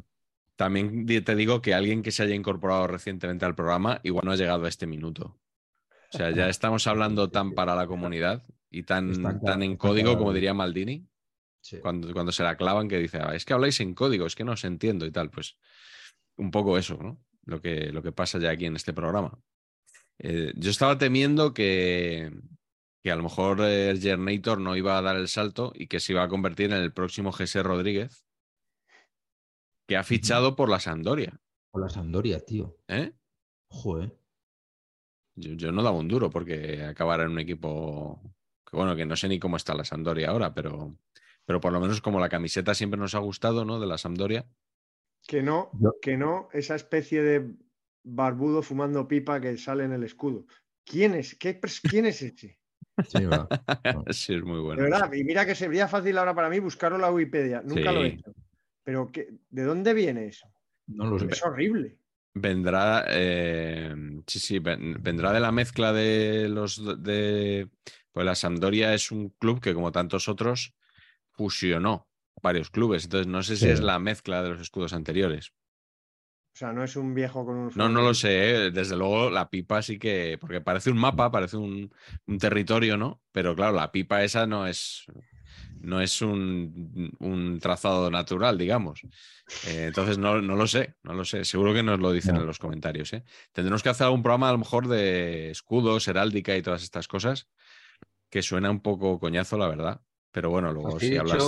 También 0.60 1.06
te 1.06 1.34
digo 1.34 1.62
que 1.62 1.72
alguien 1.72 2.02
que 2.02 2.12
se 2.12 2.22
haya 2.22 2.34
incorporado 2.34 2.86
recientemente 2.86 3.46
al 3.46 3.54
programa 3.54 3.98
igual 4.02 4.26
no 4.26 4.32
ha 4.32 4.36
llegado 4.36 4.66
a 4.66 4.68
este 4.68 4.86
minuto. 4.86 5.40
O 6.12 6.18
sea, 6.18 6.32
ya 6.32 6.50
estamos 6.50 6.86
hablando 6.86 7.30
tan 7.30 7.52
para 7.54 7.74
la 7.74 7.86
comunidad 7.86 8.44
y 8.70 8.82
tan, 8.82 9.14
claro, 9.14 9.40
tan 9.42 9.62
en 9.62 9.78
código 9.78 10.08
claro. 10.08 10.18
como 10.18 10.34
diría 10.34 10.52
Maldini, 10.52 11.08
Sí. 11.62 11.78
cuando, 11.80 12.12
cuando 12.12 12.30
se 12.30 12.42
la 12.42 12.58
clavan 12.58 12.88
que 12.88 12.98
dice, 12.98 13.20
"Ah, 13.22 13.34
es 13.34 13.46
que 13.46 13.54
habláis 13.54 13.80
en 13.80 13.94
código, 13.94 14.26
es 14.26 14.34
que 14.34 14.44
no 14.44 14.52
os 14.52 14.62
entiendo 14.64 15.06
y 15.06 15.10
tal. 15.10 15.30
Pues 15.30 15.56
un 16.36 16.50
poco 16.50 16.76
eso, 16.76 16.98
¿no? 17.02 17.24
Lo 17.46 17.62
que, 17.62 17.90
lo 17.90 18.02
que 18.02 18.12
pasa 18.12 18.38
ya 18.38 18.50
aquí 18.50 18.66
en 18.66 18.76
este 18.76 18.92
programa. 18.92 19.38
Eh, 20.18 20.52
yo 20.56 20.70
estaba 20.70 20.98
temiendo 20.98 21.54
que, 21.54 22.30
que 23.02 23.10
a 23.10 23.16
lo 23.16 23.22
mejor 23.22 23.62
eh, 23.62 23.88
el 23.88 23.98
Gernator 23.98 24.60
no 24.60 24.76
iba 24.76 24.98
a 24.98 25.00
dar 25.00 25.16
el 25.16 25.28
salto 25.28 25.72
y 25.74 25.86
que 25.86 26.00
se 26.00 26.12
iba 26.12 26.22
a 26.22 26.28
convertir 26.28 26.66
en 26.70 26.82
el 26.82 26.92
próximo 26.92 27.32
José 27.32 27.62
Rodríguez. 27.62 28.26
Que 29.90 29.96
ha 29.96 30.05
fichado 30.05 30.55
por 30.55 30.68
la 30.68 30.79
Sampdoria. 30.79 31.40
Por 31.72 31.83
la 31.83 31.88
Sampdoria, 31.88 32.38
tío. 32.38 32.76
¿eh? 32.87 33.11
Joder. 33.70 34.16
Yo, 35.35 35.55
yo 35.55 35.72
no 35.72 35.83
daba 35.83 35.98
un 35.98 36.07
duro 36.07 36.31
porque 36.31 36.85
acabara 36.85 37.24
en 37.24 37.31
un 37.31 37.40
equipo 37.40 38.22
que 38.70 38.76
bueno, 38.76 38.94
que 38.94 39.05
no 39.05 39.16
sé 39.16 39.26
ni 39.26 39.40
cómo 39.40 39.57
está 39.57 39.74
la 39.74 39.85
Sampdoria 39.85 40.31
ahora, 40.31 40.55
pero, 40.55 40.96
pero 41.44 41.61
por 41.61 41.72
lo 41.72 41.81
menos 41.81 42.00
como 42.00 42.20
la 42.20 42.29
camiseta 42.29 42.72
siempre 42.72 43.00
nos 43.00 43.16
ha 43.16 43.18
gustado, 43.18 43.64
¿no? 43.64 43.81
De 43.81 43.88
la 43.88 43.98
Sampdoria. 43.98 44.46
Que 45.26 45.42
no, 45.42 45.72
Yo- 45.72 45.96
que 46.00 46.16
no, 46.16 46.48
esa 46.53 46.76
especie 46.76 47.20
de 47.24 47.53
barbudo 48.05 48.62
fumando 48.62 49.09
pipa 49.09 49.40
que 49.40 49.57
sale 49.59 49.83
en 49.83 49.92
el 49.92 50.05
escudo. 50.05 50.46
¿Quién 50.85 51.16
es? 51.16 51.35
¿Qué 51.35 51.59
¿Quién 51.83 52.07
es 52.07 52.22
ese? 52.22 52.61
Sí, 53.09 53.24
va. 53.24 53.48
sí, 54.12 54.35
es 54.35 54.42
muy 54.44 54.55
De 54.59 54.62
bueno. 54.62 54.83
verdad, 54.85 55.12
y 55.14 55.24
mira 55.24 55.44
que 55.44 55.57
sería 55.57 55.88
fácil 55.88 56.16
ahora 56.16 56.33
para 56.33 56.48
mí 56.48 56.61
buscarlo 56.61 56.94
en 56.94 57.03
la 57.03 57.11
Wikipedia. 57.11 57.61
Nunca 57.64 57.90
lo 57.90 58.05
he 58.05 58.11
Sí. 58.11 58.16
hecho. 58.18 58.33
Pero 58.90 59.12
que, 59.12 59.29
¿de 59.50 59.62
dónde 59.62 59.94
viene 59.94 60.26
eso? 60.26 60.48
No 60.88 61.07
lo 61.07 61.16
sé. 61.16 61.29
Es 61.31 61.44
horrible. 61.44 61.96
Vendrá, 62.35 63.05
eh, 63.07 63.94
sí, 64.26 64.40
sí, 64.40 64.59
ven- 64.59 64.96
vendrá 65.00 65.33
de 65.33 65.38
la 65.38 65.53
mezcla 65.53 65.92
de 65.92 66.48
los 66.48 66.83
de. 67.00 67.68
Pues 68.11 68.26
la 68.26 68.35
Sampdoria 68.35 68.92
es 68.92 69.12
un 69.12 69.29
club 69.29 69.61
que, 69.61 69.74
como 69.74 69.92
tantos 69.92 70.29
otros, 70.29 70.74
fusionó 71.31 72.09
varios 72.42 72.68
clubes. 72.70 73.05
Entonces, 73.05 73.29
no 73.29 73.44
sé 73.44 73.57
si 73.57 73.66
Sí. 73.66 73.70
es 73.70 73.81
la 73.81 74.00
mezcla 74.00 74.42
de 74.42 74.48
los 74.48 74.61
escudos 74.61 74.92
anteriores. 74.92 75.53
O 76.53 76.57
sea, 76.59 76.72
no 76.72 76.83
es 76.83 76.96
un 76.96 77.14
viejo 77.14 77.46
con 77.46 77.57
un. 77.59 77.72
No, 77.76 77.88
no 77.88 78.03
lo 78.03 78.12
sé, 78.12 78.50
¿eh? 78.66 78.70
desde 78.72 78.96
luego 78.96 79.31
la 79.31 79.50
pipa 79.50 79.83
sí 79.83 80.00
que, 80.00 80.37
porque 80.40 80.61
parece 80.61 80.90
un 80.90 80.98
mapa, 80.98 81.31
parece 81.31 81.57
un, 81.59 81.94
un 82.26 82.38
territorio, 82.38 82.96
¿no? 82.96 83.22
Pero 83.31 83.55
claro, 83.55 83.76
la 83.76 83.92
pipa 83.92 84.24
esa 84.24 84.48
no 84.48 84.66
es, 84.66 85.05
no 85.82 86.00
es 86.00 86.22
un, 86.22 87.12
un 87.20 87.58
trazado 87.60 88.10
natural, 88.10 88.56
digamos. 88.58 89.02
Eh, 89.66 89.86
entonces 89.88 90.18
no, 90.18 90.40
no 90.40 90.56
lo 90.56 90.66
sé, 90.66 90.94
no 91.02 91.14
lo 91.14 91.24
sé. 91.24 91.44
Seguro 91.44 91.72
que 91.74 91.82
nos 91.82 91.98
lo 92.00 92.12
dicen 92.12 92.34
No. 92.34 92.40
en 92.42 92.46
los 92.46 92.58
comentarios. 92.58 93.12
¿eh? 93.12 93.24
Tendremos 93.52 93.82
que 93.82 93.88
hacer 93.88 94.06
algún 94.06 94.22
programa 94.22 94.48
a 94.48 94.52
lo 94.52 94.58
mejor 94.58 94.88
de 94.88 95.50
escudos, 95.50 96.06
heráldica 96.08 96.56
y 96.56 96.62
todas 96.62 96.82
estas 96.82 97.08
cosas, 97.08 97.48
que 98.30 98.42
suena 98.42 98.70
un 98.70 98.80
poco 98.80 99.18
coñazo, 99.18 99.58
la 99.58 99.68
verdad. 99.68 100.00
Pero 100.32 100.50
bueno, 100.50 100.72
luego 100.72 100.96
Así 100.96 101.08
si 101.08 101.16
hablas 101.16 101.44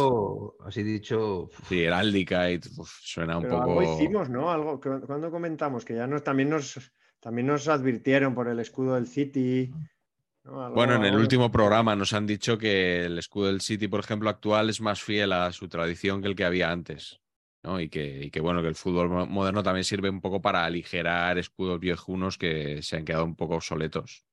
así 0.66 0.83
dicho, 0.83 1.49
sí, 1.68 1.85
heráldica 1.85 2.51
y 2.51 2.57
uf, 2.77 2.90
suena 3.01 3.37
un 3.37 3.45
Pero 3.45 3.59
poco. 3.61 3.79
algo 3.81 3.95
hicimos, 3.95 4.29
¿no? 4.29 4.51
Algo 4.51 4.81
cuando 4.81 5.31
comentamos 5.31 5.85
que 5.85 5.95
ya 5.95 6.09
nos 6.09 6.25
también 6.25 6.51
nos 6.51 6.92
también 7.21 7.47
nos 7.47 7.68
advirtieron 7.68 8.35
por 8.35 8.49
el 8.49 8.59
escudo 8.59 8.97
del 8.97 9.07
City. 9.07 9.73
¿No? 10.45 10.63
Algo- 10.65 10.75
Bueno, 10.75 10.95
en 10.97 11.05
el 11.05 11.17
último 11.19 11.51
programa 11.51 11.95
nos 11.97 12.13
han 12.13 12.27
dicho 12.27 12.59
que 12.59 13.05
el 13.05 13.19
escudo 13.19 13.47
del 13.49 13.61
City, 13.61 13.89
por 13.89 14.01
ejemplo, 14.01 14.29
actual 14.31 14.71
es 14.71 14.81
más 14.81 15.03
fiel 15.03 15.33
a 15.33 15.53
su 15.53 15.69
tradición 15.69 16.21
que 16.23 16.29
el 16.29 16.37
que 16.37 16.45
había 16.45 16.71
antes. 16.71 17.21
¿no? 17.65 17.81
Y, 17.81 17.89
que, 17.89 18.25
y 18.25 18.31
que, 18.33 18.41
bueno, 18.41 18.61
que 18.61 18.67
el 18.67 18.75
fútbol 18.75 19.09
mo- 19.09 19.27
moderno 19.27 19.63
también 19.63 19.85
sirve 19.85 20.11
un 20.11 20.21
poco 20.21 20.43
para 20.43 20.65
aligerar 20.65 21.39
escudos 21.39 21.79
viejunos 21.79 22.37
que 22.37 22.83
se 22.83 22.97
han 22.97 23.05
quedado 23.05 23.25
un 23.25 23.37
poco 23.37 23.55
obsoletos. 23.55 24.25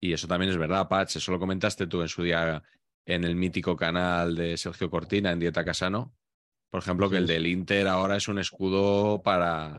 Y 0.00 0.14
eso 0.14 0.26
también 0.26 0.50
es 0.50 0.56
verdad, 0.56 0.88
Patch. 0.88 1.16
Eso 1.16 1.32
lo 1.32 1.38
comentaste 1.38 1.86
tú 1.86 2.00
en 2.00 2.08
su 2.08 2.22
día 2.22 2.62
en 3.04 3.24
el 3.24 3.36
mítico 3.36 3.76
canal 3.76 4.34
de 4.36 4.56
Sergio 4.56 4.88
Cortina, 4.88 5.32
en 5.32 5.38
Dieta 5.40 5.66
Casano. 5.66 6.14
Por 6.70 6.80
ejemplo, 6.80 7.10
que 7.10 7.18
el 7.18 7.26
del 7.26 7.46
Inter 7.46 7.86
ahora 7.88 8.16
es 8.16 8.26
un 8.28 8.38
escudo 8.38 9.20
para, 9.22 9.78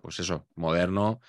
pues 0.00 0.20
eso, 0.20 0.46
moderno 0.54 1.20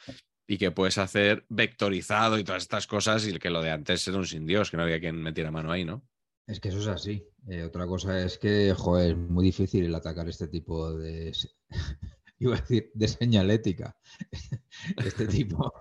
y 0.48 0.58
que 0.58 0.72
puedes 0.72 0.98
hacer 0.98 1.46
vectorizado 1.50 2.40
y 2.40 2.44
todas 2.44 2.64
estas 2.64 2.88
cosas 2.88 3.28
y 3.28 3.38
que 3.38 3.50
lo 3.50 3.62
de 3.62 3.72
antes 3.72 4.08
era 4.08 4.18
un 4.18 4.26
sin 4.26 4.46
Dios, 4.46 4.72
que 4.72 4.78
no 4.78 4.84
había 4.84 5.00
quien 5.00 5.22
metiera 5.22 5.52
mano 5.52 5.72
ahí, 5.72 5.86
¿no? 5.86 6.04
es 6.48 6.62
que 6.62 6.70
eso 6.70 6.80
es 6.80 6.88
así. 6.88 7.28
Eh, 7.50 7.64
otra 7.64 7.86
cosa 7.86 8.24
es 8.24 8.38
que, 8.38 8.74
joder, 8.74 9.12
es 9.12 9.18
muy 9.18 9.46
difícil 9.46 9.86
el 9.86 9.96
atacar 9.96 10.28
este 10.30 10.48
tipo 10.48 10.94
de, 10.94 11.34
iba 12.40 12.56
a 12.56 12.60
decir, 12.62 12.90
de 12.94 13.08
señalética. 13.08 13.96
Este 14.98 15.28
tipo, 15.28 15.72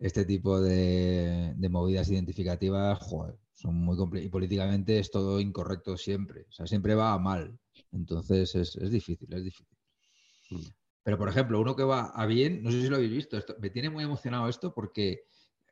este 0.00 0.24
tipo 0.24 0.60
de, 0.60 1.54
de 1.56 1.68
movidas 1.68 2.10
identificativas, 2.10 2.98
joder, 3.00 3.38
son 3.54 3.76
muy 3.76 3.96
complicadas. 3.96 4.26
Y 4.26 4.30
políticamente 4.30 4.98
es 4.98 5.10
todo 5.10 5.40
incorrecto 5.40 5.96
siempre. 5.96 6.46
O 6.48 6.52
sea, 6.52 6.66
siempre 6.66 6.94
va 6.94 7.12
a 7.12 7.18
mal. 7.18 7.58
Entonces 7.92 8.54
es, 8.54 8.76
es 8.76 8.90
difícil, 8.90 9.32
es 9.32 9.44
difícil. 9.44 10.74
Pero, 11.04 11.18
por 11.18 11.28
ejemplo, 11.28 11.60
uno 11.60 11.74
que 11.74 11.82
va 11.84 12.10
a 12.10 12.26
bien, 12.26 12.62
no 12.62 12.70
sé 12.70 12.80
si 12.80 12.88
lo 12.88 12.96
habéis 12.96 13.10
visto, 13.12 13.36
esto, 13.36 13.56
me 13.60 13.70
tiene 13.70 13.90
muy 13.90 14.04
emocionado 14.04 14.48
esto 14.48 14.72
porque 14.72 15.24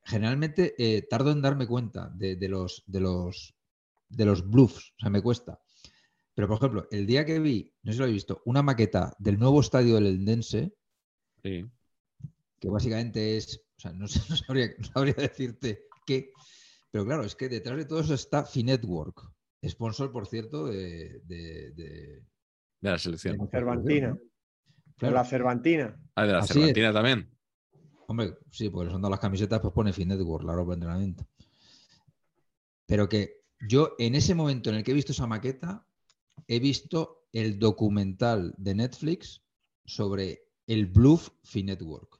generalmente 0.04 0.74
eh, 0.78 1.02
tardo 1.02 1.30
en 1.30 1.40
darme 1.42 1.66
cuenta 1.66 2.08
de, 2.14 2.34
de 2.36 2.48
los, 2.48 2.82
de, 2.86 3.00
los, 3.00 3.54
de 4.08 4.24
los 4.24 4.48
bluffs, 4.48 4.92
o 4.96 5.00
sea, 5.00 5.10
me 5.10 5.22
cuesta. 5.22 5.60
Pero, 6.34 6.48
por 6.48 6.56
ejemplo, 6.56 6.88
el 6.90 7.06
día 7.06 7.24
que 7.24 7.38
vi, 7.38 7.72
no 7.82 7.92
sé 7.92 7.94
si 7.94 7.98
lo 7.98 8.04
habéis 8.04 8.16
visto, 8.16 8.42
una 8.46 8.62
maqueta 8.62 9.14
del 9.18 9.38
nuevo 9.38 9.60
estadio 9.60 9.94
del 9.96 10.06
Eldense, 10.06 10.72
Sí. 11.42 11.64
que 12.58 12.68
básicamente 12.68 13.36
es, 13.36 13.62
o 13.76 13.80
sea, 13.80 13.92
no, 13.92 14.08
sé- 14.08 14.20
no 14.30 14.36
sabría, 14.36 14.70
no 14.78 14.84
sabría 14.84 15.14
decirte 15.14 15.84
qué, 16.06 16.32
pero 16.90 17.04
claro, 17.04 17.24
es 17.24 17.36
que 17.36 17.48
detrás 17.48 17.76
de 17.78 17.84
todo 17.84 18.00
eso 18.00 18.14
está 18.14 18.44
Finetwork, 18.44 19.22
sponsor, 19.64 20.10
por 20.10 20.26
cierto, 20.26 20.66
de, 20.66 21.20
de, 21.24 21.70
de- 21.72 22.22
De 22.22 22.24
la 22.80 22.92
de 22.92 22.98
selección. 22.98 23.48
Cervantina. 23.50 24.18
La 25.00 25.24
Cervantina. 25.24 25.96
Ah, 26.14 26.26
de 26.26 26.32
la 26.32 26.38
Así 26.40 26.52
es. 26.52 26.58
Cervantina 26.58 26.92
también. 26.92 27.30
Hombre, 28.06 28.34
sí, 28.50 28.68
porque 28.70 28.90
son 28.90 29.00
todas 29.00 29.12
las 29.12 29.20
camisetas, 29.20 29.60
pues 29.60 29.72
pone 29.72 29.92
Finetwork, 29.92 30.44
la 30.44 30.54
ropa 30.54 30.70
de 30.70 30.74
entrenamiento. 30.74 31.26
Pero 32.86 33.08
que 33.08 33.44
yo 33.68 33.94
en 33.98 34.14
ese 34.14 34.34
momento 34.34 34.70
en 34.70 34.76
el 34.76 34.84
que 34.84 34.90
he 34.90 34.94
visto 34.94 35.12
esa 35.12 35.26
maqueta, 35.26 35.86
he 36.48 36.58
visto 36.58 37.24
el 37.32 37.58
documental 37.58 38.52
de 38.58 38.74
Netflix 38.74 39.42
sobre 39.84 40.42
el 40.66 40.86
bluff 40.86 41.30
Finetwork. 41.44 42.18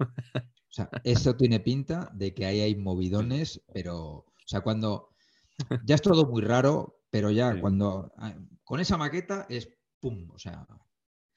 O 0.72 0.74
sea, 0.74 0.88
eso 1.04 1.36
tiene 1.36 1.60
pinta 1.60 2.10
de 2.14 2.32
que 2.32 2.46
ahí 2.46 2.60
hay 2.60 2.74
movidones, 2.76 3.60
pero, 3.74 4.00
o 4.00 4.26
sea, 4.46 4.62
cuando 4.62 5.10
ya 5.84 5.96
es 5.96 6.00
todo 6.00 6.24
muy 6.24 6.40
raro, 6.40 7.02
pero 7.10 7.30
ya 7.30 7.52
Sí. 7.52 7.60
cuando 7.60 8.10
ah, 8.16 8.34
con 8.64 8.80
esa 8.80 8.96
maqueta 8.96 9.44
es 9.50 9.68
pum, 10.00 10.30
o 10.30 10.38
sea, 10.38 10.66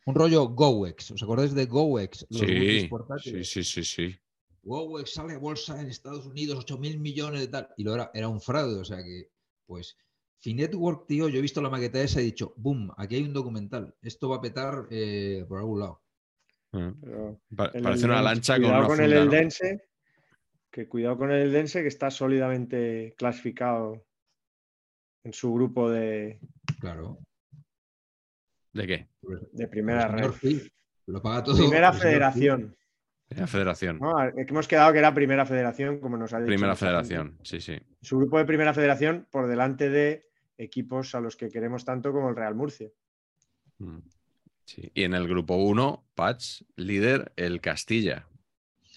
un 0.05 0.15
rollo 0.15 0.47
GoEx. 0.49 1.11
¿Os 1.11 1.23
acordáis 1.23 1.53
de 1.53 1.65
GoEx? 1.65 2.25
Los 2.29 2.39
Sí, 2.41 2.87
portátiles. 2.89 3.49
sí, 3.49 3.63
sí, 3.63 3.83
sí, 3.83 4.09
sí. 4.09 4.19
WoW 4.63 5.05
sale 5.05 5.33
a 5.33 5.37
bolsa 5.37 5.79
en 5.79 5.87
Estados 5.89 6.25
Unidos, 6.25 6.57
8 6.59 6.77
mil 6.79 6.99
millones 6.99 7.41
de 7.41 7.47
tal. 7.49 7.69
Y 7.77 7.83
lo 7.83 7.93
era, 7.93 8.09
era 8.13 8.27
un 8.27 8.41
fraude, 8.41 8.79
o 8.79 8.85
sea 8.85 8.97
que, 9.03 9.29
pues, 9.67 9.95
Finetwork, 10.39 11.05
tío, 11.07 11.29
yo 11.29 11.37
he 11.37 11.41
visto 11.41 11.61
la 11.61 11.69
maqueta 11.69 12.01
esa 12.01 12.19
y 12.19 12.23
he 12.23 12.25
dicho, 12.25 12.53
boom, 12.57 12.91
aquí 12.97 13.15
hay 13.15 13.23
un 13.23 13.33
documental. 13.33 13.95
Esto 14.01 14.29
va 14.29 14.37
a 14.37 14.41
petar 14.41 14.87
eh, 14.89 15.45
por 15.47 15.59
algún 15.59 15.79
lado. 15.81 16.01
Mm. 16.71 16.89
pero 17.01 17.41
Pa- 17.55 17.71
el 17.73 17.83
Parece 17.83 18.05
una 18.05 18.19
Eldense- 18.19 18.23
lancha 18.23 18.53
con 18.55 18.61
cuidado 18.63 18.79
una 18.79 18.87
con 18.87 18.97
funda, 18.97 19.05
el 19.05 19.25
¿no? 19.27 19.31
Eldense, 19.33 19.83
que 20.71 20.87
cuidado 20.89 21.17
con 21.17 21.31
el 21.31 21.41
Eldense 21.43 21.81
que 21.83 21.87
está 21.87 22.09
sólidamente 22.11 23.13
clasificado 23.17 24.05
en 25.23 25.31
su 25.33 25.53
grupo 25.53 25.89
de, 25.89 26.39
Claro. 26.79 27.19
¿De 28.75 28.85
qué? 28.85 29.07
De 29.53 29.67
primera 29.69 30.07
red. 30.09 30.31
Lo 31.07 31.21
paga 31.21 31.43
todo. 31.43 31.57
Primera 31.57 31.93
federación. 31.93 32.75
De 33.29 33.37
la 33.41 33.47
Federación. 33.47 33.97
¿no? 33.99 34.13
Que 34.35 34.45
hemos 34.47 34.67
quedado 34.67 34.93
que 34.93 34.99
era 34.99 35.13
primera 35.13 35.45
federación, 35.45 35.99
como 35.99 36.15
nos 36.15 36.33
ha 36.33 36.39
dicho. 36.39 36.47
Primera. 36.47 36.75
Federación, 36.75 37.39
sí, 37.41 37.59
sí. 37.59 37.79
Su 38.01 38.17
grupo 38.17 38.37
de 38.37 38.45
primera 38.45 38.73
federación 38.73 39.27
por 39.31 39.47
delante 39.47 39.89
de 39.89 40.27
equipos 40.57 41.15
a 41.15 41.21
los 41.21 41.35
que 41.35 41.49
queremos 41.49 41.85
tanto 41.85 42.11
como 42.11 42.29
el 42.29 42.35
Real 42.35 42.53
Murcia. 42.53 42.89
Mm. 43.79 43.99
Sí. 44.65 44.91
Y 44.93 45.03
en 45.03 45.13
el 45.13 45.27
grupo 45.27 45.55
1, 45.55 46.05
Patch, 46.13 46.61
líder, 46.75 47.31
el 47.35 47.61
Castilla, 47.61 48.27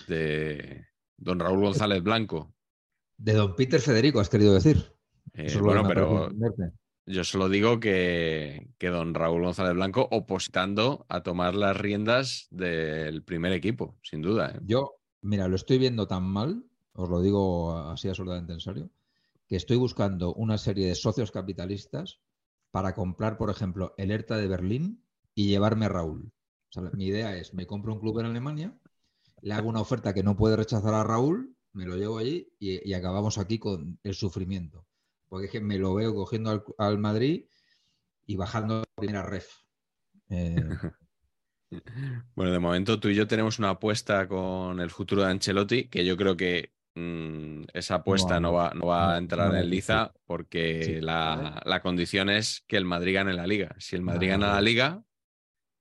de 0.09 0.87
don 1.17 1.39
Raúl 1.39 1.61
González 1.61 2.03
Blanco. 2.03 2.53
De 3.17 3.33
don 3.33 3.55
Peter 3.55 3.81
Federico, 3.81 4.21
has 4.21 4.29
querido 4.29 4.53
decir. 4.53 4.77
Eh, 5.35 5.47
Eso 5.47 5.59
es 5.59 5.65
lo 5.65 5.73
que 5.73 5.79
bueno, 5.79 5.83
me 5.85 5.95
pero. 5.95 6.31
Yo 7.09 7.25
solo 7.25 7.49
digo 7.49 7.81
que, 7.81 8.71
que 8.79 8.89
don 8.89 9.15
Raúl 9.15 9.43
González 9.43 9.75
Blanco 9.75 10.07
opositando 10.11 11.07
a 11.09 11.23
tomar 11.23 11.55
las 11.55 11.77
riendas 11.77 12.47
del 12.51 13.23
primer 13.25 13.53
equipo, 13.53 13.99
sin 14.03 14.21
duda. 14.21 14.51
¿eh? 14.51 14.61
Yo, 14.65 14.97
mira, 15.23 15.49
lo 15.49 15.57
estoy 15.57 15.79
viendo 15.79 16.07
tan 16.07 16.25
mal, 16.25 16.65
os 16.93 17.09
lo 17.09 17.21
digo 17.23 17.77
así 17.79 18.09
absolutamente 18.09 18.53
en 18.53 18.61
serio, 18.61 18.91
que 19.49 19.57
estoy 19.57 19.79
buscando 19.79 20.35
una 20.35 20.59
serie 20.59 20.87
de 20.87 20.95
socios 20.95 21.31
capitalistas 21.31 22.21
para 22.71 22.95
comprar, 22.95 23.39
por 23.39 23.49
ejemplo, 23.49 23.95
el 23.97 24.11
Hertha 24.11 24.37
de 24.37 24.49
Berlín 24.49 25.03
y 25.35 25.49
llevarme 25.49 25.87
a 25.87 25.89
Raúl. 25.89 26.31
Mi 26.93 27.07
idea 27.07 27.35
es, 27.37 27.55
me 27.55 27.67
compro 27.67 27.95
un 27.95 28.01
club 28.01 28.19
en 28.21 28.27
Alemania, 28.27 28.79
le 29.41 29.55
hago 29.55 29.71
una 29.71 29.81
oferta 29.81 30.13
que 30.13 30.23
no 30.23 30.37
puede 30.37 30.57
rechazar 30.57 30.93
a 30.93 31.05
Raúl, 31.05 31.57
me 31.73 31.87
lo 31.87 31.97
llevo 31.97 32.19
allí 32.19 32.53
y 32.59 32.93
acabamos 32.93 33.39
aquí 33.39 33.59
con 33.59 33.99
el 34.03 34.15
sufrimiento. 34.15 34.88
Porque 35.29 35.47
es 35.47 35.53
que 35.53 35.61
me 35.61 35.79
lo 35.79 35.95
veo 35.95 36.15
cogiendo 36.15 36.51
al, 36.51 36.65
al 36.79 36.99
Madrid 36.99 37.45
y 38.27 38.37
bajando 38.37 38.79
la 38.79 38.85
primera 38.97 39.23
ref. 39.23 39.49
Eh, 40.31 40.55
Bueno, 42.35 42.53
de 42.53 42.59
momento 42.59 42.99
tú 42.99 43.09
y 43.09 43.15
yo 43.15 43.27
tenemos 43.27 43.59
una 43.59 43.71
apuesta 43.71 44.27
con 44.27 44.81
el 44.81 44.89
futuro 44.91 45.23
de 45.23 45.31
Ancelotti, 45.31 45.89
que 45.89 46.03
yo 46.05 46.17
creo 46.17 46.35
que 46.35 46.73
mm, 46.95 47.65
esa 47.75 47.97
apuesta 47.97 48.41
no, 48.41 48.49
No, 48.49 48.53
va, 48.55 48.73
no 48.75 48.87
va 48.87 49.15
a 49.15 49.19
entrar 49.19 49.55
en 49.55 49.69
liza 49.69 50.15
porque 50.25 50.83
Sí. 50.83 51.01
la, 51.03 51.61
la 51.67 51.83
condición 51.83 52.31
es 52.31 52.65
que 52.67 52.79
el 52.79 52.87
Madrid 52.87 53.15
gane 53.17 53.35
la 53.35 53.47
liga. 53.47 53.77
Si 53.79 53.97
el 53.97 54.03
Madrid 54.03 54.29
gana 54.29 54.55
la 54.55 54.63
liga, 54.63 55.05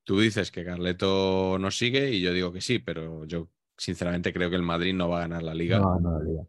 Tú 0.03 0.21
dices 0.21 0.51
que 0.51 0.63
Carleto 0.63 1.57
no 1.59 1.69
sigue 1.69 2.11
y 2.11 2.21
yo 2.21 2.31
digo 2.31 2.53
que 2.53 2.61
sí, 2.61 2.79
pero 2.79 3.25
yo 3.25 3.49
sinceramente 3.77 4.31
creo 4.31 4.49
que 4.49 4.55
el 4.55 4.61
Madrid 4.63 4.93
no 4.93 5.09
va 5.09 5.17
a 5.17 5.21
ganar 5.27 5.43
la 5.43 5.53
liga. 5.53 5.79
No, 5.79 5.99
no, 5.99 6.17
la 6.17 6.23
liga. 6.23 6.43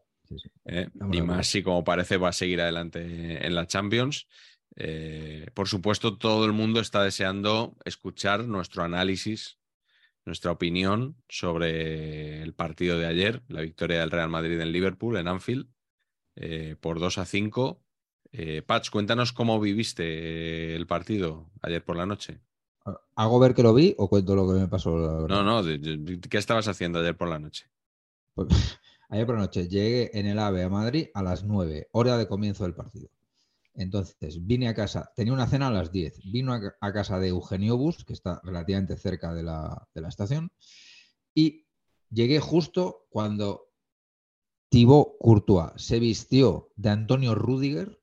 ¿Eh? 0.64 0.88
Ni 0.95 1.23
más 1.23 1.47
si 1.47 1.62
como 1.62 1.85
parece 1.85 2.17
va 2.17 2.31
a 2.31 2.33
seguir 2.33 2.61
adelante 2.61 3.47
en 3.47 3.55
la 3.55 3.67
Champions. 3.67 4.27
Eh, 4.77 5.47
por 5.55 5.69
supuesto, 5.69 6.19
todo 6.19 6.45
el 6.45 6.53
mundo 6.53 6.81
está 6.81 7.03
deseando 7.03 7.77
escuchar 7.85 8.45
nuestro 8.47 8.83
análisis, 8.83 9.59
nuestra 10.25 10.53
opinión 10.53 11.17
sobre 11.29 12.43
el 12.43 12.55
partido 12.55 12.99
de 12.99 13.07
ayer, 13.07 13.43
la 13.49 13.62
victoria 13.62 14.01
del 14.01 14.11
Real 14.11 14.29
Madrid 14.29 14.61
en 14.61 14.73
Liverpool, 14.73 15.17
en 15.17 15.29
Anfield, 15.29 15.69
eh, 16.37 16.77
por 16.81 17.01
2 17.01 17.19
a 17.19 17.25
5. 17.25 17.83
Patch, 18.67 18.91
cuéntanos 18.91 19.33
cómo 19.33 19.59
viviste 19.59 20.77
el 20.77 20.87
partido 20.87 21.51
ayer 21.62 21.83
por 21.83 21.97
la 21.97 22.05
noche. 22.05 22.41
¿Hago 23.17 23.38
ver 23.41 23.55
que 23.55 23.62
lo 23.62 23.75
vi 23.75 23.95
o 23.99 24.09
cuento 24.09 24.37
lo 24.37 24.47
que 24.47 24.61
me 24.61 24.69
pasó? 24.69 25.27
no, 25.27 25.43
no, 25.43 25.62
¿qué 26.29 26.38
estabas 26.38 26.69
haciendo 26.69 27.01
ayer 27.01 27.17
por 27.17 27.29
la 27.29 27.38
noche? 27.38 27.71
Pues, 28.35 28.49
ayer 29.09 29.27
por 29.27 29.37
la 29.37 29.42
noche 29.42 29.68
llegué 29.68 30.18
en 30.18 30.27
el 30.27 30.38
AVE 30.38 30.64
a 30.64 30.68
Madrid 30.68 31.09
a 31.14 31.23
las 31.23 31.44
9, 31.44 31.88
hora 31.92 32.16
de 32.16 32.29
comienzo 32.29 32.64
del 32.64 32.75
partido. 32.75 33.09
Entonces 33.75 34.44
vine 34.44 34.68
a 34.68 34.75
casa, 34.75 35.12
tenía 35.14 35.33
una 35.33 35.47
cena 35.47 35.68
a 35.68 35.71
las 35.71 35.92
10, 35.92 36.31
vino 36.33 36.53
a, 36.53 36.92
casa 36.92 37.18
de 37.21 37.29
Eugenio 37.29 37.77
Bus, 37.77 38.05
que 38.05 38.12
está 38.12 38.40
relativamente 38.42 38.97
cerca 38.97 39.33
de 39.35 39.44
la, 39.44 39.87
de 39.94 40.01
la 40.01 40.09
estación, 40.09 40.51
y 41.35 41.66
llegué 42.11 42.40
justo 42.40 43.07
cuando 43.09 43.68
Thibaut 44.68 45.16
Courtois 45.18 45.73
se 45.77 45.99
vistió 45.99 46.73
de 46.77 46.90
Antonio 46.90 47.35
Rudiger 47.35 47.99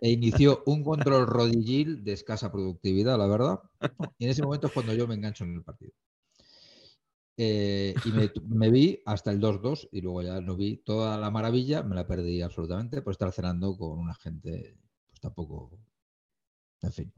e 0.00 0.10
inició 0.10 0.62
un 0.66 0.82
control 0.82 1.26
rodillil 1.26 2.02
de 2.02 2.12
escasa 2.12 2.50
productividad, 2.50 3.18
la 3.18 3.26
verdad. 3.26 3.60
Y 4.18 4.24
en 4.24 4.30
ese 4.30 4.42
momento 4.42 4.68
es 4.68 4.72
cuando 4.72 4.94
yo 4.94 5.06
me 5.06 5.14
engancho 5.14 5.44
en 5.44 5.54
el 5.54 5.62
partido. 5.62 5.92
Eh, 7.36 7.94
y 8.04 8.12
me, 8.42 8.70
vi 8.70 9.00
hasta 9.04 9.32
el 9.32 9.40
2-2 9.40 9.88
y 9.90 10.00
luego 10.00 10.22
ya 10.22 10.40
no 10.40 10.54
vi 10.54 10.76
toda 10.76 11.18
la 11.18 11.32
maravilla, 11.32 11.82
me 11.82 11.96
la 11.96 12.06
perdí 12.06 12.42
absolutamente 12.42 13.02
por 13.02 13.12
estar 13.12 13.32
cenando 13.32 13.76
con 13.76 13.98
una 13.98 14.14
gente, 14.14 14.76
pues 15.08 15.20
tampoco. 15.20 15.76
En 16.82 16.92
fin. 16.92 17.12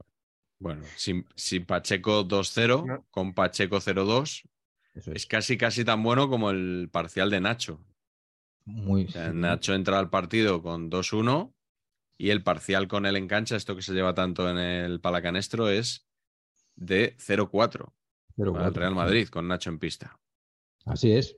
Bueno, 0.59 0.83
sin, 0.95 1.23
Pacheco 1.67 2.27
2-0, 2.27 3.05
con 3.11 3.35
Pacheco 3.35 3.77
0-2, 3.77 4.43
es. 4.95 5.27
casi 5.27 5.55
casi 5.55 5.85
tan 5.85 6.01
bueno 6.01 6.29
como 6.29 6.49
el 6.49 6.89
parcial 6.91 7.29
de 7.29 7.41
Nacho. 7.41 7.85
Muy, 8.65 9.07
Nacho 9.33 9.75
entra 9.75 9.99
al 9.99 10.09
partido 10.09 10.63
con 10.63 10.89
2-1 10.89 11.53
y 12.17 12.31
el 12.31 12.41
parcial 12.41 12.87
con 12.87 13.05
el 13.05 13.17
engancha, 13.17 13.55
esto 13.55 13.75
que 13.75 13.83
se 13.83 13.93
lleva 13.93 14.15
tanto 14.15 14.49
en 14.49 14.57
el 14.57 14.99
palacanestro, 14.99 15.69
es 15.69 16.07
de 16.75 17.15
0-4 17.17 17.93
al 18.37 18.73
Real 18.73 18.95
Madrid 18.95 19.27
con 19.29 19.47
Nacho 19.47 19.69
en 19.69 19.79
pista. 19.79 20.19
Así 20.85 21.11
es. 21.11 21.35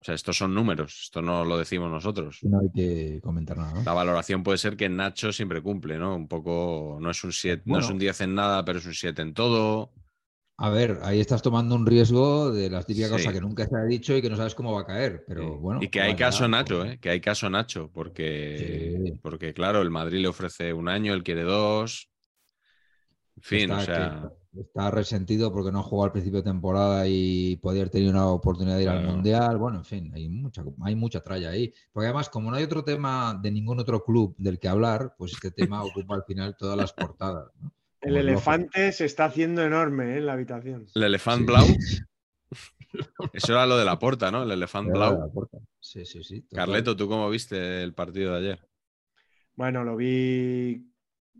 O 0.00 0.04
sea, 0.04 0.14
estos 0.14 0.36
son 0.36 0.54
números, 0.54 1.04
esto 1.04 1.22
no 1.22 1.44
lo 1.44 1.58
decimos 1.58 1.90
nosotros. 1.90 2.38
No 2.42 2.60
hay 2.60 2.70
que 2.72 3.20
comentar 3.22 3.56
nada. 3.56 3.82
La 3.82 3.92
valoración 3.92 4.42
puede 4.42 4.58
ser 4.58 4.76
que 4.76 4.88
Nacho 4.88 5.32
siempre 5.32 5.62
cumple, 5.62 5.98
¿no? 5.98 6.14
Un 6.14 6.28
poco, 6.28 6.98
no 7.00 7.10
es 7.10 7.24
un 7.24 7.32
7, 7.32 7.62
no 7.66 7.78
es 7.78 7.88
un 7.88 7.98
10 7.98 8.20
en 8.20 8.34
nada, 8.34 8.64
pero 8.64 8.78
es 8.78 8.86
un 8.86 8.94
7 8.94 9.20
en 9.22 9.34
todo. 9.34 9.92
A 10.58 10.70
ver, 10.70 11.00
ahí 11.02 11.20
estás 11.20 11.42
tomando 11.42 11.74
un 11.74 11.86
riesgo 11.86 12.50
de 12.50 12.70
las 12.70 12.86
típicas 12.86 13.10
cosas 13.10 13.32
que 13.32 13.40
nunca 13.40 13.66
se 13.66 13.76
ha 13.76 13.84
dicho 13.84 14.16
y 14.16 14.22
que 14.22 14.30
no 14.30 14.36
sabes 14.36 14.54
cómo 14.54 14.72
va 14.72 14.82
a 14.82 14.86
caer, 14.86 15.24
pero 15.26 15.58
bueno. 15.58 15.80
Y 15.82 15.88
que 15.88 16.00
hay 16.00 16.14
caso 16.14 16.46
Nacho, 16.46 16.84
¿eh? 16.84 16.98
Que 16.98 17.10
hay 17.10 17.20
caso 17.20 17.50
Nacho, 17.50 17.90
porque, 17.92 19.18
porque 19.22 19.52
claro, 19.52 19.82
el 19.82 19.90
Madrid 19.90 20.20
le 20.20 20.28
ofrece 20.28 20.72
un 20.72 20.88
año, 20.88 21.12
él 21.12 21.22
quiere 21.22 21.42
dos. 21.42 22.10
En 23.36 23.42
fin, 23.42 23.70
o 23.70 23.80
sea. 23.80 24.30
Está 24.58 24.90
resentido 24.90 25.52
porque 25.52 25.72
no 25.72 25.82
jugó 25.82 26.04
al 26.04 26.12
principio 26.12 26.38
de 26.38 26.50
temporada 26.50 27.06
y 27.06 27.56
podía 27.56 27.82
haber 27.82 27.90
tenido 27.90 28.10
una 28.10 28.26
oportunidad 28.28 28.76
de 28.76 28.82
ir 28.84 28.88
al 28.88 29.04
Mundial. 29.04 29.58
Bueno, 29.58 29.78
en 29.78 29.84
fin, 29.84 30.12
hay 30.14 30.28
mucha, 30.28 30.64
hay 30.82 30.94
mucha 30.94 31.20
tralla 31.20 31.50
ahí. 31.50 31.72
Porque 31.92 32.06
además, 32.06 32.28
como 32.28 32.50
no 32.50 32.56
hay 32.56 32.64
otro 32.64 32.84
tema 32.84 33.38
de 33.42 33.50
ningún 33.50 33.80
otro 33.80 34.04
club 34.04 34.34
del 34.38 34.58
que 34.58 34.68
hablar, 34.68 35.14
pues 35.18 35.32
este 35.32 35.50
tema 35.50 35.82
ocupa 35.82 36.14
al 36.14 36.24
final 36.24 36.56
todas 36.56 36.76
las 36.76 36.92
portadas. 36.92 37.50
El 38.00 38.16
elefante 38.16 38.92
se 38.92 39.04
está 39.04 39.24
haciendo 39.24 39.64
enorme 39.64 40.14
¿eh? 40.14 40.18
en 40.18 40.26
la 40.26 40.34
habitación. 40.34 40.86
El 40.94 41.02
elefante 41.02 41.46
blau. 41.46 41.66
Eso 43.32 43.52
era 43.52 43.66
lo 43.66 43.76
de 43.76 43.84
la 43.84 43.98
puerta, 43.98 44.30
¿no? 44.30 44.44
El 44.44 44.52
elefante 44.52 44.92
blau. 44.92 45.32
Sí, 45.80 46.04
sí, 46.04 46.22
sí. 46.22 46.46
Carleto, 46.52 46.94
¿tú 46.96 47.08
cómo 47.08 47.28
viste 47.28 47.82
el 47.82 47.94
partido 47.94 48.32
de 48.32 48.38
ayer? 48.38 48.68
Bueno, 49.56 49.82
lo 49.82 49.96
vi 49.96 50.86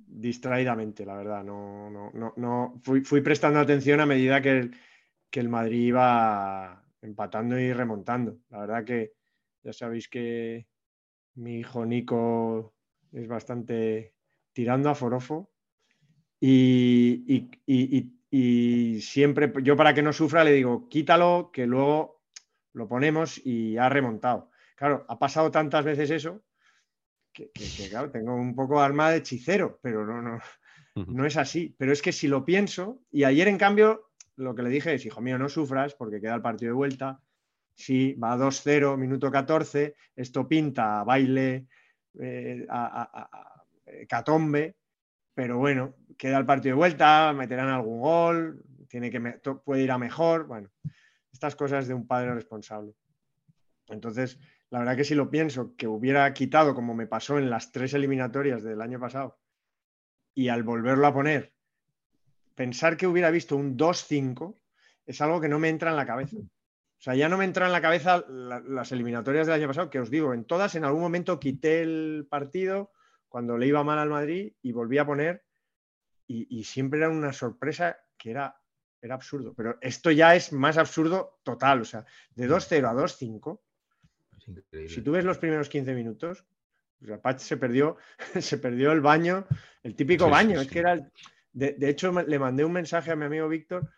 distraídamente, 0.06 1.04
la 1.04 1.16
verdad. 1.16 1.44
No, 1.44 1.90
no, 1.90 2.10
no, 2.14 2.32
no. 2.36 2.80
Fui, 2.82 3.02
fui, 3.02 3.20
prestando 3.20 3.60
atención 3.60 4.00
a 4.00 4.06
medida 4.06 4.40
que 4.40 4.50
el, 4.50 4.76
que 5.30 5.40
el 5.40 5.48
Madrid 5.48 5.88
iba 5.88 6.82
empatando 7.02 7.58
y 7.58 7.72
remontando. 7.72 8.38
La 8.50 8.60
verdad 8.60 8.84
que 8.84 9.12
ya 9.62 9.72
sabéis 9.72 10.08
que 10.08 10.66
mi 11.34 11.58
hijo 11.58 11.84
Nico 11.84 12.74
es 13.12 13.28
bastante 13.28 14.14
tirando 14.52 14.88
a 14.88 14.94
forofo 14.94 15.50
y, 16.40 17.50
y, 17.66 18.12
y, 18.30 19.00
siempre, 19.00 19.52
yo 19.62 19.76
para 19.76 19.94
que 19.94 20.02
no 20.02 20.12
sufra 20.12 20.44
le 20.44 20.52
digo, 20.52 20.88
quítalo, 20.88 21.50
que 21.52 21.66
luego 21.66 22.22
lo 22.72 22.88
ponemos 22.88 23.40
y 23.44 23.76
ha 23.78 23.88
remontado. 23.88 24.50
Claro, 24.76 25.04
ha 25.08 25.18
pasado 25.18 25.50
tantas 25.50 25.84
veces 25.84 26.10
eso 26.10 26.42
que, 27.36 27.88
claro, 27.90 28.10
tengo 28.10 28.34
un 28.34 28.54
poco 28.54 28.80
alma 28.80 29.10
de 29.10 29.18
hechicero, 29.18 29.78
pero 29.82 30.06
no, 30.06 30.22
no, 30.22 30.38
no 30.94 31.26
es 31.26 31.36
así. 31.36 31.74
Pero 31.78 31.92
es 31.92 32.00
que 32.00 32.12
si 32.12 32.28
lo 32.28 32.44
pienso, 32.44 33.02
y 33.10 33.24
ayer 33.24 33.48
en 33.48 33.58
cambio 33.58 34.10
lo 34.36 34.54
que 34.54 34.62
le 34.62 34.70
dije 34.70 34.94
es, 34.94 35.04
hijo 35.04 35.20
mío, 35.20 35.38
no 35.38 35.48
sufras 35.48 35.94
porque 35.94 36.20
queda 36.20 36.34
el 36.34 36.42
partido 36.42 36.70
de 36.70 36.76
vuelta. 36.76 37.20
Sí, 37.74 38.14
va 38.14 38.36
2-0, 38.36 38.96
minuto 38.96 39.30
14, 39.30 39.94
esto 40.14 40.48
pinta 40.48 41.04
baile, 41.04 41.66
eh, 42.18 42.66
a, 42.70 43.64
eh, 43.84 44.06
catombe, 44.06 44.76
pero 45.34 45.58
bueno, 45.58 45.94
queda 46.16 46.38
el 46.38 46.46
partido 46.46 46.74
de 46.74 46.78
vuelta, 46.78 47.34
meterán 47.34 47.68
algún 47.68 48.00
gol, 48.00 48.64
tiene 48.88 49.10
que 49.10 49.20
puede 49.62 49.82
ir 49.82 49.90
a 49.90 49.98
mejor, 49.98 50.46
bueno, 50.46 50.70
estas 51.30 51.54
cosas 51.54 51.86
de 51.86 51.92
un 51.92 52.06
padre 52.06 52.32
responsable. 52.32 52.94
Entonces, 53.88 54.38
la 54.70 54.80
verdad 54.80 54.96
que 54.96 55.04
si 55.04 55.14
lo 55.14 55.30
pienso, 55.30 55.76
que 55.76 55.86
hubiera 55.86 56.32
quitado, 56.34 56.74
como 56.74 56.94
me 56.94 57.06
pasó 57.06 57.38
en 57.38 57.50
las 57.50 57.72
tres 57.72 57.94
eliminatorias 57.94 58.62
del 58.62 58.80
año 58.80 58.98
pasado, 58.98 59.38
y 60.34 60.48
al 60.48 60.62
volverlo 60.62 61.06
a 61.06 61.14
poner, 61.14 61.54
pensar 62.54 62.96
que 62.96 63.06
hubiera 63.06 63.30
visto 63.30 63.56
un 63.56 63.76
2-5 63.76 64.56
es 65.06 65.20
algo 65.20 65.40
que 65.40 65.48
no 65.48 65.58
me 65.58 65.68
entra 65.68 65.90
en 65.90 65.96
la 65.96 66.06
cabeza. 66.06 66.36
O 66.36 67.02
sea, 67.02 67.14
ya 67.14 67.28
no 67.28 67.38
me 67.38 67.44
entra 67.44 67.66
en 67.66 67.72
la 67.72 67.80
cabeza 67.80 68.24
las 68.28 68.90
eliminatorias 68.90 69.46
del 69.46 69.56
año 69.56 69.68
pasado, 69.68 69.90
que 69.90 70.00
os 70.00 70.10
digo, 70.10 70.34
en 70.34 70.44
todas 70.44 70.74
en 70.74 70.84
algún 70.84 71.02
momento 71.02 71.38
quité 71.38 71.82
el 71.82 72.26
partido 72.28 72.90
cuando 73.28 73.56
le 73.58 73.66
iba 73.66 73.84
mal 73.84 73.98
al 73.98 74.08
Madrid 74.08 74.54
y 74.62 74.72
volví 74.72 74.98
a 74.98 75.06
poner 75.06 75.44
y, 76.28 76.64
siempre 76.64 76.98
era 76.98 77.08
una 77.08 77.32
sorpresa 77.32 77.98
que 78.18 78.30
era, 78.30 78.60
era 79.00 79.14
absurdo. 79.14 79.54
Pero 79.54 79.78
esto 79.80 80.10
ya 80.10 80.34
es 80.34 80.52
más 80.52 80.76
absurdo 80.76 81.38
total, 81.44 81.82
o 81.82 81.84
sea, 81.84 82.04
de 82.34 82.48
2-0 82.48 82.88
a 82.88 82.94
2-5 82.94 83.60
si 84.88 85.02
tú 85.02 85.12
ves 85.12 85.24
los 85.24 85.38
primeros 85.38 85.68
15 85.68 85.94
minutos, 85.94 86.44
pues 87.22 87.42
se 87.42 87.56
perdió, 87.56 87.96
se 88.40 88.58
perdió 88.58 88.92
el 88.92 89.00
baño, 89.00 89.46
el 89.82 89.94
típico 89.94 90.28
baño. 90.28 90.60
es 90.60 90.68
que 90.68 90.78
era. 90.80 91.10
De, 91.52 91.88
hecho, 91.88 92.12
le 92.12 92.38
mandé 92.38 92.66
un 92.66 92.72
mensaje 92.72 93.10
a 93.10 93.16
mi 93.16 93.24
amigo 93.24 93.48
Víctor 93.48 93.90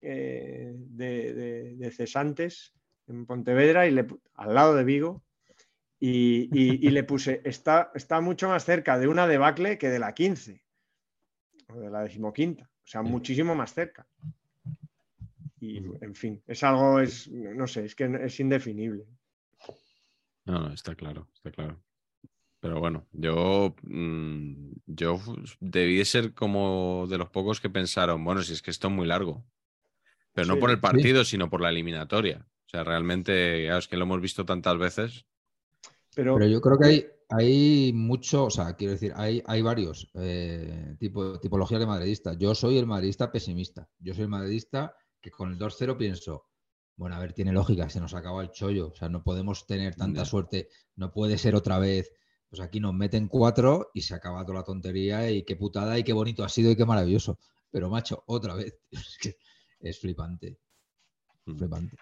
eh, 0.00 0.72
de, 0.76 1.92
Cesantes 1.92 2.72
en 3.08 3.26
Pontevedra 3.26 3.88
y 3.88 3.90
le, 3.90 4.06
al 4.34 4.54
lado 4.54 4.76
de 4.76 4.84
Vigo. 4.84 5.24
Y, 5.98 6.88
le 6.88 7.04
puse, 7.04 7.42
está, 7.44 7.90
está 7.94 8.20
mucho 8.22 8.48
más 8.48 8.64
cerca 8.64 8.98
de 8.98 9.08
una 9.08 9.26
debacle 9.26 9.76
que 9.76 9.90
de 9.90 9.98
la 9.98 10.14
15 10.14 10.62
o 11.68 11.78
de 11.78 11.90
la 11.90 12.02
decimoquinta, 12.02 12.64
o 12.64 12.86
sea, 12.86 13.02
muchísimo 13.02 13.54
más 13.54 13.74
cerca. 13.74 14.06
Y 15.60 15.76
en 16.00 16.14
fin, 16.14 16.42
es 16.46 16.62
algo, 16.62 17.00
es, 17.00 17.28
no 17.28 17.66
sé, 17.66 17.84
es 17.84 17.94
que 17.94 18.10
es 18.22 18.40
indefinible. 18.40 19.04
No, 20.50 20.58
no, 20.58 20.72
está 20.72 20.96
claro, 20.96 21.28
está 21.32 21.52
claro. 21.52 21.80
Pero 22.58 22.80
bueno, 22.80 23.06
yo, 23.12 23.74
mm, 23.82 24.72
yo 24.86 25.20
debí 25.60 25.96
de 25.96 26.04
ser 26.04 26.34
como 26.34 27.06
de 27.08 27.18
los 27.18 27.30
pocos 27.30 27.60
que 27.60 27.70
pensaron, 27.70 28.24
bueno, 28.24 28.42
si 28.42 28.52
es 28.52 28.60
que 28.60 28.72
esto 28.72 28.88
es 28.88 28.92
muy 28.92 29.06
largo. 29.06 29.44
Pero 30.32 30.48
no 30.48 30.58
por 30.58 30.70
el 30.70 30.80
partido, 30.80 31.24
sino 31.24 31.48
por 31.48 31.60
la 31.60 31.70
eliminatoria. 31.70 32.46
O 32.66 32.68
sea, 32.68 32.84
realmente, 32.84 33.76
es 33.76 33.88
que 33.88 33.96
lo 33.96 34.04
hemos 34.04 34.20
visto 34.20 34.44
tantas 34.44 34.76
veces. 34.76 35.24
Pero, 36.14 36.44
yo 36.44 36.60
creo 36.60 36.78
que 36.78 36.86
hay, 36.86 37.06
hay 37.28 37.92
mucho, 37.92 38.44
o 38.44 38.50
sea, 38.50 38.74
quiero 38.74 38.92
decir, 38.92 39.12
hay, 39.16 39.42
hay 39.46 39.62
varios 39.62 40.10
eh, 40.14 40.96
tipo, 40.98 41.38
tipologías 41.38 41.80
de 41.80 41.86
madridista. 41.86 42.34
Yo 42.34 42.54
soy 42.54 42.78
el 42.78 42.86
madridista 42.86 43.30
pesimista. 43.30 43.88
Yo 43.98 44.14
soy 44.14 44.24
el 44.24 44.28
madridista 44.28 44.94
que 45.20 45.30
con 45.30 45.52
el 45.52 45.58
2-0 45.58 45.96
pienso, 45.96 46.49
bueno, 47.00 47.16
a 47.16 47.18
ver, 47.18 47.32
tiene 47.32 47.50
lógica, 47.52 47.88
se 47.88 47.98
nos 47.98 48.12
acaba 48.14 48.42
el 48.42 48.50
chollo, 48.50 48.88
o 48.88 48.94
sea, 48.94 49.08
no 49.08 49.22
podemos 49.22 49.66
tener 49.66 49.94
tanta 49.96 50.26
suerte, 50.26 50.68
no 50.96 51.10
puede 51.10 51.38
ser 51.38 51.54
otra 51.54 51.78
vez. 51.78 52.12
Pues 52.50 52.60
aquí 52.60 52.78
nos 52.78 52.92
meten 52.92 53.26
cuatro 53.28 53.90
y 53.94 54.02
se 54.02 54.14
acaba 54.14 54.44
toda 54.44 54.58
la 54.58 54.64
tontería 54.64 55.30
y 55.30 55.44
qué 55.44 55.56
putada 55.56 55.98
y 55.98 56.04
qué 56.04 56.12
bonito 56.12 56.44
ha 56.44 56.48
sido 56.50 56.70
y 56.70 56.76
qué 56.76 56.84
maravilloso. 56.84 57.38
Pero 57.70 57.88
macho, 57.88 58.22
otra 58.26 58.54
vez. 58.54 58.78
Es 58.92 59.16
que 59.18 59.36
es 59.80 59.98
flipante. 59.98 60.58
Mm. 61.46 61.56
Flipante. 61.56 61.96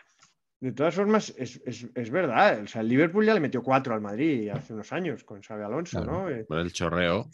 De 0.60 0.72
todas 0.72 0.94
formas, 0.96 1.32
es, 1.38 1.60
es- 1.64 1.86
es 1.94 2.10
verdad. 2.10 2.62
O 2.64 2.66
sea, 2.66 2.80
el 2.80 2.88
Liverpool 2.88 3.24
ya 3.24 3.34
le 3.34 3.40
metió 3.40 3.62
cuatro 3.62 3.94
al 3.94 4.00
Madrid 4.00 4.48
hace 4.48 4.72
unos 4.74 4.92
años 4.92 5.22
con 5.22 5.40
Xabi 5.42 5.62
Alonso, 5.62 6.02
Claro. 6.02 6.22
¿no? 6.24 6.30
Eh, 6.30 6.44
Por 6.44 6.58
el 6.58 6.72
chorreo. 6.72 7.30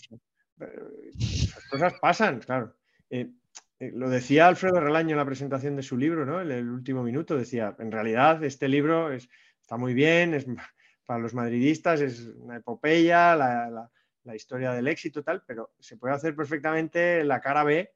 pero 0.59 0.91
esas 1.19 1.65
cosas 1.71 1.95
pasan, 1.99 2.41
claro. 2.41 2.75
Eh, 3.09 3.21
eh, 3.21 3.31
lo 3.81 4.09
decía 4.09 4.47
Alfredo 4.47 4.81
Relaño 4.81 5.11
en 5.13 5.17
la 5.19 5.25
presentación 5.27 5.77
de 5.77 5.83
su 5.83 5.97
libro, 5.97 6.25
¿no? 6.25 6.41
En 6.41 6.51
el 6.51 6.69
último 6.69 7.03
minuto 7.03 7.37
decía, 7.37 7.75
en 7.79 7.91
realidad 7.93 8.43
este 8.45 8.69
libro 8.69 9.13
es- 9.13 9.29
está 9.61 9.77
muy 9.77 9.95
bien, 9.95 10.35
es 10.35 10.47
para 11.07 11.19
los 11.19 11.35
madridistas, 11.35 12.01
es 12.01 12.21
una 12.37 12.57
epopeya, 12.57 13.35
la, 13.37 13.69
la- 13.71 13.91
la 14.25 14.35
historia 14.35 14.73
del 14.73 14.89
éxito 14.89 15.23
tal, 15.23 15.43
pero 15.47 15.75
se 15.79 15.99
puede 15.99 16.15
hacer 16.15 16.35
perfectamente 16.35 17.23
la 17.25 17.41
cara 17.41 17.63
B 17.65 17.93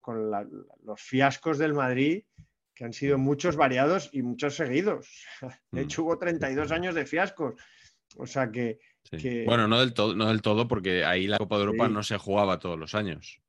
con 0.00 0.30
la- 0.30 0.46
los 0.84 1.00
fiascos 1.00 1.58
del 1.58 1.74
Madrid, 1.74 2.24
que 2.74 2.84
han 2.84 2.92
sido 2.92 3.18
muchos 3.18 3.56
variados 3.56 4.08
y 4.12 4.22
muchos 4.22 4.54
seguidos. 4.56 5.08
De 5.72 5.80
Mm. 5.80 5.84
hecho, 5.84 6.04
hubo 6.04 6.18
32 6.18 6.70
años 6.70 6.94
de 6.94 7.04
fiascos. 7.06 7.54
O 8.16 8.26
sea 8.26 8.50
que, 8.50 8.78
Sí. 9.10 9.16
que- 9.16 9.44
Bueno, 9.44 9.66
no 9.66 9.80
del, 9.80 9.92
todo, 9.94 10.14
no 10.14 10.28
del 10.28 10.40
todo, 10.42 10.68
porque 10.68 11.04
ahí 11.04 11.26
la 11.26 11.38
Copa 11.38 11.56
de 11.56 11.62
Europa 11.64 11.86
Sí. 11.88 11.92
no 11.92 12.02
se 12.02 12.18
jugaba 12.18 12.58
todos 12.58 12.78
los 12.78 12.94
años. 12.94 13.40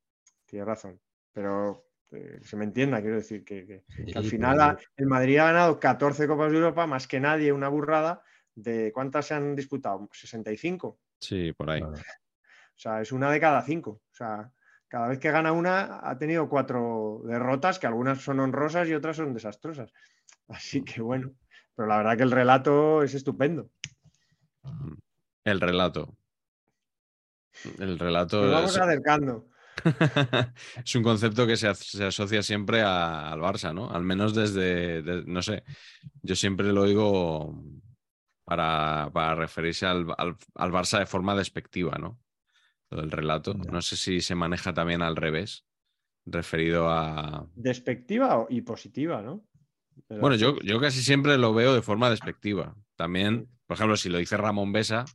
tienes 0.46 0.68
razón, 0.68 1.00
pero 1.34 1.88
eh, 2.12 2.40
se 2.44 2.56
me 2.56 2.64
entienda, 2.64 3.02
quiero 3.02 3.16
decir 3.18 3.44
que, 3.44 3.66
que- 3.66 3.84
que 4.06 4.18
al 4.18 4.24
final 4.26 4.62
ha- 4.62 4.78
el 4.96 5.08
Madrid 5.08 5.38
ha 5.40 5.46
ganado 5.46 5.80
14 5.80 6.28
Copas 6.28 6.52
de 6.52 6.58
Europa, 6.60 6.86
más 6.88 7.08
que 7.08 7.20
nadie, 7.20 7.52
una 7.52 7.68
burrada. 7.70 8.22
¿De 8.56 8.92
cuántas 8.94 9.26
se 9.26 9.34
han 9.34 9.56
disputado? 9.56 10.08
65. 10.14 11.00
Sí, 11.20 11.52
por 11.54 11.72
ahí. 11.72 11.80
Claro. 11.82 11.96
O 11.96 12.78
sea, 12.80 13.02
es 13.02 13.12
una 13.12 13.32
de 13.32 13.40
cada 13.40 13.62
cinco. 13.64 14.02
O 14.12 14.14
sea, 14.16 14.52
cada 14.88 15.08
vez 15.08 15.18
que 15.18 15.32
gana 15.32 15.52
una 15.52 16.08
ha 16.08 16.18
tenido 16.20 16.48
cuatro 16.48 17.22
derrotas, 17.26 17.80
que 17.80 17.88
algunas 17.88 18.22
son 18.22 18.40
honrosas 18.40 18.88
y 18.88 18.94
otras 18.94 19.18
son 19.18 19.34
desastrosas. 19.34 19.92
Así 20.48 20.84
que 20.84 21.02
bueno, 21.02 21.32
pero 21.76 21.88
la 21.88 21.98
verdad 21.98 22.16
que 22.18 22.24
el 22.24 22.32
relato 22.32 23.02
es 23.02 23.16
estupendo. 23.16 23.72
El 25.44 25.60
relato. 25.60 26.16
El 27.80 27.98
relato 27.98 28.42
Nos 28.44 28.52
vamos 28.52 28.76
es, 28.76 28.82
acercando. 28.82 29.48
es 30.86 30.96
un 30.96 31.04
concepto 31.04 31.46
que 31.48 31.58
se, 31.58 31.68
as- 31.68 31.80
se 31.80 32.06
asocia 32.06 32.44
siempre 32.44 32.82
a- 32.82 33.32
al 33.32 33.40
Barça, 33.40 33.74
¿no? 33.74 33.90
Al 33.90 34.04
menos 34.04 34.34
desde, 34.34 35.02
de- 35.02 35.24
no 35.26 35.42
sé, 35.42 35.64
yo 36.22 36.36
siempre 36.36 36.72
lo 36.74 36.82
oigo 36.82 37.64
para, 38.46 39.10
para 39.14 39.36
referirse 39.36 39.86
al, 39.86 40.06
al- 40.18 40.38
al 40.56 40.72
Barça 40.72 41.00
de 41.00 41.06
forma 41.06 41.36
despectiva, 41.36 41.98
¿no? 42.00 42.20
Lo 42.90 43.02
del 43.02 43.12
relato. 43.12 43.54
No 43.54 43.82
sé 43.82 43.98
si 43.98 44.22
se 44.22 44.36
maneja 44.36 44.74
también 44.74 45.02
al 45.02 45.16
revés, 45.16 45.66
referido 46.26 46.90
a... 46.90 47.48
Despectiva 47.56 48.38
o- 48.40 48.48
y 48.50 48.62
positiva, 48.62 49.22
¿no? 49.22 49.46
Bueno, 50.10 50.36
yo, 50.36 50.60
yo 50.62 50.80
casi 50.80 51.02
siempre 51.02 51.38
lo 51.38 51.54
veo 51.54 51.74
de 51.74 51.82
forma 51.82 52.10
despectiva. 52.10 52.76
También, 52.96 53.48
por 53.68 53.76
ejemplo, 53.76 53.96
si 53.98 54.10
lo 54.10 54.18
dice 54.18 54.38
Ramón 54.38 54.72
Besa, 54.72 55.06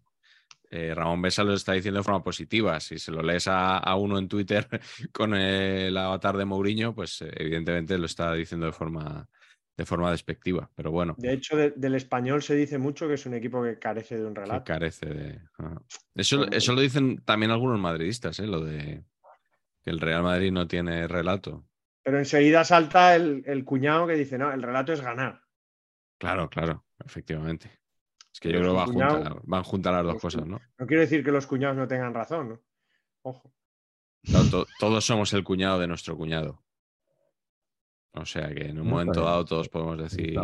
eh, 0.71 0.95
Ramón 0.95 1.23
Besa 1.23 1.45
lo 1.45 1.55
está 1.55 1.73
diciendo 1.73 1.99
de 2.01 2.05
forma 2.05 2.23
positiva. 2.23 2.79
Si 2.81 2.99
se 2.99 3.11
lo 3.13 3.23
lees 3.23 3.49
a, 3.49 3.79
a 3.79 3.97
uno 3.97 4.19
en 4.19 4.29
Twitter 4.29 4.67
con 5.13 5.35
el 5.35 5.97
avatar 5.97 6.37
de 6.37 6.45
Mourinho, 6.45 6.95
pues 6.95 7.23
eh, 7.23 7.31
evidentemente 7.37 7.97
lo 7.99 8.07
está 8.07 8.35
diciendo 8.35 8.67
de 8.67 8.73
forma, 8.73 9.29
de 9.77 9.87
forma 9.87 10.11
despectiva. 10.11 10.71
Pero 10.75 10.91
bueno, 10.91 11.15
De 11.19 11.33
hecho, 11.33 11.57
de- 11.57 11.71
del 11.71 11.95
español 11.95 12.43
se 12.43 12.55
dice 12.55 12.79
mucho 12.79 13.09
que 13.09 13.15
es 13.15 13.27
un 13.27 13.35
equipo 13.35 13.63
que 13.63 13.79
carece 13.79 14.19
de 14.19 14.27
un 14.27 14.35
que 14.35 14.41
relato. 14.43 14.65
carece 14.65 15.07
de. 15.07 15.41
Eso, 16.15 16.51
eso 16.51 16.73
lo 16.75 16.81
dicen 16.81 17.23
también 17.25 17.51
algunos 17.53 17.79
madridistas, 17.81 18.39
¿eh? 18.41 18.47
lo 18.47 18.61
de 18.61 19.05
que 19.83 19.91
el 19.91 20.01
Real 20.01 20.23
Madrid 20.23 20.53
no 20.53 20.67
tiene 20.67 21.07
relato. 21.09 21.65
Pero 22.03 22.19
enseguida 22.19 22.65
salta 22.65 23.15
el, 23.15 23.43
el 23.47 23.65
cuñado 23.65 24.07
que 24.07 24.15
dice, 24.15 24.39
no, 24.39 24.53
el 24.53 24.63
relato 24.63 24.93
es 24.93 25.01
ganar. 25.01 25.43
Claro, 26.19 26.49
claro, 26.51 26.85
efectivamente. 27.05 27.78
Es 28.39 28.41
que 28.41 28.53
yo 28.53 28.61
creo 28.61 28.71
que 28.71 28.77
van 28.77 28.87
cuñado- 28.87 29.15
juntas, 29.17 29.43
van 29.47 29.63
juntas 29.65 29.93
las 29.95 30.05
dos 30.05 30.23
cosas, 30.23 30.47
¿no? 30.47 30.61
No 30.79 30.87
quiero 30.87 31.01
decir 31.01 31.25
que 31.25 31.33
los 31.33 31.49
cuñados 31.49 31.77
no 31.77 31.89
tengan 31.89 32.15
razón, 32.15 32.49
¿no? 32.51 32.61
Ojo. 33.23 33.53
To- 34.31 34.65
todos 34.79 35.05
somos 35.05 35.33
el 35.33 35.43
cuñado 35.43 35.81
de 35.81 35.89
nuestro 35.89 36.17
cuñado. 36.17 36.63
O 38.13 38.25
sea 38.25 38.55
que 38.55 38.67
en 38.69 38.79
un 38.79 38.85
No, 38.87 38.91
momento 38.93 39.23
dado 39.25 39.45
todos 39.45 39.69
podemos 39.69 39.99
decir 39.99 40.39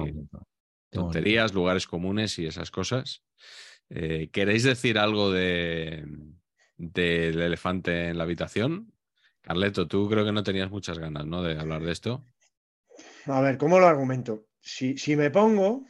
tonterías, 0.90 1.54
lugares 1.54 1.86
comunes 1.86 2.36
y 2.40 2.46
esas 2.46 2.72
cosas. 2.72 3.22
Eh, 3.90 4.28
¿Queréis 4.32 4.64
decir 4.64 4.98
algo 4.98 5.30
de 5.30 6.04
del 6.76 7.40
elefante 7.40 8.08
en 8.08 8.18
la 8.18 8.24
habitación? 8.24 8.92
Carleto, 9.40 9.86
tú 9.86 10.08
creo 10.08 10.24
que 10.24 10.32
no 10.32 10.42
tenías 10.42 10.68
muchas 10.70 10.98
ganas, 10.98 11.26
¿no? 11.26 11.44
De 11.44 11.56
hablar 11.60 11.82
de 11.84 11.92
esto. 11.92 12.26
A 13.26 13.40
ver, 13.40 13.56
¿cómo 13.56 13.78
lo 13.78 13.86
argumento? 13.86 14.48
Si, 14.60 14.96
si 14.98 15.14
me 15.14 15.30
pongo, 15.30 15.84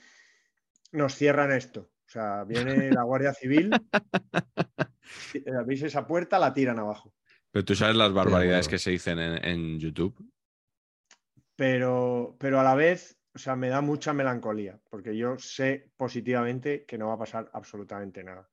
nos 0.93 1.14
cierran 1.14 1.51
esto. 1.53 1.90
O 2.14 2.16
sea, 2.16 2.44
viene 2.44 2.92
la 2.92 3.03
Guardia 3.03 3.33
Civil, 3.35 3.72
eh, 5.35 5.42
veis 5.66 5.83
esa 5.83 6.07
puerta, 6.07 6.38
la 6.38 6.53
tiran 6.55 6.79
abajo. 6.79 7.12
Pero 7.50 7.64
tú 7.64 7.74
sabes 7.74 7.96
las 7.96 8.12
barbaridades 8.12 8.68
que 8.68 8.79
se 8.79 8.92
dicen 8.92 9.18
en, 9.18 9.44
en 9.44 9.81
YouTube. 9.81 10.16
Pero, 11.57 12.37
pero 12.38 12.61
a 12.61 12.62
la 12.62 12.77
vez, 12.77 13.18
o 13.35 13.38
sea, 13.38 13.57
me 13.57 13.68
da 13.68 13.81
mucha 13.81 14.12
melancolía, 14.12 14.79
porque 14.90 15.16
yo 15.16 15.37
sé 15.38 15.90
positivamente 15.96 16.85
que 16.85 16.96
no 16.98 17.09
va 17.09 17.14
a 17.14 17.18
pasar 17.18 17.50
absolutamente 17.53 18.22
nada. 18.22 18.48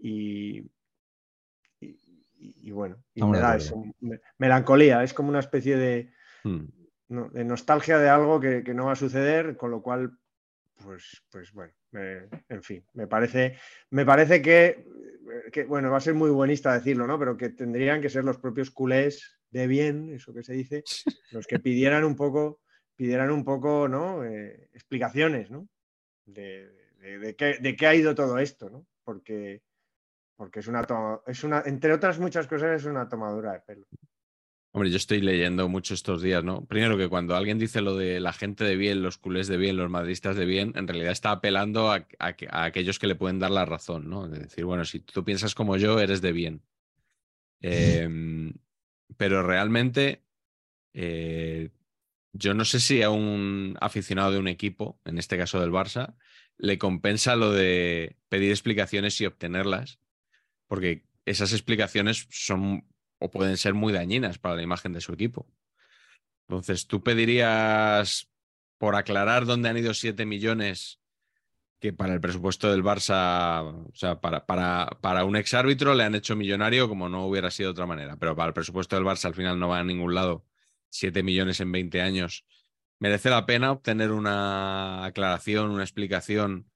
Y, 0.00 0.60
y, 0.60 0.70
y- 1.80 2.68
y 2.68 2.70
bueno, 2.70 3.04
y 3.12 3.20
Estamos 3.20 3.32
me 3.32 3.38
de 3.38 3.42
da 3.42 3.52
acuerdo. 3.52 3.64
eso, 3.66 3.94
me- 4.00 4.20
melancolía, 4.38 5.02
es 5.02 5.12
como 5.12 5.28
una 5.28 5.40
especie 5.40 5.76
de, 5.76 6.10
Hmm. 6.42 6.64
no, 7.08 7.28
de 7.28 7.44
nostalgia 7.44 7.98
de 7.98 8.08
algo 8.08 8.40
que, 8.40 8.64
que 8.64 8.72
no 8.72 8.86
va 8.86 8.92
a 8.92 8.96
suceder, 8.96 9.58
con 9.58 9.70
lo 9.70 9.82
cual, 9.82 10.18
pues, 10.84 11.22
pues 11.30 11.52
bueno, 11.52 11.72
en 12.48 12.62
fin, 12.62 12.84
me 12.94 13.06
parece, 13.06 13.56
me 13.90 14.04
parece 14.04 14.40
que, 14.42 14.84
bueno, 15.68 15.90
va 15.90 15.96
a 15.98 16.00
ser 16.00 16.14
muy 16.14 16.30
buenista 16.30 16.74
decirlo, 16.74 17.06
¿no? 17.06 17.18
Pero 17.18 17.36
que 17.36 17.50
tendrían 17.50 18.00
que 18.00 18.10
ser 18.10 18.24
los 18.24 18.38
propios 18.38 18.70
culés 18.70 19.38
de 19.50 19.66
bien, 19.66 20.12
eso 20.14 20.32
que 20.32 20.42
se 20.42 20.54
dice, 20.54 20.82
los 21.30 21.46
que 21.46 21.58
pidieran 21.58 22.04
un 22.04 22.16
poco, 22.16 22.60
pidieran 22.96 23.30
un 23.30 23.44
poco, 23.44 23.88
¿no? 23.88 24.24
Eh, 24.24 24.68
explicaciones, 24.72 25.50
¿no? 25.50 25.68
De, 26.24 26.70
de- 26.98 27.18
de 27.18 27.36
qué, 27.36 27.58
de 27.60 27.76
qué 27.76 27.86
ha 27.86 27.94
ido 27.94 28.14
todo 28.14 28.38
esto, 28.38 28.70
¿no? 28.70 28.86
Porque, 29.04 29.62
porque 30.36 30.60
es 30.60 30.68
una, 30.68 30.86
es 31.26 31.44
una, 31.44 31.62
entre 31.66 31.92
otras 31.92 32.18
muchas 32.18 32.46
cosas, 32.46 32.80
es 32.80 32.86
una 32.86 33.08
tomadura 33.08 33.52
de 33.52 33.60
pelo. 33.60 33.86
Hombre, 34.74 34.90
yo 34.90 34.96
estoy 34.96 35.20
leyendo 35.20 35.68
mucho 35.68 35.92
estos 35.92 36.22
días, 36.22 36.42
¿no? 36.42 36.64
Primero 36.64 36.96
que 36.96 37.08
cuando 37.08 37.36
alguien 37.36 37.58
dice 37.58 37.82
lo 37.82 37.94
de 37.96 38.20
la 38.20 38.32
gente 38.32 38.64
de 38.64 38.76
bien, 38.76 39.02
los 39.02 39.18
culés 39.18 39.46
de 39.46 39.58
bien, 39.58 39.76
los 39.76 39.90
madridistas 39.90 40.34
de 40.34 40.46
bien, 40.46 40.72
en 40.76 40.88
realidad 40.88 41.12
está 41.12 41.30
apelando 41.30 41.92
a, 41.92 42.06
a 42.18 42.32
que- 42.36 42.48
a 42.50 42.64
aquellos 42.64 42.98
que 42.98 43.06
le 43.06 43.14
pueden 43.14 43.38
dar 43.38 43.50
la 43.50 43.66
razón, 43.66 44.08
¿no? 44.08 44.28
De 44.28 44.38
decir, 44.40 44.64
bueno, 44.64 44.84
si 44.86 45.00
tú 45.00 45.24
piensas 45.24 45.54
como 45.54 45.76
yo, 45.76 45.98
eres 46.00 46.22
de 46.22 46.32
bien. 46.32 46.62
Em, 47.60 48.54
pero 49.16 49.42
realmente, 49.46 50.24
eh, 50.94 51.70
yo 52.32 52.54
no 52.54 52.64
sé 52.64 52.80
si 52.80 53.02
a 53.02 53.10
un 53.10 53.76
aficionado 53.80 54.32
de 54.32 54.38
un 54.38 54.48
equipo, 54.48 55.00
en 55.04 55.18
este 55.18 55.38
caso 55.38 55.60
del 55.60 55.70
Barça, 55.72 56.16
le 56.58 56.78
compensa 56.78 57.36
lo 57.36 57.52
de 57.52 58.16
pedir 58.28 58.50
explicaciones 58.50 59.20
y 59.20 59.26
obtenerlas, 59.26 60.00
porque 60.66 61.06
esas 61.26 61.52
explicaciones 61.52 62.26
son 62.30 62.86
o 63.22 63.30
pueden 63.30 63.56
ser 63.56 63.74
muy 63.74 63.92
dañinas 63.92 64.38
para 64.38 64.56
la 64.56 64.62
imagen 64.62 64.92
de 64.92 65.00
su 65.00 65.12
equipo. 65.12 65.46
Entonces, 66.48 66.86
¿tú 66.86 67.02
pedirías 67.02 68.28
por 68.78 68.96
aclarar 68.96 69.46
dónde 69.46 69.68
han 69.68 69.78
ido 69.78 69.94
7 69.94 70.26
millones 70.26 71.00
que 71.80 71.92
para 71.92 72.14
el 72.14 72.20
presupuesto 72.20 72.70
del 72.70 72.84
Barça, 72.84 73.62
o 73.62 73.94
sea, 73.94 74.20
para, 74.20 74.46
para, 74.46 74.98
para 75.00 75.24
un 75.24 75.36
exárbitro 75.36 75.94
le 75.94 76.04
han 76.04 76.14
hecho 76.14 76.36
millonario 76.36 76.88
como 76.88 77.08
no 77.08 77.26
hubiera 77.26 77.50
sido 77.50 77.68
de 77.68 77.72
otra 77.72 77.86
manera, 77.86 78.16
pero 78.16 78.36
para 78.36 78.48
el 78.48 78.54
presupuesto 78.54 78.96
del 78.96 79.04
Barça 79.04 79.26
al 79.26 79.34
final 79.34 79.58
no 79.58 79.68
va 79.68 79.78
a 79.78 79.84
ningún 79.84 80.14
lado 80.14 80.44
7 80.90 81.22
millones 81.22 81.60
en 81.60 81.72
20 81.72 82.00
años. 82.00 82.44
¿Merece 82.98 83.30
la 83.30 83.46
pena 83.46 83.72
obtener 83.72 84.12
una 84.12 85.04
aclaración, 85.04 85.70
una 85.70 85.82
explicación 85.82 86.70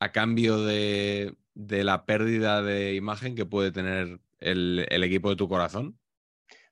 a 0.00 0.12
cambio 0.12 0.62
de, 0.62 1.34
de 1.54 1.84
la 1.84 2.06
pérdida 2.06 2.62
de 2.62 2.94
imagen 2.94 3.34
que 3.34 3.44
puede 3.44 3.72
tener 3.72 4.20
el, 4.40 4.86
el 4.88 5.04
equipo 5.04 5.30
de 5.30 5.36
tu 5.36 5.48
corazón? 5.48 5.98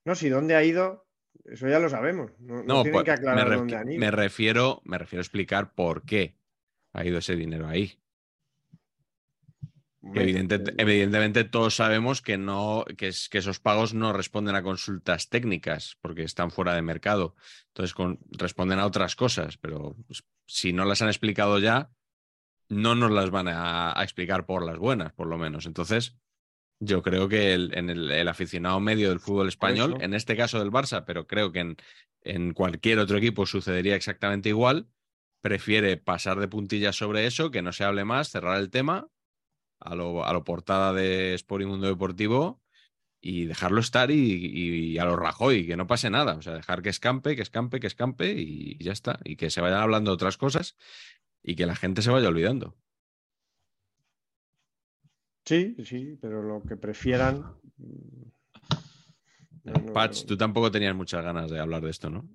No, 0.04 0.14
si 0.14 0.28
dónde 0.28 0.54
ha 0.54 0.62
ido, 0.64 1.06
eso 1.44 1.68
ya 1.68 1.78
lo 1.78 1.88
sabemos. 1.88 2.30
No, 2.38 2.56
no 2.56 2.62
No, 2.64 2.82
tienen 2.82 2.92
pues, 2.92 3.04
que 3.04 3.10
me, 3.10 3.14
aclarar 3.14 3.48
ref- 3.48 3.56
dónde 3.58 3.76
han 3.76 3.90
ido. 3.90 4.00
me 4.00 4.10
refiero, 4.10 4.82
me 4.84 4.98
refiero 4.98 5.20
a 5.20 5.22
explicar 5.24 5.74
por 5.74 6.04
qué 6.04 6.36
ha 6.92 7.04
ido 7.04 7.18
ese 7.18 7.36
dinero 7.36 7.66
ahí. 7.68 7.98
Evidente- 10.14 10.54
eh, 10.56 10.74
evidentemente 10.78 11.42
todos 11.44 11.74
sabemos 11.74 12.22
que, 12.22 12.38
no, 12.38 12.84
que, 12.96 13.08
es- 13.08 13.28
que 13.28 13.38
esos 13.38 13.58
pagos 13.58 13.92
no 13.92 14.12
responden 14.12 14.54
a 14.54 14.62
consultas 14.62 15.28
técnicas 15.28 15.96
porque 16.00 16.22
están 16.22 16.50
fuera 16.52 16.74
de 16.74 16.82
mercado. 16.82 17.34
Entonces 17.68 17.92
con- 17.92 18.20
responden 18.30 18.78
a 18.78 18.86
otras 18.86 19.16
cosas, 19.16 19.58
pero 19.58 19.96
pues, 20.06 20.22
si 20.46 20.72
no 20.72 20.84
las 20.84 21.02
han 21.02 21.08
explicado 21.08 21.58
ya, 21.58 21.90
no 22.68 22.94
nos 22.94 23.10
las 23.10 23.30
van 23.30 23.48
a, 23.48 23.98
a 23.98 24.02
explicar 24.04 24.46
por 24.46 24.64
las 24.64 24.78
buenas, 24.78 25.12
por 25.12 25.26
lo 25.26 25.38
menos. 25.38 25.66
Entonces, 25.66 26.16
Yo 26.78 27.02
creo 27.02 27.28
que 27.28 27.54
el, 27.54 27.72
en 27.74 27.88
el, 27.88 28.28
aficionado 28.28 28.80
medio 28.80 29.08
del 29.08 29.20
fútbol 29.20 29.48
español, 29.48 29.96
en 30.00 30.12
este 30.12 30.36
caso 30.36 30.58
del 30.58 30.70
Barça, 30.70 31.04
pero 31.06 31.26
creo 31.26 31.50
que 31.50 31.60
en, 31.60 31.76
en, 32.20 32.52
cualquier 32.52 32.98
otro 32.98 33.16
equipo 33.16 33.46
sucedería 33.46 33.96
exactamente 33.96 34.50
igual, 34.50 34.86
prefiere 35.40 35.96
pasar 35.96 36.38
de 36.38 36.48
puntillas 36.48 36.96
sobre 36.96 37.26
eso, 37.26 37.50
que 37.50 37.62
no 37.62 37.72
se 37.72 37.84
hable 37.84 38.04
más, 38.04 38.30
cerrar 38.30 38.58
el 38.58 38.70
tema 38.70 39.08
a 39.80 39.94
lo, 39.94 40.24
a 40.24 40.32
lo 40.32 40.44
portada 40.44 40.92
de 40.92 41.34
Sport 41.34 41.62
y 41.62 41.66
Mundo 41.66 41.86
Deportivo 41.86 42.60
y 43.20 43.46
dejarlo 43.46 43.80
estar 43.80 44.10
y, 44.10 44.98
a 44.98 45.04
lo 45.04 45.16
Rajoy, 45.16 45.66
que 45.66 45.76
no 45.76 45.86
pase 45.86 46.10
nada. 46.10 46.34
O 46.34 46.42
sea, 46.42 46.54
dejar 46.54 46.82
que 46.82 46.90
escampe, 46.90 47.34
que 47.34 47.42
escampe, 47.42 47.80
que 47.80 47.86
escampe 47.86 48.32
y 48.32 48.78
ya 48.82 48.92
está. 48.92 49.18
Y 49.24 49.36
que 49.36 49.50
se 49.50 49.60
vayan 49.60 49.80
hablando 49.80 50.10
de 50.10 50.14
otras 50.14 50.36
cosas 50.36 50.76
y 51.42 51.56
que 51.56 51.66
la 51.66 51.74
gente 51.74 52.02
se 52.02 52.10
vaya 52.10 52.28
olvidando. 52.28 52.76
Sí, 55.46 55.76
sí, 55.84 56.18
pero 56.20 56.42
lo 56.42 56.60
que 56.64 56.76
prefieran. 56.76 57.56
Mm, 57.78 58.26
Patch, 59.92 60.24
tú 60.24 60.36
tampoco 60.36 60.72
tenías 60.72 60.94
muchas 60.94 61.24
ganas 61.24 61.50
de 61.50 61.60
hablar 61.60 61.82
de 61.82 61.90
esto, 61.90 62.10
¿no? 62.10 62.28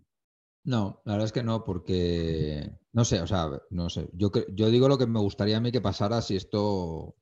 No, 0.64 1.02
la 1.06 1.14
verdad 1.14 1.26
es 1.26 1.34
que 1.34 1.44
no, 1.44 1.64
porque 1.64 2.72
no 2.94 3.04
sé, 3.04 3.20
o 3.22 3.28
sea, 3.28 3.50
no 3.70 3.90
sé. 3.90 4.10
Yo, 4.14 4.32
yo 4.54 4.70
digo 4.70 4.88
lo 4.88 4.98
que 4.98 5.08
me 5.08 5.20
gustaría 5.20 5.58
a 5.58 5.60
mí 5.60 5.72
que 5.72 5.82
pasara 5.82 6.22
si 6.22 6.38
esto, 6.38 7.18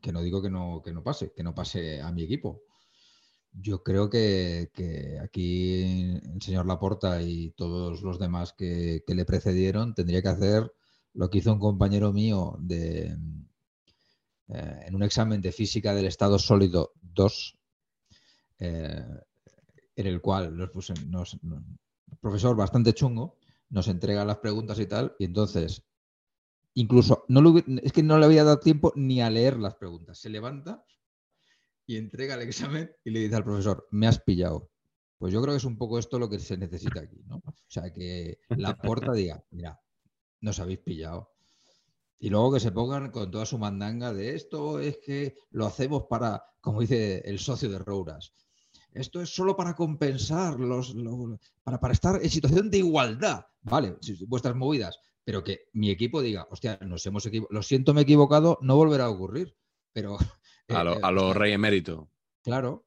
que 0.00 0.12
no 0.12 0.22
digo 0.22 0.40
que 0.40 0.50
no, 0.50 0.82
que 0.84 0.92
no 0.92 1.02
pase, 1.02 1.32
que 1.34 1.42
no 1.42 1.54
pase 1.54 2.00
a 2.00 2.12
mi 2.12 2.22
equipo. 2.22 2.62
Yo 3.52 3.82
creo 3.82 4.10
que, 4.10 4.70
aquí 5.20 5.82
el 5.82 6.42
señor 6.42 6.66
Laporta 6.66 7.22
y 7.22 7.50
todos 7.52 8.02
los 8.02 8.20
demás 8.20 8.52
que, 8.52 9.02
que 9.06 9.14
le 9.14 9.24
precedieron 9.24 9.94
tendría 9.94 10.22
que 10.22 10.28
hacer 10.28 10.72
lo 11.12 11.30
que 11.30 11.38
hizo 11.38 11.52
un 11.52 11.60
compañero 11.60 12.12
mío 12.12 12.56
de, 12.60 13.16
eh, 14.48 14.80
en 14.86 14.94
un 14.94 15.02
examen 15.02 15.40
de 15.40 15.52
física 15.52 15.94
del 15.94 16.06
estado 16.06 16.38
sólido 16.38 16.92
2, 17.00 17.58
eh, 18.58 19.04
en 19.96 20.06
el 20.06 20.20
cual 20.20 20.56
nos, 20.56 21.38
profesor 22.20 22.56
bastante 22.56 22.92
chungo 22.92 23.36
nos 23.70 23.88
entrega 23.88 24.24
las 24.24 24.38
preguntas 24.38 24.78
y 24.78 24.86
tal, 24.86 25.16
y 25.18 25.24
entonces, 25.24 25.82
incluso, 26.74 27.24
no 27.28 27.58
es 27.82 27.92
que 27.92 28.02
no 28.02 28.18
le 28.18 28.26
había 28.26 28.44
dado 28.44 28.60
tiempo 28.60 28.92
ni 28.94 29.20
a 29.20 29.30
leer 29.30 29.58
las 29.58 29.74
preguntas. 29.74 30.18
Se 30.18 30.30
levanta 30.30 30.84
y 31.86 31.96
entrega 31.96 32.34
el 32.34 32.42
examen 32.42 32.92
y 33.04 33.10
le 33.10 33.20
dice 33.20 33.36
al 33.36 33.44
profesor, 33.44 33.88
me 33.90 34.06
has 34.06 34.20
pillado. 34.20 34.70
Pues 35.18 35.32
yo 35.32 35.40
creo 35.42 35.54
que 35.54 35.58
es 35.58 35.64
un 35.64 35.78
poco 35.78 35.98
esto 35.98 36.18
lo 36.18 36.28
que 36.28 36.38
se 36.38 36.56
necesita 36.56 37.00
aquí, 37.00 37.22
¿no? 37.26 37.36
O 37.36 37.54
sea, 37.66 37.92
que 37.92 38.38
la 38.50 38.76
porta 38.76 39.12
diga, 39.12 39.42
mira, 39.50 39.80
nos 40.40 40.60
habéis 40.60 40.80
pillado. 40.80 41.33
Y 42.18 42.30
luego 42.30 42.54
que 42.54 42.60
se 42.60 42.72
pongan 42.72 43.10
con 43.10 43.30
toda 43.30 43.44
su 43.44 43.58
mandanga 43.58 44.12
de 44.12 44.34
esto 44.34 44.78
es 44.78 44.98
que 44.98 45.34
lo 45.50 45.66
hacemos 45.66 46.04
para, 46.08 46.44
como 46.60 46.80
dice 46.80 47.22
el 47.24 47.38
socio 47.38 47.68
de 47.68 47.78
Rouras, 47.78 48.32
esto 48.94 49.20
es 49.20 49.34
solo 49.34 49.56
para 49.56 49.74
compensar, 49.74 50.58
los, 50.60 50.94
para, 51.64 51.80
para, 51.80 51.92
estar 51.92 52.22
en 52.22 52.30
situación 52.30 52.70
de 52.70 52.78
igualdad, 52.78 53.44
¿vale? 53.62 53.96
Vuestras 54.28 54.54
movidas, 54.54 55.00
pero 55.24 55.42
que 55.42 55.68
mi 55.72 55.90
equipo 55.90 56.22
diga, 56.22 56.46
hostia, 56.50 56.78
nos 56.80 57.04
hemos 57.06 57.26
equivocado, 57.26 57.54
lo 57.58 57.62
siento, 57.62 57.92
me 57.92 58.00
he 58.00 58.04
equivocado, 58.04 58.58
no 58.62 58.76
volverá 58.76 59.06
a 59.06 59.10
ocurrir, 59.10 59.56
pero... 59.92 60.16
a 60.68 60.84
lo, 60.84 60.94
eh, 60.94 61.00
eh, 61.30 61.34
rey 61.34 61.52
emérito. 61.52 62.08
Claro, 62.42 62.86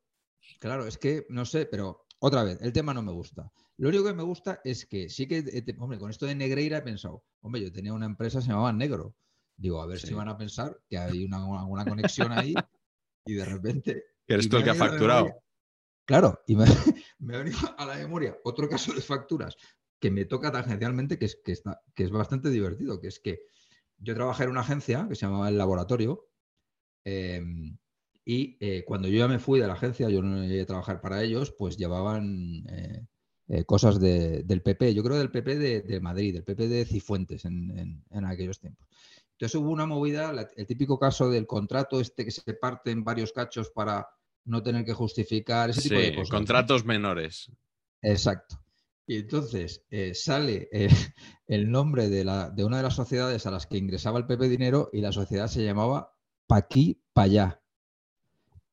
claro, 0.59 0.87
es 0.87 0.97
que, 0.97 1.25
no 1.29 1.45
sé, 1.45 1.65
pero 1.65 2.05
otra 2.19 2.43
vez, 2.43 2.57
el 2.61 2.71
tema 2.71 2.93
no 2.93 3.01
me 3.01 3.11
gusta. 3.11 3.51
Lo 3.77 3.89
único 3.89 4.03
que 4.03 4.13
me 4.13 4.23
gusta 4.23 4.59
es 4.63 4.85
que 4.85 5.07
sí 5.07 5.27
que, 5.27 5.37
eh, 5.37 5.75
hombre, 5.77 5.99
con 5.99 6.09
esto 6.09 6.25
de 6.25 6.35
Negreira 6.35 6.79
he 6.79 6.81
pensado, 6.81 7.23
hombre, 7.41 7.61
yo 7.61 7.71
tenía 7.71 7.93
una 7.93 8.07
empresa 8.07 8.39
que 8.39 8.45
se 8.45 8.49
llamaba 8.49 8.73
Negro. 8.73 9.15
Digo, 9.55 9.81
a 9.81 9.85
ver 9.85 9.99
si 9.99 10.13
van 10.13 10.29
a 10.29 10.37
pensar 10.37 10.79
que 10.89 10.97
hay 10.97 11.23
una, 11.25 11.37
alguna 11.61 11.85
conexión 11.85 12.31
ahí 12.31 12.55
y 13.25 13.33
de 13.33 13.45
repente... 13.45 14.03
Que 14.25 14.33
eres 14.33 14.49
tú 14.49 14.57
el 14.57 14.63
que 14.63 14.71
ha 14.71 14.75
facturado. 14.75 15.31
Claro, 16.05 16.41
y 16.47 16.55
me, 17.19 17.35
ha 17.35 17.37
venido 17.39 17.57
a 17.77 17.85
la 17.85 17.95
memoria 17.95 18.37
otro 18.43 18.67
caso 18.67 18.93
de 18.93 19.01
facturas 19.01 19.55
que 19.99 20.09
me 20.09 20.25
toca 20.25 20.51
tangencialmente, 20.51 21.19
que 21.19 21.25
es, 21.25 21.39
que, 21.43 21.51
está, 21.51 21.81
que 21.93 22.03
es 22.03 22.11
bastante 22.11 22.49
divertido, 22.49 22.99
que 22.99 23.07
es 23.07 23.19
que 23.19 23.41
yo 23.97 24.15
trabajé 24.15 24.45
en 24.45 24.51
una 24.51 24.61
agencia 24.61 25.05
que 25.09 25.15
se 25.15 25.25
llamaba 25.25 25.49
El 25.49 25.57
Laboratorio 25.57 26.29
em, 27.03 27.77
y 28.23 28.57
eh, 28.59 28.83
cuando 28.85 29.07
yo 29.07 29.17
ya 29.17 29.27
me 29.27 29.39
fui 29.39 29.59
de 29.59 29.67
la 29.67 29.73
agencia, 29.73 30.09
yo 30.09 30.21
no 30.21 30.43
llegué 30.43 30.61
a 30.61 30.65
trabajar 30.65 31.01
para 31.01 31.23
ellos, 31.23 31.51
pues 31.51 31.77
llevaban 31.77 32.65
eh, 32.69 33.05
eh, 33.49 33.63
cosas 33.63 33.99
del 33.99 34.61
PP, 34.61 34.93
yo 34.93 35.03
creo 35.03 35.17
del 35.17 35.31
PP 35.31 35.57
de, 35.57 35.99
Madrid, 36.01 36.33
del 36.33 36.43
PP 36.43 36.67
de 36.67 36.85
Cifuentes 36.85 37.45
en, 37.45 38.03
aquellos 38.25 38.59
tiempos. 38.59 38.87
Entonces 39.31 39.55
hubo 39.55 39.69
una 39.69 39.85
movida, 39.85 40.33
el 40.55 40.65
típico 40.65 40.99
caso 40.99 41.29
del 41.29 41.47
contrato 41.47 42.01
este 42.01 42.25
que 42.25 42.31
se 42.31 42.53
parte 42.55 42.91
en 42.91 43.03
varios 43.03 43.31
cachos 43.31 43.69
para 43.69 44.07
no 44.45 44.63
tener 44.63 44.83
que 44.83 44.93
justificar 44.93 45.69
ese 45.69 45.81
tipo 45.83 45.95
de 45.95 46.15
cosas. 46.15 46.29
Contratos 46.29 46.85
menores. 46.85 47.51
Exacto. 48.01 48.59
Y 49.05 49.17
entonces 49.17 49.85
eh, 49.89 50.13
sale 50.13 50.69
el 51.47 51.71
nombre 51.71 52.09
de, 52.09 52.25
la, 52.25 52.49
de, 52.49 52.65
una 52.65 52.77
de 52.77 52.83
las 52.83 52.95
sociedades 52.95 53.45
a 53.45 53.51
las 53.51 53.67
que 53.67 53.77
ingresaba 53.77 54.19
el 54.19 54.25
PP 54.25 54.49
dinero 54.49 54.89
y 54.91 55.01
la 55.01 55.13
sociedad 55.13 55.47
se 55.47 55.63
llamaba 55.63 56.13
Paquí 56.47 57.01
Payá. 57.13 57.61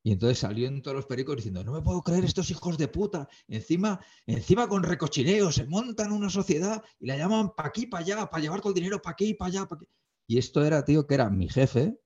Y 0.06 0.12
entonces 0.12 0.38
salió 0.38 0.68
en 0.68 0.82
todos 0.82 0.94
los 0.94 1.06
pericos 1.06 1.36
diciendo, 1.36 1.64
no 1.64 1.72
me 1.72 1.80
puedo 1.80 2.02
creer 2.02 2.26
estos 2.26 2.50
hijos 2.50 2.76
de 2.76 2.88
puta. 2.88 3.26
Encima, 3.48 3.98
encima 4.26 4.68
con 4.68 4.82
recochineo, 4.82 5.50
se 5.50 5.64
montan 5.64 6.12
una 6.12 6.28
sociedad 6.28 6.84
y 7.00 7.06
la 7.06 7.16
llaman 7.16 7.54
pa' 7.56 7.68
aquí, 7.68 7.86
pa' 7.86 8.00
allá, 8.00 8.26
para 8.28 8.42
llevar 8.42 8.60
todo 8.60 8.68
el 8.68 8.74
dinero 8.74 9.00
pa' 9.00 9.12
aquí, 9.12 9.32
pa' 9.32 9.46
allá, 9.46 9.64
pa' 9.64 9.76
aquí. 9.76 9.88
Y 10.26 10.36
esto 10.36 10.62
era, 10.62 10.84
tío, 10.84 11.06
que 11.06 11.14
era 11.14 11.30
mi 11.30 11.48
jefe, 11.48 11.98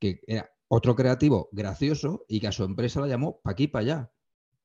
que 0.00 0.22
era 0.26 0.50
otro 0.66 0.96
creativo 0.96 1.50
gracioso 1.52 2.24
y 2.26 2.40
que 2.40 2.46
a 2.46 2.52
su 2.52 2.64
empresa 2.64 3.02
la 3.02 3.06
llamó 3.06 3.38
pa' 3.42 3.50
aquí, 3.50 3.68
pa' 3.68 3.80
allá. 3.80 4.10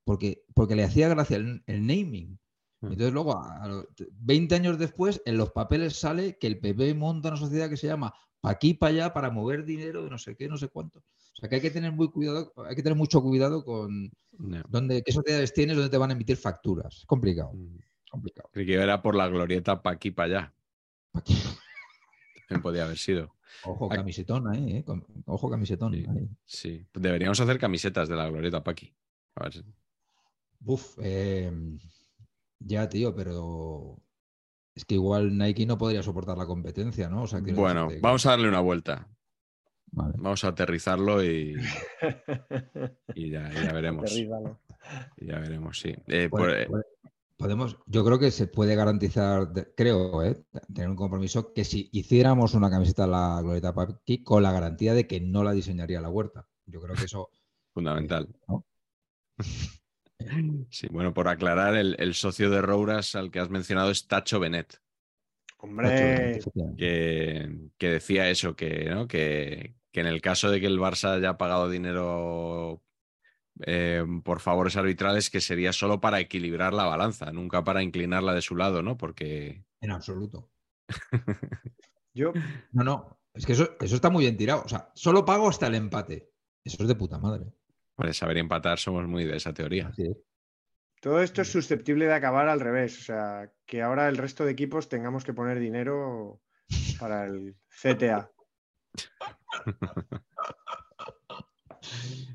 Porque, 0.04 0.42
porque 0.54 0.76
le 0.76 0.84
hacía 0.84 1.10
gracia 1.10 1.36
el, 1.36 1.62
naming. 1.66 2.40
Hmm. 2.80 2.92
Entonces 2.92 3.12
luego, 3.12 3.36
a, 3.36 3.84
20 4.12 4.54
años 4.54 4.78
después, 4.78 5.20
en 5.26 5.36
los 5.36 5.52
papeles 5.52 6.00
sale 6.00 6.38
que 6.38 6.46
el 6.46 6.58
PP 6.58 6.94
monta 6.94 7.28
una 7.28 7.36
sociedad 7.36 7.68
que 7.68 7.76
se 7.76 7.88
llama 7.88 8.14
pa' 8.40 8.52
aquí, 8.52 8.72
pa' 8.72 8.86
allá, 8.86 9.12
para 9.12 9.30
mover 9.30 9.66
dinero 9.66 10.04
de 10.04 10.08
no 10.08 10.16
sé 10.16 10.36
qué, 10.36 10.48
no 10.48 10.56
sé 10.56 10.68
cuánto. 10.68 11.04
Sea 11.40 11.48
que 11.48 11.54
hay 11.56 11.62
que 11.62 11.70
tener 11.70 11.92
muy 11.92 12.10
cuidado, 12.10 12.52
hay 12.68 12.76
que 12.76 12.82
tener 12.82 12.98
mucho 12.98 13.22
cuidado 13.22 13.64
con 13.64 14.12
dónde, 14.68 15.02
qué 15.02 15.10
sociedades 15.10 15.54
tienes, 15.54 15.74
dónde 15.74 15.90
te 15.90 15.96
van 15.96 16.10
a 16.10 16.12
emitir 16.12 16.36
facturas. 16.36 16.98
Es 16.98 17.06
complicado. 17.06 17.52
Mm. 17.54 17.78
complicado. 18.10 18.50
Creo 18.52 18.66
que 18.66 18.74
era 18.74 19.00
por 19.00 19.14
la 19.14 19.26
glorieta 19.28 19.82
pa' 19.82 19.92
aquí, 19.92 20.10
pa' 20.10 20.24
allá. 20.24 20.52
Pa 21.12 21.20
aquí. 21.20 21.36
podía 22.62 22.84
haber 22.84 22.98
sido. 22.98 23.34
Ojo, 23.64 23.88
camisetón 23.88 24.48
ahí, 24.48 24.76
¿eh? 24.76 24.84
Ojo, 25.24 25.50
camisetón. 25.50 25.94
Sí, 26.44 26.86
deberíamos 26.92 27.40
hacer 27.40 27.58
camisetas 27.58 28.08
de 28.08 28.16
la 28.16 28.28
glorieta 28.28 28.62
pa' 28.62 28.72
aquí. 28.72 28.92
A 29.36 29.44
ver 29.44 29.64
Uf, 30.66 30.98
em, 30.98 31.78
ya, 32.58 32.86
tío, 32.86 33.14
pero 33.14 33.96
es 34.74 34.84
que 34.84 34.96
igual 34.96 35.38
Nike 35.38 35.64
no 35.64 35.78
podría 35.78 36.02
soportar 36.02 36.36
la 36.36 36.44
competencia, 36.44 37.08
¿no? 37.08 37.24
bueno, 37.54 37.88
vamos 38.02 38.26
a 38.26 38.30
darle 38.30 38.48
una 38.48 38.60
vuelta. 38.60 39.08
Vamos 39.92 40.44
a 40.44 40.48
aterrizarlo 40.48 41.24
y, 41.24 41.56
y 43.14 43.30
ya, 43.30 43.48
veremos. 43.72 44.14
ya 44.14 45.38
veremos, 45.38 45.78
sí. 45.78 45.90
Eh, 46.06 46.30
eh, 46.32 46.68
podemos, 47.36 47.76
yo 47.86 48.04
creo 48.04 48.18
que 48.18 48.30
se 48.30 48.46
puede 48.46 48.74
garantizar, 48.76 49.48
creo, 49.76 50.22
eh, 50.22 50.42
tener 50.72 50.90
un 50.90 50.96
compromiso 50.96 51.52
que 51.52 51.64
si 51.64 51.88
hiciéramos 51.92 52.54
una 52.54 52.70
camiseta 52.70 53.04
a 53.04 53.08
la 53.08 53.40
Glorieta 53.42 53.74
Paqui 53.74 54.22
con 54.22 54.42
la 54.42 54.52
garantía 54.52 54.94
de 54.94 55.06
que 55.06 55.20
no 55.20 55.42
la 55.42 55.52
diseñaría 55.52 56.00
la 56.00 56.10
huerta. 56.10 56.46
Yo 56.66 56.80
creo 56.80 56.94
que 56.94 57.04
eso. 57.04 57.30
Fundamental. 57.74 58.28
Sí, 60.70 60.86
bueno, 60.90 61.14
por 61.14 61.28
aclarar, 61.28 61.76
el, 61.76 61.96
el, 61.98 62.14
socio 62.14 62.50
de 62.50 62.60
Rouras 62.60 63.14
al 63.14 63.30
que 63.30 63.40
has 63.40 63.48
mencionado 63.48 63.90
es 63.90 64.06
Tacho 64.06 64.38
Benet. 64.38 64.80
Hombre, 65.62 66.40
que, 66.76 67.70
que, 67.76 67.88
decía 67.88 68.28
eso, 68.30 68.56
que, 68.56 68.86
¿no? 68.86 69.06
que, 69.06 69.74
que 69.92 70.00
en 70.00 70.06
el 70.06 70.20
caso 70.20 70.50
de 70.50 70.60
que 70.60 70.66
el 70.66 70.78
Barça 70.78 71.16
haya 71.16 71.36
pagado 71.36 71.68
dinero 71.68 72.82
eh, 73.66 74.04
por 74.24 74.40
favores 74.40 74.76
arbitrales, 74.76 75.30
que 75.30 75.40
sería 75.40 75.72
solo 75.72 76.00
para 76.00 76.20
equilibrar 76.20 76.72
la 76.72 76.84
balanza, 76.84 77.32
nunca 77.32 77.64
para 77.64 77.82
inclinarla 77.82 78.34
de 78.34 78.42
su 78.42 78.56
lado, 78.56 78.82
¿no? 78.82 78.96
Porque. 78.96 79.64
En 79.80 79.90
absoluto. 79.90 80.50
Yo. 82.14 82.32
No, 82.72 82.84
no. 82.84 83.20
Es 83.34 83.46
que 83.46 83.52
eso, 83.52 83.76
eso 83.80 83.94
está 83.94 84.10
muy 84.10 84.24
bien 84.24 84.36
tirado. 84.36 84.62
O 84.64 84.68
sea, 84.68 84.90
solo 84.94 85.24
pago 85.24 85.48
hasta 85.48 85.66
el 85.66 85.74
empate. 85.74 86.30
Eso 86.64 86.82
es 86.82 86.88
de 86.88 86.94
puta 86.94 87.18
madre. 87.18 87.46
Pues 87.94 88.16
saber 88.16 88.38
empatar 88.38 88.78
somos 88.78 89.06
muy 89.06 89.24
de 89.24 89.36
esa 89.36 89.52
teoría. 89.52 89.92
Todo 91.00 91.22
esto 91.22 91.42
es 91.42 91.52
susceptible 91.52 92.06
de 92.06 92.14
acabar 92.14 92.48
al 92.48 92.60
revés. 92.60 92.98
O 92.98 93.02
sea, 93.02 93.52
que 93.66 93.82
ahora 93.82 94.08
el 94.08 94.16
resto 94.16 94.44
de 94.44 94.52
equipos 94.52 94.88
tengamos 94.88 95.24
que 95.24 95.34
poner 95.34 95.58
dinero 95.58 96.40
para 96.98 97.26
el 97.26 97.56
CTA. 97.68 98.30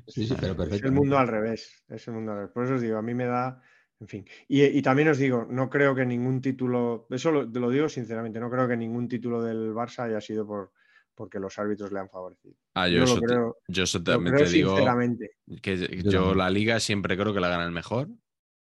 Sí, 0.08 0.26
sí, 0.26 0.34
pero 0.40 0.56
perfecto. 0.56 0.76
Es 0.76 0.82
el 0.82 0.92
mundo 0.92 1.18
al 1.18 1.28
revés. 1.28 1.84
Es 1.88 2.08
el 2.08 2.14
mundo 2.14 2.32
al 2.32 2.38
revés. 2.38 2.52
Por 2.52 2.64
eso 2.64 2.74
os 2.74 2.80
digo, 2.80 2.96
a 2.98 3.02
mí 3.02 3.14
me 3.14 3.26
da. 3.26 3.60
En 3.98 4.08
fin. 4.08 4.26
Y, 4.48 4.82
también 4.82 5.08
os 5.08 5.18
digo, 5.18 5.46
no 5.48 5.70
creo 5.70 5.94
que 5.94 6.04
ningún 6.04 6.40
título. 6.40 7.06
Eso 7.10 7.30
lo, 7.30 7.44
lo, 7.44 7.70
digo 7.70 7.88
sinceramente, 7.88 8.38
no 8.40 8.50
creo 8.50 8.68
que 8.68 8.76
ningún 8.76 9.08
título 9.08 9.42
del 9.42 9.72
Barça 9.72 10.04
haya 10.04 10.20
sido 10.20 10.46
por, 10.46 10.72
porque 11.14 11.38
los 11.38 11.58
árbitros 11.58 11.92
le 11.92 12.00
han 12.00 12.10
favorecido. 12.10 12.54
Ah, 12.74 12.88
yo, 12.88 12.94
Yo 12.94 12.98
lo 13.00 13.04
eso, 13.04 13.20
te- 13.20 13.26
creo- 13.26 13.56
yo 13.68 13.84
eso 13.84 13.98
Lo 13.98 14.04
también 14.04 14.34
creo 14.34 14.46
te 14.46 14.52
digo 14.52 14.70
sinceramente. 14.70 15.30
que 15.62 15.76
Yo 15.78 15.86
yo 15.86 16.10
también. 16.10 16.38
la 16.38 16.50
liga 16.50 16.80
siempre 16.80 17.16
creo 17.16 17.32
que 17.32 17.40
la 17.40 17.48
gana 17.48 17.64
el 17.64 17.72
mejor. 17.72 18.08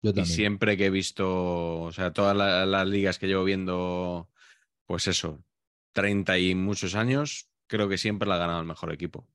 Yo 0.02 0.10
Y 0.10 0.14
también. 0.14 0.26
siempre 0.26 0.76
que 0.76 0.86
he 0.86 0.90
visto, 0.90 1.80
o 1.82 1.92
sea, 1.92 2.12
todas 2.12 2.36
la- 2.36 2.64
las 2.66 2.86
ligas 2.86 3.18
que 3.18 3.26
llevo 3.26 3.42
viendo, 3.42 4.30
pues 4.86 5.08
eso, 5.08 5.42
30 5.92 6.38
y 6.38 6.54
muchos 6.54 6.94
años, 6.94 7.48
creo 7.66 7.88
que 7.88 7.98
siempre 7.98 8.28
la 8.28 8.36
ha 8.36 8.38
ganado 8.38 8.60
el 8.60 8.66
mejor 8.66 8.92
equipo. 8.92 9.26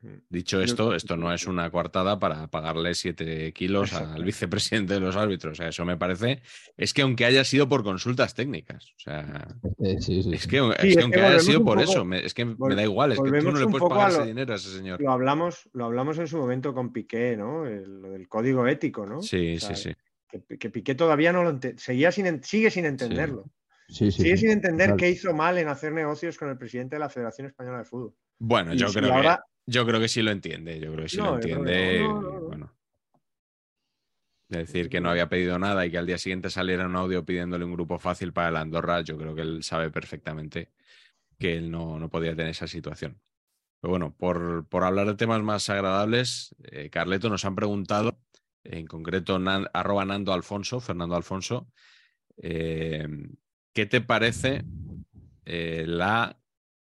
Mm. 0.00 0.18
Dicho 0.28 0.60
esto, 0.60 0.94
esto 0.94 1.16
no 1.16 1.32
es 1.32 1.46
una 1.46 1.70
coartada 1.70 2.18
para 2.18 2.46
pagarle 2.48 2.94
7 2.94 3.52
kilos 3.54 3.94
al 3.94 4.22
vicepresidente 4.22 4.94
de 4.94 5.00
los 5.00 5.16
árbitros. 5.16 5.52
O 5.52 5.54
sea, 5.56 5.68
eso 5.68 5.84
me 5.86 5.96
parece. 5.96 6.42
Es 6.76 6.92
que 6.92 7.00
aunque 7.02 7.24
haya 7.24 7.42
sido 7.42 7.68
por 7.70 7.82
consultas 7.82 8.34
técnicas, 8.34 8.92
o 8.96 8.98
sea, 9.00 9.48
Eh, 9.78 9.96
sí, 10.00 10.22
sí, 10.22 10.30
es 10.34 10.46
que, 10.46 10.58
es 10.58 10.64
Sí, 10.80 10.88
es 10.88 10.94
que 10.94 10.94
que 10.96 11.02
aunque 11.02 11.20
haya 11.22 11.40
sido 11.40 11.64
por 11.64 11.78
poco- 11.78 11.90
eso, 11.90 12.04
me- 12.04 12.24
es 12.24 12.34
que 12.34 12.44
me 12.44 12.74
da 12.74 12.82
igual, 12.82 13.12
es 13.12 13.18
que 13.20 13.30
tú 13.40 13.50
no 13.52 13.58
le 13.58 13.66
puedes 13.66 13.88
pagar 13.88 14.06
a 14.06 14.08
ese 14.10 14.18
lo- 14.18 14.24
dinero 14.26 14.52
a 14.52 14.56
ese 14.56 14.76
señor. 14.76 15.00
Lo 15.00 15.10
hablamos, 15.10 15.70
lo 15.72 15.86
hablamos 15.86 16.18
en 16.18 16.26
su 16.28 16.36
momento 16.36 16.74
con 16.74 16.92
Piqué, 16.92 17.36
¿no? 17.38 17.64
El- 17.66 18.02
lo 18.02 18.10
del 18.10 18.28
código 18.28 18.66
ético, 18.66 19.06
¿no? 19.06 19.22
Sí, 19.22 19.56
O 19.56 19.60
sea, 19.60 19.74
sí, 19.74 19.90
sí. 19.90 19.96
Que, 20.48 20.58
que 20.58 20.68
Piqué 20.68 20.94
todavía 20.94 21.32
no 21.32 21.44
lo 21.44 21.50
ente- 21.50 21.78
seguía 21.78 22.12
sin 22.12 22.42
sigue 22.44 22.70
sin 22.70 22.84
entenderlo. 22.84 23.44
Sí, 23.88 24.10
sí, 24.10 24.22
sigue 24.22 24.36
sí. 24.36 24.42
sin 24.42 24.50
entender 24.50 24.94
qué 24.96 25.10
hizo 25.10 25.32
mal 25.34 25.58
en 25.58 25.68
hacer 25.68 25.92
negocios 25.92 26.38
con 26.38 26.48
el 26.48 26.58
presidente 26.58 26.96
de 26.96 27.00
la 27.00 27.08
Federación 27.10 27.46
Española 27.48 27.78
de 27.78 27.84
Fútbol. 27.84 28.14
Bueno, 28.38 28.74
yo 28.74 28.88
si 28.88 28.98
creo 28.98 29.20
que 29.20 29.36
yo 29.66 29.86
creo 29.86 30.00
que 30.00 30.08
sí 30.08 30.22
lo 30.22 30.30
entiende. 30.30 30.78
Yo 30.80 30.92
creo 30.92 31.04
que 31.04 31.08
sí 31.08 31.16
No, 31.18 31.30
lo 31.30 31.34
entiende. 31.36 32.08
no, 32.08 32.08
no, 32.14 32.22
no, 32.22 32.30
no. 32.30 32.40
Bueno. 32.48 32.76
De 34.48 34.58
decir 34.58 34.90
que 34.90 35.00
no 35.00 35.10
había 35.10 35.28
pedido 35.28 35.58
nada 35.58 35.86
y 35.86 35.90
que 35.90 35.98
al 35.98 36.06
día 36.06 36.18
siguiente 36.18 36.50
saliera 36.50 36.86
un 36.86 36.96
audio 36.96 37.24
pidiéndole 37.24 37.64
un 37.64 37.72
grupo 37.72 37.98
fácil 37.98 38.32
para 38.32 38.50
el 38.50 38.56
Andorra, 38.56 39.00
yo 39.00 39.16
creo 39.16 39.34
que 39.34 39.40
él 39.40 39.62
sabe 39.62 39.90
perfectamente 39.90 40.70
que 41.38 41.56
él 41.56 41.70
no, 41.70 41.98
no 41.98 42.10
podía 42.10 42.36
tener 42.36 42.50
esa 42.50 42.66
situación. 42.66 43.20
Pero 43.80 43.90
bueno, 43.90 44.14
por, 44.16 44.66
por 44.68 44.84
hablar 44.84 45.06
de 45.06 45.14
temas 45.14 45.42
más 45.42 45.68
agradables, 45.70 46.54
eh, 46.64 46.90
Carleto 46.90 47.28
nos 47.30 47.44
han 47.44 47.54
preguntado, 47.56 48.18
en 48.64 48.86
concreto 48.86 49.38
Nan- 49.38 49.68
arroba 49.72 50.04
Nando 50.04 50.32
Alfonso, 50.32 50.78
Fernando 50.80 51.16
Alfonso, 51.16 51.66
eh, 52.36 53.08
¿qué 53.74 53.86
te 53.86 54.00
parece 54.00 54.64
eh, 55.44 55.84
la 55.86 56.38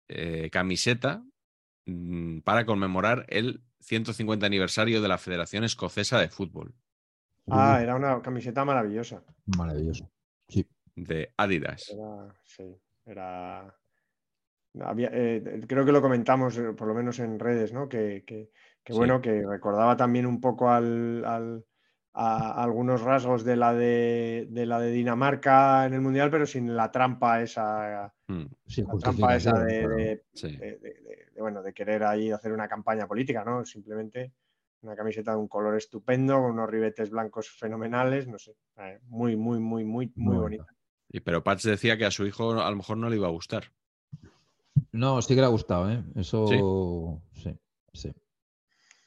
eh, 0.07 0.49
camiseta 0.51 1.23
mm, 1.85 2.39
para 2.39 2.65
conmemorar 2.65 3.25
el 3.29 3.61
150 3.81 4.45
aniversario 4.45 5.01
de 5.01 5.07
la 5.09 5.17
Federación 5.17 5.63
Escocesa 5.65 6.19
de 6.19 6.29
Fútbol, 6.29 6.73
Ah, 7.49 7.75
Uy, 7.77 7.83
era 7.83 7.95
una 7.95 8.21
camiseta 8.21 8.63
maravillosa. 8.63 9.21
Maravilloso. 9.57 10.09
Sí. 10.47 10.65
de 10.95 11.33
Adidas. 11.35 11.89
Era, 11.89 12.33
sí, 12.45 12.63
era. 13.05 13.75
había- 14.81 15.09
eh, 15.11 15.61
creo 15.67 15.83
que 15.83 15.91
lo 15.91 16.01
comentamos, 16.01 16.57
por 16.77 16.87
lo 16.87 16.93
menos 16.93 17.19
en 17.19 17.39
redes, 17.39 17.73
¿no? 17.73 17.89
Que, 17.89 18.23
que- 18.25 18.49
que 18.83 18.93
Sí. 18.93 18.97
bueno, 18.97 19.19
que 19.21 19.43
recordaba 19.45 19.97
también 19.97 20.25
un 20.25 20.39
poco 20.39 20.69
al, 20.69 21.25
al- 21.25 21.65
a, 22.14 22.51
a 22.51 22.64
algunos 22.64 23.01
rasgos 23.01 23.43
de 23.43 23.55
la 23.55 23.74
de, 23.74 24.47
de 24.49 24.66
la 24.66 24.80
de 24.80 24.91
Dinamarca 24.91 25.86
en 25.86 25.93
el 25.93 26.01
Mundial, 26.01 26.30
pero 26.30 26.45
sin 26.45 26.76
la 26.76 26.91
trampa 26.91 27.41
esa, 27.41 28.14
Mm, 28.28 28.43
la 28.88 28.97
trampa 28.99 29.36
esa 29.36 29.53
de, 29.59 29.80
claro. 29.82 29.95
de- 29.97 30.26
sí. 30.34 30.55
de- 30.57 30.78
de- 30.78 30.78
de- 30.78 31.28
de, 31.36 31.41
bueno, 31.41 31.61
de 31.61 31.74
querer 31.74 32.03
ahí 32.03 32.32
hacer 32.32 32.51
una 32.53 32.68
campaña 32.68 33.07
política, 33.07 33.43
¿no? 33.43 33.66
Simplemente 33.66 34.32
una 34.82 34.95
camiseta 34.95 35.32
de 35.32 35.38
un 35.38 35.47
color 35.47 35.76
estupendo, 35.78 36.36
con 36.41 36.51
unos 36.51 36.70
ribetes 36.70 37.09
blancos 37.09 37.49
fenomenales, 37.49 38.28
no 38.28 38.38
sé, 38.38 38.55
eh, 38.78 38.99
muy, 39.07 39.36
muy, 39.36 39.59
muy, 39.59 39.84
muy, 39.84 40.11
muy 40.16 40.38
bonita. 40.38 40.66
Y, 41.09 41.20
pero 41.20 41.43
Patch 41.43 41.64
decía 41.66 41.97
que 41.97 42.05
a 42.05 42.11
su 42.11 42.26
hijo 42.26 42.51
a 42.61 42.70
lo 42.70 42.76
mejor 42.76 42.97
no 42.97 43.09
le 43.09 43.16
iba 43.16 43.28
a 43.28 43.32
gustar. 43.32 43.72
No, 44.91 45.22
sí 45.22 45.36
que 45.36 45.41
le 45.41 45.47
ha 45.47 45.49
gustado, 45.49 45.89
¿eh? 45.91 46.03
Eso. 46.16 47.22
Sí, 47.34 47.55
sí. 47.93 48.14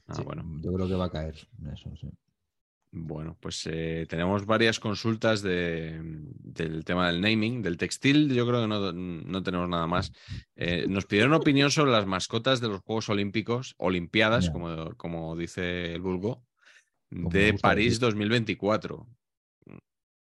Ah, 0.08 0.14
sí. 0.14 0.22
bueno. 0.24 0.44
Yo 0.62 0.72
creo 0.72 0.86
que 0.88 0.94
va 0.94 1.06
a 1.06 1.10
caer 1.10 1.34
en 1.60 1.72
eso, 1.72 1.90
sí. 1.96 2.10
Bueno, 2.98 3.36
pues 3.40 3.68
eh, 3.70 4.06
tenemos 4.08 4.46
varias 4.46 4.80
consultas 4.80 5.42
de- 5.42 6.00
del 6.02 6.82
tema 6.82 7.08
del 7.08 7.20
naming, 7.20 7.60
del 7.60 7.76
textil. 7.76 8.32
Yo 8.32 8.46
creo 8.46 8.62
que 8.62 8.68
no, 8.68 8.90
no 8.92 9.42
tenemos 9.42 9.68
nada 9.68 9.86
más. 9.86 10.12
Eh, 10.54 10.86
nos 10.88 11.04
pidieron 11.04 11.34
opinión 11.34 11.70
sobre 11.70 11.92
las 11.92 12.06
mascotas 12.06 12.60
de 12.62 12.68
los 12.68 12.80
Juegos 12.80 13.10
Olímpicos, 13.10 13.74
Olimpiadas, 13.76 14.48
como, 14.48 14.94
como 14.96 15.36
dice 15.36 15.92
el 15.94 16.00
vulgo, 16.00 16.42
Como 17.10 17.28
de 17.28 17.52
París 17.52 18.00
decir. 18.00 18.00
2024. 18.00 19.06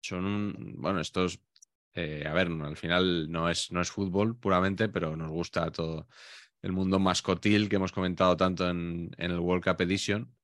Son 0.03 0.25
un, 0.27 0.75
bueno, 0.77 1.01
estos, 1.01 1.41
eh, 1.95 2.25
a 2.27 2.33
ver, 2.35 2.49
al 2.49 2.77
final 2.77 3.31
no 3.31 3.49
es, 3.49 3.73
no 3.73 3.81
es 3.81 3.91
fútbol 3.91 4.37
puramente, 4.37 4.91
pero 4.91 5.17
nos 5.17 5.31
gusta 5.31 5.71
todo 5.71 6.07
el 6.61 6.73
mundo 6.73 6.99
mascotil 6.99 7.69
que 7.71 7.77
hemos 7.77 7.93
comentado 7.93 8.37
tanto 8.37 8.69
en, 8.69 9.11
en 9.17 9.31
el 9.31 9.39
World 9.39 9.65
Cup 9.65 9.81
Edition. 9.81 10.35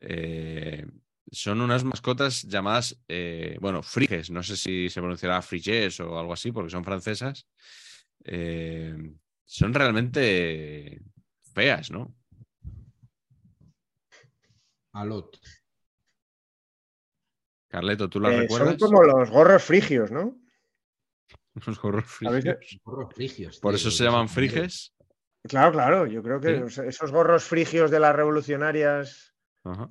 Eh, 0.00 0.86
son 1.30 1.60
unas 1.60 1.84
mascotas 1.84 2.42
llamadas, 2.42 2.98
eh, 3.08 3.56
bueno, 3.60 3.82
friges, 3.82 4.30
no 4.30 4.42
sé 4.42 4.56
si 4.56 4.88
se 4.90 5.00
pronunciará 5.00 5.40
friges 5.42 5.98
o 6.00 6.18
algo 6.18 6.32
así, 6.32 6.52
porque 6.52 6.70
son 6.70 6.84
francesas. 6.84 7.46
Eh, 8.24 8.96
son 9.44 9.74
realmente 9.74 11.00
feas, 11.54 11.90
¿no? 11.90 12.14
Alot. 14.92 15.38
Carleto, 17.68 18.08
¿tú 18.08 18.20
las 18.20 18.32
Eh, 18.32 18.40
recuerdas? 18.42 18.76
son 18.78 18.88
como 18.90 19.02
los 19.02 19.30
gorros 19.30 19.62
frigios, 19.64 20.10
¿no? 20.10 20.38
Los 21.66 21.80
gorros 21.80 22.04
¿Habéis- 22.22 22.42
frigios. 22.44 22.80
Gorros 22.84 23.14
frigios. 23.14 23.58
Por 23.60 23.72
tío, 23.72 23.76
eso 23.76 23.90
se 23.90 24.04
llaman 24.04 24.28
friges. 24.28 24.92
Claro, 25.44 25.72
claro, 25.72 26.06
yo 26.06 26.22
creo 26.22 26.40
que 26.40 26.68
Sí. 26.70 26.80
esos 26.86 27.12
gorros 27.12 27.44
frigios 27.44 27.90
de 27.90 28.00
las 28.00 28.14
revolucionarias, 28.16 29.34
Ajá. 29.64 29.90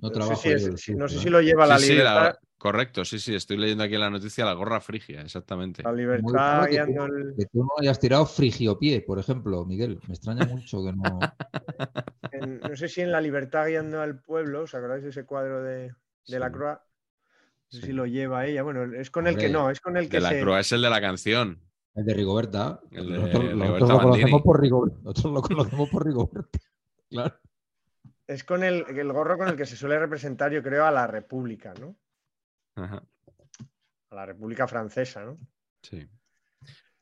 No 0.00 0.10
trabajo 0.10 0.40
es- 0.48 0.70
si- 0.76 0.94
no 0.94 1.08
sé 1.08 1.18
si 1.18 1.30
lo 1.30 1.40
lleva 1.40 1.66
la 1.66 1.78
Sí, 1.78 1.86
sí, 1.86 1.94
la- 1.94 2.14
libertad, 2.14 2.38
correcto, 2.58 3.04
sí, 3.04 3.18
sí, 3.18 3.34
estoy 3.34 3.56
leyendo 3.56 3.84
aquí 3.84 3.94
en 3.94 4.00
la 4.00 4.10
noticia 4.10 4.44
la 4.44 4.52
gorra 4.52 4.80
frigia, 4.80 5.22
exactamente. 5.22 5.82
la 5.82 5.92
libertad 5.92 6.64
que 6.66 6.70
guiando 6.72 7.06
tú, 7.06 7.14
el- 7.14 7.34
que 7.36 7.46
tú 7.46 7.58
no 7.64 7.70
hayas 7.80 7.98
tirado 7.98 8.26
frigiopié, 8.26 9.00
por 9.02 9.18
ejemplo, 9.18 9.64
Miguel. 9.64 9.98
Me 10.06 10.14
extraña 10.14 10.44
mucho 10.46 10.82
que 10.84 10.92
no. 10.92 11.18
en- 12.32 12.60
no 12.60 12.76
sé 12.76 12.88
si 12.88 13.00
en 13.00 13.12
la 13.12 13.20
libertad 13.20 13.66
guiando 13.68 14.00
al 14.00 14.20
pueblo, 14.20 14.62
¿os 14.62 14.74
acordáis 14.74 15.02
de 15.02 15.10
ese 15.10 15.24
cuadro 15.24 15.62
de, 15.62 15.92
de 16.28 16.38
la 16.38 16.48
Sí. 16.48 16.52
Croix? 16.52 16.78
No 16.78 17.70
sé 17.70 17.80
Sí. 17.80 17.86
si 17.86 17.92
lo 17.92 18.06
lleva 18.06 18.46
ella. 18.46 18.62
Bueno, 18.62 18.84
es 18.94 19.10
con 19.10 19.26
el 19.26 19.36
que 19.36 19.48
no, 19.48 19.70
es 19.70 19.80
con 19.80 19.96
el 19.96 20.08
que 20.08 20.18
De 20.18 20.22
la 20.22 20.28
se. 20.30 20.40
Croa 20.40 20.60
es 20.60 20.70
el 20.72 20.82
de 20.82 20.90
la 20.90 21.00
canción. 21.00 21.60
El 21.94 22.04
de 22.04 22.14
Rigoberta. 22.14 22.80
El 22.92 23.06
de 23.06 23.18
nosotros, 23.18 23.42
Rigoberta 23.42 23.64
nosotros 23.66 23.88
lo 23.90 23.98
conocemos 24.10 24.42
por 24.42 24.60
Rigoberta. 24.60 24.98
Nosotros 25.02 25.32
lo 25.34 25.42
conocemos 25.42 25.88
por 25.90 26.06
Rigoberta. 26.06 26.58
Claro. 27.10 27.34
Es 28.26 28.42
con 28.44 28.64
el, 28.64 28.84
el 28.88 29.12
gorro 29.12 29.38
con 29.38 29.48
el 29.48 29.56
que 29.56 29.66
se 29.66 29.76
suele 29.76 29.98
representar, 29.98 30.50
yo 30.52 30.62
creo, 30.62 30.84
a 30.84 30.90
la 30.90 31.06
República, 31.06 31.72
¿no? 31.80 31.96
Ajá, 32.74 33.02
A 34.10 34.14
la 34.14 34.26
República 34.26 34.66
Francesa, 34.66 35.24
¿no? 35.24 35.38
sí. 35.82 36.06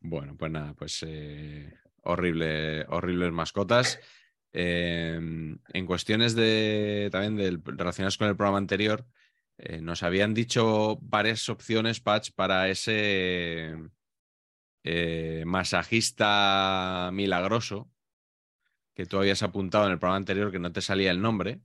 Bueno, 0.01 0.37
pues 0.37 0.53
nada, 0.53 0.75
pues 0.75 1.03
eh, 1.07 1.73
horrible, 2.03 2.85
horribles 2.89 3.33
mascotas. 3.33 3.99
Eh, 4.53 5.15
en 5.19 5.87
cuestiones 5.87 6.35
de 6.35 7.09
también 7.11 7.37
del- 7.37 7.63
relacionadas 7.65 8.19
con 8.19 8.29
el 8.29 8.37
programa 8.37 8.59
anterior, 8.59 9.07
eh, 9.57 9.81
nos 9.81 10.03
habían 10.03 10.35
dicho 10.35 10.99
varias 11.01 11.49
opciones, 11.49 12.01
Patch, 12.01 12.33
para 12.35 12.69
ese 12.69 13.75
eh, 14.85 15.43
masajista 15.47 17.09
milagroso 17.13 17.91
que 18.95 19.07
tú 19.07 19.19
habías 19.19 19.43
apuntado 19.43 19.87
en 19.87 19.93
el 19.93 19.99
programa 19.99 20.19
anterior 20.19 20.51
que 20.51 20.59
no 20.59 20.73
te 20.73 20.81
salía 20.81 21.11
el 21.11 21.21
nombre 21.21 21.61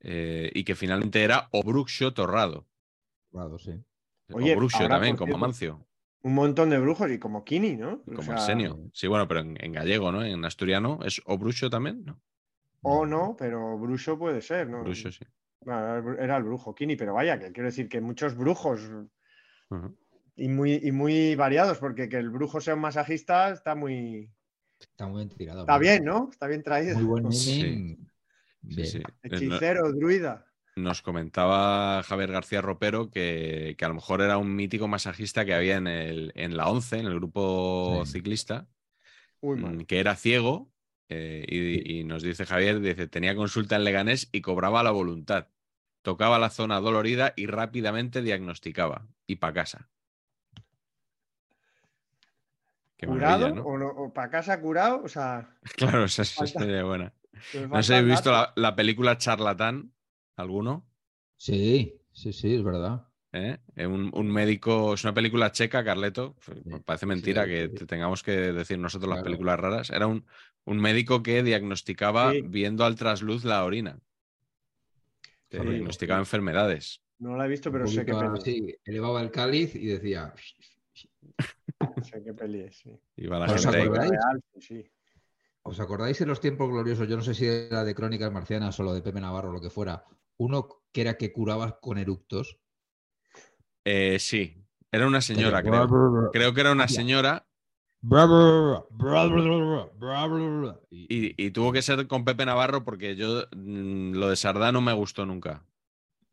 eh, 0.00 0.50
y 0.54 0.64
que 0.64 0.74
finalmente 0.74 1.22
era 1.22 1.48
Obruxio 1.52 2.12
Torrado. 2.12 2.66
Claro, 3.30 3.58
sí. 3.58 3.72
Oye, 4.32 4.54
Obruxio 4.54 4.88
también, 4.88 5.16
como 5.16 5.28
cierto, 5.28 5.38
Mancio, 5.38 5.86
Un 6.22 6.34
montón 6.34 6.70
de 6.70 6.78
brujos 6.78 7.10
y 7.10 7.18
como 7.18 7.44
Kini, 7.44 7.76
¿no? 7.76 8.02
y 8.06 8.10
O 8.10 8.14
como 8.16 8.22
sea, 8.22 8.34
Arsenio. 8.34 8.90
Sí, 8.92 9.06
bueno, 9.06 9.28
pero 9.28 9.40
en, 9.40 9.56
en 9.62 9.72
gallego, 9.72 10.10
¿no? 10.10 10.24
En 10.24 10.44
asturiano 10.44 10.98
es 11.04 11.22
Obruxio 11.26 11.70
también, 11.70 12.04
¿no? 12.04 12.20
O 12.82 13.04
no, 13.06 13.34
pero 13.36 13.76
Bruxo 13.78 14.16
puede 14.18 14.40
ser, 14.40 14.68
¿no? 14.68 14.82
Obruxio, 14.82 15.10
sí. 15.10 15.24
Bueno, 15.60 16.14
era 16.20 16.36
el 16.36 16.44
brujo 16.44 16.74
Kini, 16.74 16.94
pero 16.94 17.14
vaya, 17.14 17.40
que 17.40 17.50
quiero 17.50 17.68
decir 17.68 17.88
que 17.88 18.00
muchos 18.00 18.36
brujos 18.36 18.88
y 20.36 20.48
muy, 20.48 20.74
y 20.74 20.92
muy 20.92 21.34
variados, 21.34 21.78
porque 21.78 22.08
que 22.08 22.18
el 22.18 22.30
brujo 22.30 22.60
sea 22.60 22.74
un 22.74 22.80
masajista 22.82 23.50
está 23.50 23.74
muy. 23.74 24.30
Está 24.80 25.06
muy 25.06 25.24
bien 25.24 25.36
tirado. 25.36 25.60
Está 25.60 25.78
bien, 25.78 26.04
¿no? 26.04 26.28
Está 26.30 26.46
bien 26.46 26.62
traído. 26.62 26.94
Muy 26.94 27.04
buen 27.04 27.32
Sí. 27.32 27.96
Hechicero, 29.22 29.92
druida. 29.92 30.46
Nos 30.76 31.00
comentaba 31.00 32.02
Javier 32.02 32.32
García 32.32 32.60
Ropero 32.60 33.10
que, 33.10 33.76
que 33.78 33.84
a 33.84 33.88
lo 33.88 33.94
mejor 33.94 34.20
era 34.20 34.36
un 34.36 34.54
mítico 34.54 34.88
masajista 34.88 35.44
que 35.44 35.54
había 35.54 35.76
en, 35.76 35.86
el, 35.86 36.32
en 36.34 36.56
la 36.56 36.68
11, 36.68 36.98
en 36.98 37.06
el 37.06 37.14
grupo 37.14 38.02
Sí. 38.04 38.12
ciclista, 38.12 38.68
Uy, 39.40 39.56
mm, 39.58 39.84
que 39.86 40.00
era 40.00 40.16
ciego. 40.16 40.70
eh, 41.08 41.46
y, 41.48 42.00
y 42.00 42.04
nos 42.04 42.22
dice 42.22 42.44
Javier, 42.44 42.80
dice, 42.80 43.06
tenía 43.06 43.36
consulta 43.36 43.76
en 43.76 43.84
Leganés 43.84 44.28
y 44.32 44.40
cobraba 44.40 44.80
a 44.80 44.82
la 44.82 44.90
voluntad. 44.90 45.48
Tocaba 46.02 46.38
la 46.38 46.50
zona 46.50 46.80
dolorida 46.80 47.32
y 47.36 47.46
rápidamente 47.46 48.22
diagnosticaba. 48.22 49.06
Y 49.26 49.36
para 49.36 49.52
casa. 49.54 49.88
Qué 52.96 53.06
curado 53.06 53.46
o, 53.64 53.78
no- 53.78 53.88
o 53.88 54.12
para 54.12 54.30
casa 54.30 54.60
curado, 54.60 55.02
o 55.04 55.08
sea, 55.08 55.54
Claro, 55.76 56.04
esa, 56.04 56.24
Falta- 56.24 56.60
sería 56.60 56.84
buena. 56.84 57.12
que 57.52 57.60
No 57.66 57.82
sé 57.82 57.82
si 57.82 57.92
falta 57.92 57.96
habéis 57.98 58.02
el 58.04 58.10
visto 58.10 58.32
la, 58.32 58.52
la 58.56 58.74
película 58.76 59.18
Charlatán, 59.18 59.92
¿alguno? 60.36 60.86
Sí, 61.36 62.00
sí, 62.12 62.32
sí, 62.32 62.54
es 62.54 62.62
verdad. 62.64 63.06
¿Eh? 63.32 63.58
Eh, 63.74 63.86
Un, 63.86 64.10
un 64.14 64.30
médico, 64.30 64.94
es 64.94 65.04
una 65.04 65.12
película 65.12 65.52
checa, 65.52 65.84
Carleto. 65.84 66.36
F- 66.38 66.54
Sí, 66.54 66.70
Parece 66.84 67.04
sí, 67.04 67.08
mentira 67.08 67.44
sí, 67.44 67.50
que 67.50 67.68
sí. 67.68 67.74
te 67.74 67.86
tengamos 67.86 68.22
que 68.22 68.32
decir 68.32 68.78
nosotros 68.78 69.10
las 69.10 69.22
películas 69.22 69.60
raras. 69.60 69.90
Era 69.90 70.06
un, 70.06 70.24
un 70.64 70.78
médico 70.80 71.22
que 71.22 71.42
diagnosticaba 71.42 72.32
Sí. 72.32 72.40
viendo 72.42 72.86
al 72.86 72.96
trasluz 72.96 73.44
la 73.44 73.62
orina. 73.64 73.98
Te 75.48 75.60
diagnosticaba 75.60 76.18
enfermedades. 76.18 77.02
No 77.18 77.36
la 77.36 77.44
he 77.44 77.48
visto, 77.48 77.70
pero 77.70 77.86
sé 77.86 78.04
así, 78.10 78.74
elevaba 78.84 79.20
el 79.20 79.30
cáliz 79.30 79.74
y 79.74 79.86
decía. 79.86 80.32
sé 82.04 82.22
qué 82.22 82.34
peli 82.34 82.60
es, 82.60 82.78
sí. 82.78 82.90
Iba 83.16 83.38
la 83.38 83.46
¿Os 83.46 83.64
gente 83.64 83.78
acordáis? 83.82 84.10
Real, 84.10 84.42
sí. 84.60 84.84
¿Os 85.62 85.80
acordáis 85.80 86.18
de 86.18 86.26
los 86.26 86.40
tiempos 86.40 86.68
gloriosos? 86.70 87.08
Yo 87.08 87.16
no 87.16 87.22
sé 87.22 87.34
si 87.34 87.46
era 87.46 87.84
de 87.84 87.94
Crónicas 87.94 88.32
Marcianas 88.32 88.78
o 88.78 88.82
lo 88.82 88.94
de 88.94 89.02
Pepe 89.02 89.20
Navarro 89.20 89.50
o 89.50 89.52
lo 89.52 89.60
que 89.60 89.70
fuera. 89.70 90.04
Uno 90.38 90.68
que 90.92 91.00
era 91.00 91.16
que 91.16 91.32
curaba 91.32 91.78
con 91.80 91.98
eructos. 91.98 92.58
Eh, 93.84 94.18
sí, 94.18 94.56
era 94.90 95.06
una 95.06 95.20
señora, 95.20 95.62
creo. 95.62 96.30
Creo 96.32 96.52
que 96.54 96.60
era 96.60 96.72
una 96.72 96.88
señora 96.88 97.46
Y, 100.90 101.06
y, 101.28 101.46
y 101.46 101.50
tuvo 101.50 101.72
que 101.72 101.82
ser 101.82 102.06
con 102.06 102.24
Pepe 102.24 102.46
Navarro 102.46 102.84
porque 102.84 103.16
yo 103.16 103.44
mm, 103.56 104.12
lo 104.14 104.28
de 104.28 104.36
Sardá 104.36 104.72
no 104.72 104.80
me 104.80 104.92
gustó 104.92 105.26
nunca. 105.26 105.64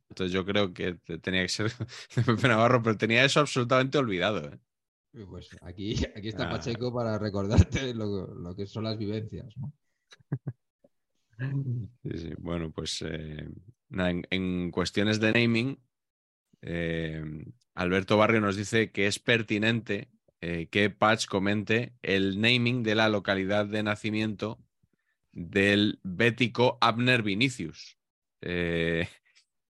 Entonces 0.09 0.33
yo 0.33 0.45
creo 0.45 0.73
que 0.73 0.95
te- 0.95 1.19
tenía 1.19 1.41
que 1.43 1.49
ser 1.49 1.71
de 2.15 2.23
Pepe 2.23 2.47
Navarro, 2.47 2.83
pero 2.83 2.97
tenía 2.97 3.25
eso 3.25 3.39
absolutamente 3.39 3.97
olvidado. 3.97 4.39
¿eh? 4.53 4.59
Pues 5.29 5.49
aquí, 5.61 5.95
aquí 6.15 6.29
está 6.29 6.47
Ah. 6.47 6.49
Pacheco 6.51 6.93
para 6.93 7.17
recordarte 7.17 7.93
lo, 7.93 8.33
lo 8.33 8.55
que 8.55 8.65
son 8.65 8.85
las 8.85 8.97
vivencias. 8.97 9.53
¿no? 9.57 9.71
Sí, 12.03 12.17
sí. 12.17 12.29
Bueno, 12.37 12.71
pues 12.71 13.01
eh, 13.01 13.47
nada, 13.89 14.11
en, 14.11 14.25
en 14.29 14.71
cuestiones 14.71 15.19
de 15.19 15.31
naming, 15.33 15.79
eh, 16.61 17.23
Alberto 17.75 18.17
Barrio 18.17 18.39
nos 18.41 18.55
dice 18.55 18.91
que 18.91 19.07
es 19.07 19.19
pertinente 19.19 20.09
eh, 20.41 20.67
que 20.69 20.89
Patch 20.89 21.25
comente 21.27 21.93
el 22.01 22.39
naming 22.39 22.83
de 22.83 22.95
la 22.95 23.09
localidad 23.09 23.65
de 23.65 23.83
nacimiento 23.83 24.63
del 25.31 25.99
bético 26.03 26.77
Abner 26.81 27.23
Vinicius, 27.23 27.97
que 28.39 29.07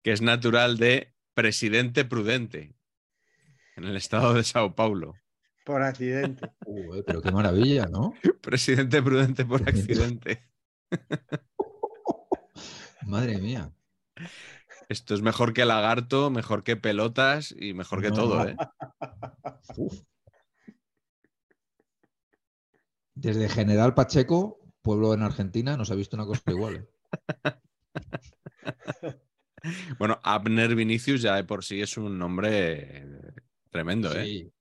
es 0.03 0.23
natural 0.23 0.77
de 0.79 1.15
Presidente 1.35 2.05
Prudente, 2.05 2.75
en 3.77 3.85
el 3.85 3.97
estado 3.97 4.35
de 4.35 4.43
Sao 4.43 4.75
Paulo. 4.75 5.15
Por 5.65 5.83
accidente. 5.83 6.51
Ué, 6.67 7.03
pero 7.03 7.23
qué 7.23 7.31
maravilla, 7.31 7.87
¿no? 7.87 8.15
Presidente 8.43 9.03
Prudente 9.03 9.45
por 9.45 9.63
accidente. 9.69 10.49
Madre 13.07 13.39
mía. 13.39 13.73
Esto 14.89 15.15
es 15.15 15.23
mejor 15.23 15.53
que 15.55 15.65
lagarto, 15.65 16.31
mejor 16.31 16.65
que 16.65 16.77
pelotas 16.77 17.55
y 17.59 17.73
mejor 17.75 18.03
que 18.03 18.11
No. 18.11 18.15
todo, 18.15 18.47
¿eh? 18.47 18.57
Uf. 19.77 20.03
Desde 23.15 23.49
General 23.49 23.95
Pacheco, 23.95 24.59
pueblo 24.83 25.15
en 25.15 25.23
Argentina, 25.23 25.77
nos 25.77 25.91
ha 25.91 25.95
visto 25.95 26.17
una 26.17 26.27
cosa 26.27 26.43
igual. 26.51 26.89
¿eh? 27.45 27.53
Bueno, 29.99 30.19
Abner 30.25 30.75
Vinicius 30.75 31.23
ya 31.23 31.37
de 31.37 31.45
por 31.45 31.65
sí 31.65 31.81
es 31.81 31.97
un 31.97 32.19
nombre 32.19 33.07
tremendo, 33.71 34.13
¿eh? 34.13 34.25
Sí. 34.25 34.39
Eh, 34.41 34.53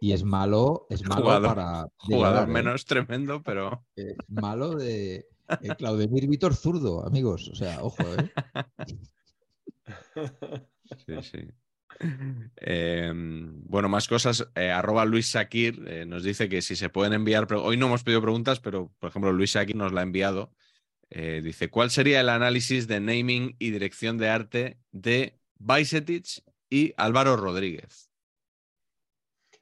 y 0.00 0.12
es 0.12 0.24
malo, 0.24 0.86
es 0.90 1.06
malo 1.06 1.22
Jugador- 1.24 1.48
para. 1.54 1.88
Jugador 1.98 2.48
¿eh? 2.48 2.52
menos 2.52 2.84
tremendo, 2.84 3.42
pero 3.42 3.84
Es 3.94 4.16
malo 4.28 4.74
de. 4.74 5.26
Claudemir 5.78 6.26
Vítor 6.28 6.54
zurdo, 6.54 7.06
amigos. 7.06 7.48
O 7.48 7.54
sea, 7.54 7.82
ojo, 7.82 8.02
¿eh? 8.02 8.30
sí, 11.06 11.14
sí. 11.22 11.38
Eh, 12.56 13.12
bueno, 13.14 13.88
más 13.88 14.08
cosas. 14.08 14.48
Eh, 14.54 14.70
arroba 14.70 15.04
Luis 15.04 15.30
Sakir 15.30 15.82
eh, 15.86 16.04
nos 16.06 16.22
dice 16.24 16.48
que 16.48 16.62
si 16.62 16.76
se 16.76 16.88
pueden 16.88 17.12
enviar. 17.12 17.46
Hoy 17.54 17.76
no 17.76 17.86
hemos 17.86 18.02
pedido 18.02 18.22
preguntas, 18.22 18.60
pero 18.60 18.92
por 18.98 19.10
ejemplo, 19.10 19.32
Luis 19.32 19.52
Sakir 19.52 19.76
nos 19.76 19.92
la 19.92 20.00
ha 20.00 20.04
enviado. 20.04 20.52
Eh, 21.10 21.40
dice: 21.44 21.70
¿Cuál 21.70 21.90
sería 21.90 22.20
el 22.20 22.28
análisis 22.28 22.88
de 22.88 23.00
naming 23.00 23.56
y 23.58 23.70
dirección 23.70 24.18
de 24.18 24.28
arte 24.28 24.78
de 24.90 25.38
Bajcetic 25.58 26.42
y 26.68 26.92
Álvaro 26.96 27.36
Rodríguez? 27.36 28.05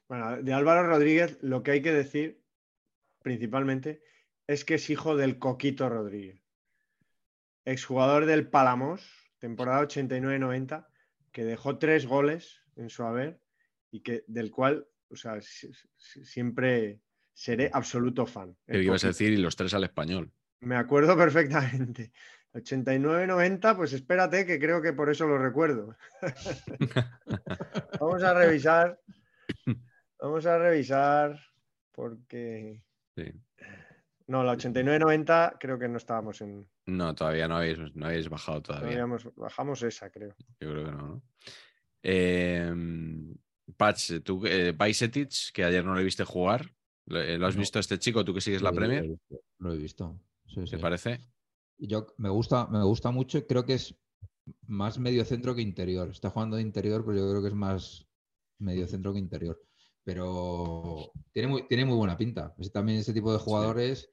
Bueno, 0.07 0.41
de 0.41 0.53
Álvaro 0.53 0.87
Rodríguez 0.87 1.37
lo 1.41 1.63
que 1.63 1.71
hay 1.71 1.81
que 1.81 1.91
decir 1.93 2.43
principalmente 3.23 4.03
es 4.47 4.63
que 4.65 4.75
es 4.75 4.89
hijo 4.89 5.15
del 5.15 5.39
Coquito 5.39 5.89
Rodríguez, 5.89 6.43
exjugador 7.65 8.25
del 8.25 8.47
Palamos, 8.47 9.01
temporada 9.39 9.81
89-90, 9.81 10.87
que 11.31 11.43
dejó 11.43 11.77
tres 11.79 12.05
goles 12.05 12.61
en 12.75 12.89
su 12.89 13.03
haber 13.03 13.41
y 13.91 14.01
que 14.01 14.23
del 14.27 14.51
cual, 14.51 14.87
o 15.09 15.15
sea, 15.15 15.41
si- 15.41 15.71
si- 15.97 16.23
siempre 16.23 17.01
seré 17.33 17.69
absoluto 17.73 18.25
fan. 18.27 18.55
¿Qué 18.67 18.83
ibas 18.83 19.03
a 19.03 19.07
decir? 19.07 19.33
Y 19.33 19.37
los 19.37 19.55
tres 19.55 19.73
al 19.73 19.83
español. 19.83 20.31
Me 20.61 20.75
acuerdo 20.75 21.17
perfectamente. 21.17 22.11
89-90, 22.53 23.75
pues 23.75 23.91
espérate 23.93 24.45
que 24.45 24.59
creo 24.59 24.81
que 24.81 24.93
por 24.93 25.09
eso 25.09 25.27
lo 25.27 25.37
recuerdo. 25.37 25.97
Vamos 27.99 28.23
a 28.23 28.33
revisar. 28.33 28.99
Vamos 30.19 30.45
a 30.45 30.57
revisar 30.57 31.39
porque... 31.91 32.83
Sí. 33.15 33.23
No, 34.27 34.43
la 34.43 34.53
89-90 34.57 35.57
creo 35.59 35.77
que 35.77 35.87
no 35.87 35.97
estábamos 35.97 36.41
en... 36.41 36.67
No, 36.87 37.13
todavía 37.13 37.47
no 37.47 37.57
habéis, 37.57 37.77
no 37.95 38.05
habéis 38.07 38.27
bajado 38.29 38.61
todavía. 38.61 38.89
habíamos- 38.89 39.27
bajamos 39.35 39.83
esa, 39.83 40.09
creo. 40.09 40.35
Yo 40.59 40.71
creo 40.71 40.85
que 40.85 40.91
no, 40.91 40.97
¿no? 41.07 41.21
Eh, 42.03 42.73
Patch, 43.77 44.21
tú, 44.23 44.45
eh, 44.45 44.71
Bajcetic, 44.71 45.51
que 45.53 45.63
ayer 45.63 45.83
no 45.83 45.95
le 45.95 46.03
viste 46.03 46.23
jugar, 46.23 46.71
¿lo, 47.05 47.19
eh, 47.21 47.37
lo 47.37 47.47
has 47.47 47.55
No. 47.55 47.59
visto 47.61 47.79
a 47.79 47.81
este 47.81 47.97
chico? 47.99 48.23
¿Tú 48.25 48.33
que 48.33 48.41
sigues 48.41 48.61
la 48.61 48.69
Sí, 48.71 48.75
Premier? 48.75 49.03
Lo 49.05 49.09
he 49.11 49.15
visto. 49.17 49.41
Lo 49.59 49.73
he 49.73 49.77
visto. 49.77 50.19
Sí, 50.47 50.59
¿Te 50.61 50.67
sí. 50.67 50.77
parece? 50.77 51.19
Yo 51.77 52.07
me 52.17 52.29
gusta, 52.29 52.67
me 52.67 52.83
gusta 52.83 53.11
mucho, 53.11 53.45
creo 53.45 53.65
que 53.65 53.73
es 53.75 53.95
más 54.67 54.97
medio 54.99 55.25
centro 55.25 55.55
que 55.55 55.61
interior. 55.61 56.09
Está 56.09 56.29
jugando 56.29 56.55
de 56.57 56.61
interior, 56.61 57.03
pero 57.05 57.17
yo 57.17 57.29
creo 57.29 57.41
que 57.41 57.47
es 57.49 57.53
más 57.55 58.07
medio 58.59 58.87
centro 58.87 59.11
que 59.13 59.19
interior. 59.19 59.59
Pero 60.05 61.11
tiene 61.33 61.47
muy, 61.49 61.67
tiene 61.67 61.83
muy 61.83 61.97
buena 61.97 62.15
pinta. 62.15 62.53
Es 62.59 62.71
también 62.71 62.99
ese 62.99 63.11
tipo 63.11 63.33
de 63.33 63.39
jugadores. 63.39 64.09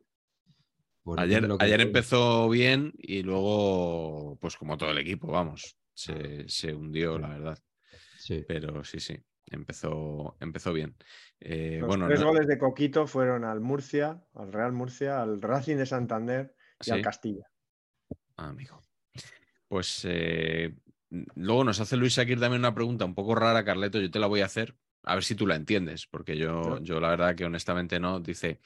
Ayer, 1.19 1.47
que 1.47 1.57
ayer 1.61 1.81
empezó 1.81 2.49
bien 2.49 2.93
y 2.97 3.23
luego, 3.23 4.39
pues 4.41 4.57
como 4.57 4.77
todo 4.79 4.91
el 4.91 4.99
equipo, 4.99 5.27
vamos, 5.29 5.77
se, 5.93 6.49
se 6.49 6.75
hundió, 6.75 7.19
la 7.19 7.29
verdad. 7.29 7.59
Sí. 8.17 8.45
Pero 8.49 8.85
sí, 8.85 9.01
sí, 9.01 9.17
empezó, 9.47 10.37
empezó 10.41 10.73
bien. 10.73 10.97
Eh, 11.41 11.79
Los 11.81 11.89
bueno, 11.89 12.07
tres 12.07 12.21
no- 12.21 12.29
goles 12.29 12.47
de 12.47 12.57
Coquito 12.57 13.07
fueron 13.07 13.45
al 13.45 13.61
Murcia, 13.61 14.25
al 14.35 14.53
Real 14.53 14.73
Murcia, 14.73 15.21
al 15.21 15.43
Racing 15.43 15.77
de 15.77 15.87
Santander 15.87 16.55
y 16.87 16.91
al. 16.93 17.03
Castilla. 17.03 17.51
Ah, 18.37 18.49
amigo. 18.49 18.81
Pues 19.69 20.03
eh, 20.09 20.75
luego 21.35 21.65
nos 21.65 21.81
hace 21.81 21.97
Luis 21.97 22.15
Sakir 22.15 22.39
también 22.41 22.61
una 22.61 22.75
pregunta 22.75 23.05
un 23.05 23.15
poco 23.15 23.35
rara, 23.35 23.65
Carleto. 23.65 24.01
Yo 24.01 24.11
te 24.11 24.21
la 24.21 24.27
voy 24.29 24.41
a 24.41 24.47
hacer, 24.47 24.77
a 25.05 25.15
ver 25.15 25.25
si 25.25 25.35
tú 25.35 25.47
la 25.47 25.57
entiendes, 25.57 26.07
porque 26.07 26.37
yo, 26.37 26.79
Yo- 26.79 26.83
yo 26.83 27.01
la 27.01 27.09
verdad 27.11 27.35
que 27.35 27.45
honestamente 27.45 27.99
no. 28.01 28.21
Dice: 28.21 28.61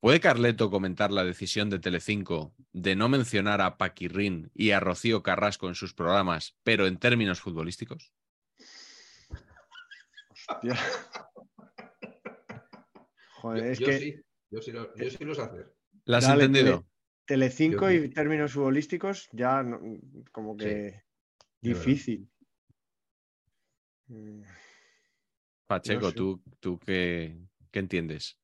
¿Puede 0.00 0.20
Carleto 0.20 0.70
comentar 0.70 1.10
la 1.10 1.24
decisión 1.24 1.70
de 1.70 1.78
Telecinco 1.78 2.54
de 2.72 2.96
no 2.96 3.08
mencionar 3.08 3.60
a 3.60 3.76
Paquirrín 3.78 4.50
y 4.54 4.70
a 4.72 4.80
Rocío 4.80 5.22
Carrasco 5.22 5.68
en 5.68 5.74
sus 5.74 5.94
programas, 5.94 6.56
pero 6.62 6.86
en 6.86 6.98
términos 6.98 7.40
futbolísticos? 7.40 8.12
Hostia. 10.30 10.74
Joder, 13.30 13.64
Yo- 13.64 13.70
es 13.70 13.78
yo 13.78 13.86
que 13.86 13.98
sí, 13.98 14.22
yo 14.50 14.60
sí, 14.62 14.72
lo, 14.72 14.94
yo 14.96 15.10
sí 15.10 15.24
lo 15.24 15.34
sé 15.34 15.42
hacer. 15.42 15.74
¿La 16.04 16.18
has 16.18 16.24
Dale, 16.24 16.44
entendido? 16.44 16.86
Telecinco 17.26 17.90
Yo- 17.90 18.04
y 18.04 18.08
términos 18.10 18.52
futbolísticos 18.52 19.28
ya 19.32 19.62
no- 19.62 19.80
como 20.32 20.56
que 20.56 21.02
difícil. 21.60 22.28
Mm, 24.08 24.42
Pacheco, 25.66 26.10
sé. 26.10 26.16
¿tú, 26.16 26.42
tú 26.60 26.78
qué, 26.78 27.38
qué 27.70 27.78
entiendes? 27.78 28.38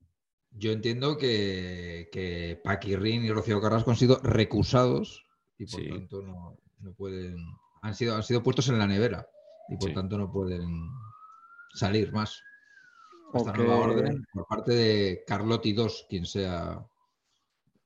Yo 0.50 0.72
entiendo 0.72 1.16
que, 1.16 2.08
que 2.12 2.60
Paquirrín 2.62 3.24
y 3.24 3.30
Rocío 3.32 3.60
Carrasco 3.60 3.90
han 3.90 3.96
sido 3.96 4.18
recusados 4.22 5.24
y 5.58 5.66
por 5.66 5.80
Sí. 5.80 5.88
tanto 5.88 6.22
no, 6.22 6.58
no 6.80 6.92
pueden. 6.94 7.36
Han 7.82 7.94
sido, 7.94 8.14
han 8.16 8.22
sido 8.22 8.42
puestos 8.42 8.68
en 8.68 8.78
la 8.78 8.86
nevera 8.86 9.26
y 9.68 9.76
por 9.76 9.88
Sí. 9.88 9.94
tanto 9.94 10.18
no 10.18 10.30
pueden 10.30 10.90
salir 11.74 12.12
más. 12.12 12.40
Hasta 13.32 13.50
Ok. 13.50 13.56
nueva 13.56 13.76
orden 13.76 14.24
por 14.32 14.46
parte 14.46 14.72
de 14.72 15.24
Carlotti 15.26 15.70
II, 15.70 15.86
quien 16.08 16.26
sea 16.26 16.84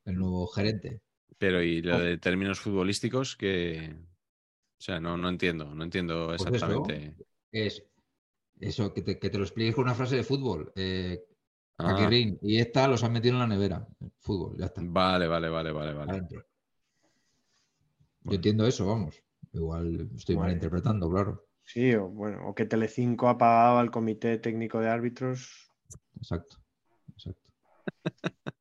el 0.07 0.17
nuevo 0.17 0.47
gerente. 0.49 1.03
Pero 1.39 1.63
y 1.63 1.83
lo 1.83 2.01
de 2.01 2.19
términos 2.19 2.59
futbolísticos 2.59 3.37
que... 3.37 3.95
O 4.79 4.83
sea, 4.83 5.01
no, 5.01 5.17
no 5.17 5.29
entiendo, 5.29 5.75
no 5.75 5.85
entiendo 5.85 6.27
Pues 6.29 6.41
eso. 6.43 6.49
exactamente. 6.49 7.15
Es 7.53 7.83
eso, 8.61 8.93
que 8.93 9.03
te, 9.03 9.19
que 9.19 9.31
te 9.31 9.39
lo 9.39 9.45
expliques 9.45 9.75
con 9.75 9.85
una 9.85 9.95
frase 9.95 10.17
de 10.17 10.25
fútbol. 10.25 10.73
Eh, 10.77 11.23
Ah. 11.79 12.09
Y 12.11 12.57
esta 12.59 12.89
los 12.89 13.05
han 13.05 13.13
metido 13.13 13.35
en 13.35 13.41
la 13.41 13.47
nevera. 13.47 13.87
Fútbol, 14.21 14.57
ya 14.59 14.65
está. 14.65 14.81
vale, 14.83 15.29
vale, 15.29 15.51
vale, 15.51 15.73
vale, 15.73 15.93
vale. 15.93 16.27
Yo 18.23 18.33
entiendo 18.35 18.67
eso, 18.67 18.87
vamos. 18.87 19.23
Igual 19.53 20.09
estoy 20.17 20.37
Bueno. 20.37 20.49
malinterpretando, 20.49 21.11
claro. 21.11 21.45
Sí, 21.65 21.93
o 21.95 22.09
bueno, 22.09 22.49
o 22.49 22.55
que 22.55 22.65
Telecinco 22.65 23.29
ha 23.29 23.37
pagado 23.37 23.77
al 23.79 23.91
Comité 23.91 24.39
Técnico 24.39 24.81
de 24.81 24.89
Árbitros. 24.89 25.71
Exacto. 26.17 26.57
Exacto. 27.13 27.51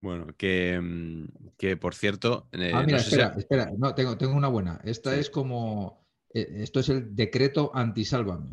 Bueno, 0.00 0.26
que, 0.36 0.80
mm, 0.82 1.28
que 1.56 1.76
por 1.76 1.94
cierto, 1.94 2.48
eh, 2.50 2.72
Ah, 2.74 2.80
no 2.80 2.86
mira, 2.86 2.98
sé 2.98 3.04
si- 3.10 3.20
espera, 3.20 3.34
espera. 3.38 3.70
No, 3.78 3.94
tengo, 3.94 4.18
tengo 4.18 4.34
una 4.34 4.48
buena. 4.48 4.80
Esta 4.82 5.14
Sí. 5.14 5.20
es 5.20 5.30
como. 5.30 6.01
Eh, 6.34 6.62
Esto 6.62 6.80
es 6.80 6.88
el 6.88 7.14
decreto 7.14 7.70
antisálvame. 7.74 8.50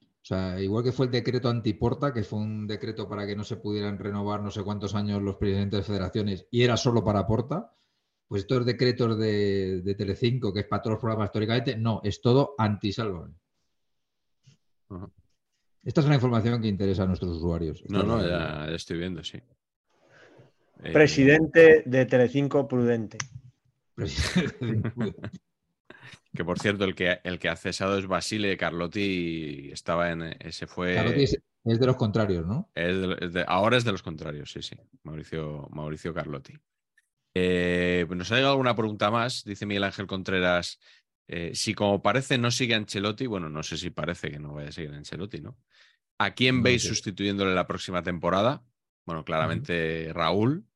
O 0.00 0.24
sea, 0.24 0.60
igual 0.60 0.84
que 0.84 0.92
fue 0.92 1.06
el 1.06 1.12
decreto 1.12 1.48
antiporta, 1.48 2.12
que 2.12 2.22
fue 2.22 2.38
un 2.38 2.66
decreto 2.66 3.08
para 3.08 3.26
que 3.26 3.34
no 3.34 3.42
se 3.42 3.56
pudieran 3.56 3.98
renovar 3.98 4.40
no 4.40 4.50
sé 4.50 4.62
cuántos 4.62 4.94
años 4.94 5.20
los 5.20 5.36
presidentes 5.36 5.80
de 5.80 5.84
federaciones 5.84 6.46
y 6.50 6.62
era 6.62 6.76
solo 6.76 7.02
para 7.02 7.26
Porta, 7.26 7.72
pues 8.28 8.42
estos 8.42 8.64
decretos 8.64 9.18
de, 9.18 9.82
de 9.82 9.94
Telecinco, 9.94 10.52
que 10.52 10.60
es 10.60 10.66
para 10.66 10.80
todos 10.80 10.94
los 10.94 11.00
programas 11.00 11.26
históricamente, 11.26 11.76
no, 11.76 12.00
es 12.04 12.20
todo 12.20 12.54
antisálvame. 12.56 13.34
Ajá. 14.90 15.10
Esta 15.84 16.00
es 16.00 16.06
la 16.06 16.14
información 16.14 16.62
que 16.62 16.68
interesa 16.68 17.02
a 17.02 17.06
nuestros 17.06 17.36
usuarios. 17.36 17.82
No, 17.88 18.04
no, 18.04 18.22
ya, 18.22 18.66
ya 18.68 18.76
estoy 18.76 18.98
viendo, 18.98 19.24
sí. 19.24 19.38
Eh, 20.82 20.92
Presidente 20.92 21.82
de 21.84 22.06
Telecinco 22.06 22.68
Prudente. 22.68 23.18
Que 26.34 26.44
por 26.44 26.58
cierto, 26.58 26.84
el 26.84 26.94
que, 26.94 27.20
el 27.24 27.38
que 27.38 27.48
ha 27.48 27.56
cesado 27.56 27.98
es 27.98 28.06
Basile 28.06 28.56
Carlotti 28.56 29.00
y 29.68 29.70
estaba 29.72 30.10
en. 30.10 30.22
Ese 30.40 30.66
fue. 30.66 30.94
Carlotti 30.94 31.22
es, 31.24 31.38
es 31.64 31.80
de 31.80 31.86
los 31.86 31.96
contrarios, 31.96 32.46
¿no? 32.46 32.70
Es 32.74 32.96
de- 33.00 33.16
es 33.20 33.32
de- 33.32 33.44
ahora 33.46 33.76
es 33.76 33.84
de 33.84 33.92
los 33.92 34.02
contrarios, 34.02 34.50
sí, 34.52 34.62
sí. 34.62 34.76
Mauricio, 35.02 35.68
Mauricio 35.72 36.12
Carlotti. 36.14 36.54
Eh, 37.34 38.04
pues 38.06 38.18
nos 38.18 38.30
ha 38.30 38.34
llegado 38.36 38.52
alguna 38.52 38.76
pregunta 38.76 39.10
más. 39.10 39.44
Dice 39.44 39.64
Miguel 39.66 39.84
Ángel 39.84 40.06
Contreras. 40.06 40.78
eh, 41.28 41.52
si 41.54 41.72
como 41.72 42.02
parece 42.02 42.36
no 42.36 42.50
sigue 42.50 42.74
Ancelotti, 42.74 43.26
bueno, 43.26 43.48
no 43.48 43.62
sé 43.62 43.76
si 43.78 43.90
parece 43.90 44.30
que 44.30 44.38
no 44.38 44.52
vaya 44.54 44.68
a 44.68 44.72
seguir 44.72 44.92
Ancelotti, 44.92 45.40
¿no? 45.40 45.56
¿A 46.18 46.34
quién 46.34 46.58
No 46.58 46.64
veis 46.64 46.82
sustituyéndole 46.86 47.54
la 47.54 47.66
próxima 47.66 48.02
temporada? 48.02 48.62
Bueno, 49.06 49.24
claramente 49.24 50.10
Raúl. 50.12 50.66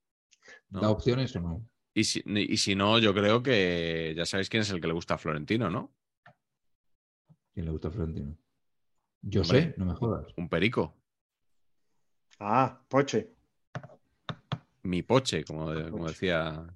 ¿no? 0.70 0.80
¿Da 0.80 0.88
opciones 0.90 1.34
o 1.36 1.40
no? 1.40 1.68
Y 2.00 2.04
si, 2.04 2.22
y 2.26 2.56
si 2.58 2.74
no, 2.74 2.98
yo 2.98 3.14
creo 3.14 3.42
que 3.42 4.12
ya 4.16 4.26
sabéis 4.26 4.50
quién 4.50 4.60
es 4.62 4.70
el 4.70 4.80
que 4.82 4.86
le 4.86 4.92
gusta 4.92 5.14
a 5.14 5.18
Florentino, 5.18 5.70
¿no? 5.70 5.90
¿Quién 7.54 7.64
le 7.66 7.72
gusta 7.72 7.88
a 7.88 7.90
Florentino? 7.90 8.36
Yo 9.22 9.40
Hombre. 9.42 9.60
sé, 9.60 9.74
no 9.78 9.86
me 9.86 9.94
jodas. 9.94 10.26
Un 10.36 10.48
perico. 10.48 10.94
Ah, 12.38 12.78
Poche. 12.88 13.28
Mi 14.82 15.02
poche, 15.02 15.44
como, 15.44 15.72
de- 15.72 15.90
como 15.90 16.02
Poche. 16.04 16.12
decía, 16.12 16.66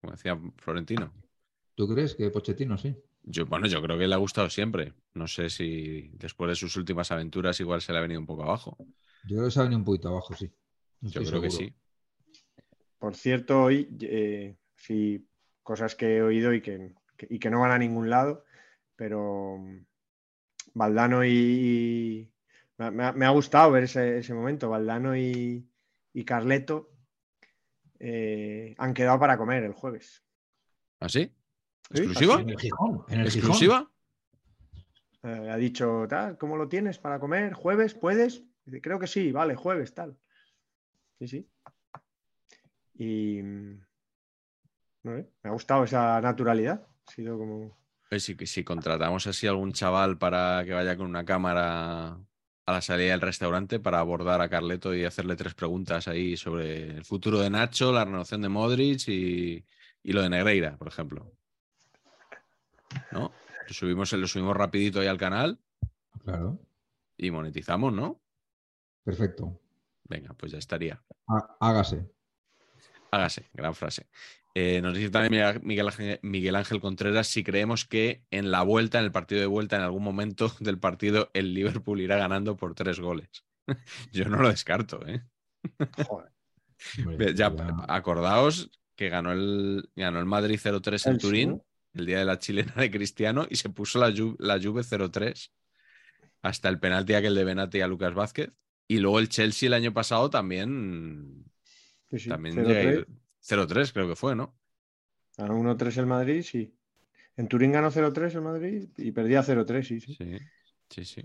como 0.00 0.12
decía 0.12 0.38
Florentino. 0.56 1.12
¿Tú 1.74 1.86
crees 1.88 2.14
que 2.14 2.30
Pochettino 2.30 2.78
sí? 2.78 2.96
Yo, 3.24 3.46
bueno, 3.46 3.66
yo 3.66 3.80
creo 3.82 3.98
que 3.98 4.08
le 4.08 4.14
ha 4.14 4.18
gustado 4.18 4.50
siempre. 4.50 4.94
No 5.14 5.28
sé 5.28 5.48
si 5.50 6.10
después 6.14 6.48
de 6.48 6.54
sus 6.56 6.76
últimas 6.76 7.12
aventuras 7.12 7.60
igual 7.60 7.80
se 7.82 7.92
le 7.92 7.98
ha 7.98 8.02
venido 8.02 8.20
un 8.20 8.26
poco 8.26 8.42
abajo. 8.42 8.76
Yo 9.28 9.36
creo 9.36 9.44
que 9.44 9.50
se 9.50 9.60
ha 9.60 9.64
venido 9.64 9.78
un 9.78 9.84
poquito 9.84 10.08
abajo, 10.08 10.34
sí. 10.34 10.50
No 11.02 11.10
Yo 11.10 11.24
creo 11.24 11.40
que 11.42 11.50
sí. 11.50 11.74
Por 12.98 13.14
cierto, 13.16 13.62
hoy, 13.64 13.88
eh, 14.00 14.56
sí, 14.82 15.24
cosas 15.62 15.94
que 15.94 16.16
he 16.16 16.22
oído 16.22 16.52
y 16.52 16.60
que, 16.60 16.92
que- 17.16 17.28
y 17.30 17.38
que 17.38 17.50
no 17.50 17.60
van 17.60 17.70
a 17.70 17.78
ningún 17.78 18.10
lado, 18.10 18.44
pero 18.96 19.56
mm, 19.58 19.84
Valdano 20.74 21.24
y... 21.24 22.28
Me, 22.78 22.86
ha- 22.86 22.90
me 22.90 23.04
ha- 23.04 23.12
me 23.12 23.26
ha 23.26 23.30
gustado 23.30 23.70
ver 23.70 23.84
ese, 23.84 24.18
ese 24.18 24.34
momento. 24.34 24.68
Valdano 24.70 25.16
y, 25.16 25.64
y 26.12 26.24
Carleto 26.24 26.90
eh, 28.00 28.74
han 28.78 28.92
quedado 28.94 29.18
para 29.20 29.36
comer 29.38 29.62
el 29.62 29.72
jueves. 29.72 30.24
¿Ah, 31.00 31.08
sí? 31.08 31.30
Sí, 31.92 31.98
¿Exclusiva? 31.98 32.40
En 32.40 32.50
el 32.50 32.58
Gijón. 32.58 33.04
En 33.08 33.20
el 33.20 33.30
Gijón. 33.30 33.50
¿Exclusiva? 33.50 33.90
Eh, 35.22 35.50
ha 35.50 35.56
dicho, 35.56 36.06
tal, 36.08 36.36
¿cómo 36.38 36.56
lo 36.56 36.68
tienes 36.68 36.98
para 36.98 37.20
comer? 37.20 37.52
¿Jueves? 37.52 37.94
¿Puedes? 37.94 38.42
Dice, 38.64 38.80
Creo 38.80 38.98
que 38.98 39.06
sí, 39.06 39.30
vale, 39.30 39.54
jueves, 39.54 39.94
tal. 39.94 40.18
Sí, 41.20 41.28
sí. 41.28 41.48
Y 42.94 43.40
mm, 43.42 43.84
me 45.02 45.26
ha 45.44 45.50
gustado 45.50 45.84
esa 45.84 46.20
naturalidad. 46.20 46.86
Ha 47.06 47.10
sido 47.12 47.36
como. 47.38 47.76
Pues 48.08 48.24
si, 48.24 48.36
si 48.46 48.62
contratamos 48.64 49.26
así 49.26 49.46
a 49.46 49.50
algún 49.50 49.72
chaval 49.72 50.18
para 50.18 50.62
que 50.64 50.72
vaya 50.72 50.96
con 50.96 51.06
una 51.06 51.24
cámara 51.24 52.08
a 52.66 52.72
la 52.72 52.80
salida 52.82 53.12
del 53.12 53.20
restaurante 53.22 53.80
para 53.80 53.98
abordar 54.00 54.40
a 54.42 54.48
Carleto 54.48 54.94
y 54.94 55.04
hacerle 55.04 55.34
tres 55.34 55.54
preguntas 55.54 56.06
ahí 56.08 56.36
sobre 56.36 56.90
el 56.90 57.04
futuro 57.04 57.38
de 57.40 57.50
Nacho, 57.50 57.90
la 57.90 58.04
renovación 58.04 58.42
de 58.42 58.48
Modric 58.50 59.08
y, 59.08 59.64
y 60.02 60.12
lo 60.12 60.22
de 60.22 60.28
Negreira, 60.30 60.76
por 60.76 60.88
ejemplo. 60.88 61.32
¿No? 63.10 63.32
Lo 63.66 63.74
subimos, 63.74 64.12
lo 64.12 64.26
subimos 64.26 64.56
rapidito 64.56 65.00
ahí 65.00 65.06
al 65.06 65.18
canal 65.18 65.58
Claro. 66.24 66.58
y 67.16 67.30
monetizamos, 67.30 67.92
¿no? 67.92 68.20
Perfecto. 69.04 69.58
Venga, 70.04 70.34
pues 70.34 70.52
ya 70.52 70.58
estaría. 70.58 71.02
Há- 71.26 71.56
Hágase. 71.60 72.06
Hágase, 73.10 73.48
gran 73.54 73.74
frase. 73.74 74.06
Eh, 74.54 74.82
nos 74.82 74.94
dice 74.94 75.08
también 75.10 75.60
Miguel 75.62 75.88
Ángel, 75.88 76.18
Miguel 76.22 76.56
Ángel 76.56 76.80
Contreras 76.80 77.26
si 77.26 77.42
creemos 77.42 77.86
que 77.86 78.22
en 78.30 78.50
la 78.50 78.62
vuelta, 78.62 78.98
en 78.98 79.06
el 79.06 79.12
partido 79.12 79.40
de 79.40 79.46
vuelta, 79.46 79.76
en 79.76 79.82
algún 79.82 80.02
momento 80.02 80.52
del 80.60 80.78
partido, 80.78 81.30
el 81.32 81.54
Liverpool 81.54 82.00
irá 82.00 82.16
ganando 82.16 82.56
por 82.56 82.74
tres 82.74 83.00
goles. 83.00 83.28
Yo 84.12 84.26
no 84.26 84.36
lo 84.38 84.48
descarto, 84.50 85.06
¿eh? 85.06 85.22
Joder. 86.06 86.32
Hombre, 87.06 87.34
Ya, 87.34 87.54
ya- 87.54 87.76
acordaos 87.88 88.70
que 88.96 89.08
ganó 89.08 89.32
el, 89.32 89.88
ganó 89.96 90.18
el 90.18 90.26
Madrid 90.26 90.58
0-3 90.62 91.06
en 91.06 91.12
El 91.12 91.18
Turín, 91.18 91.62
el 91.94 92.06
día 92.06 92.18
de 92.18 92.24
la 92.24 92.38
chilena 92.38 92.74
de 92.74 92.90
Cristiano, 92.90 93.46
y 93.48 93.56
se 93.56 93.70
puso 93.70 93.98
la, 93.98 94.10
Ju- 94.10 94.36
la 94.38 94.60
Juve 94.60 94.82
0-3 94.82 95.50
hasta 96.42 96.68
el 96.68 96.78
penalti 96.80 97.14
aquel 97.14 97.34
de 97.34 97.44
Benati 97.44 97.80
a 97.80 97.86
Lucas 97.86 98.12
Vázquez. 98.14 98.50
Y 98.88 98.98
luego 98.98 99.18
el 99.20 99.28
Chelsea 99.28 99.68
el 99.68 99.74
año 99.74 99.94
pasado 99.94 100.28
también, 100.28 101.44
Sí, 102.10 102.18
sí, 102.18 102.28
también 102.28 102.56
0-3. 102.56 102.66
llega 102.66 102.80
a 102.80 102.92
ir- 102.94 103.06
0-3 103.42 103.92
creo 103.92 104.08
que 104.08 104.16
fue, 104.16 104.34
¿no? 104.34 104.56
Ganó 105.36 105.56
1-3 105.58 105.96
el 105.98 106.06
Madrid, 106.06 106.42
sí. 106.42 106.74
En 107.36 107.48
Turín 107.48 107.72
ganó 107.72 107.90
0-3 107.90 108.34
el 108.34 108.42
Madrid 108.42 108.88
y 108.98 109.12
perdía 109.12 109.42
0-3, 109.42 109.86
sí, 109.88 110.00
sí. 110.00 110.14
Sí, 110.14 110.38
sí, 110.90 111.04
sí. 111.04 111.22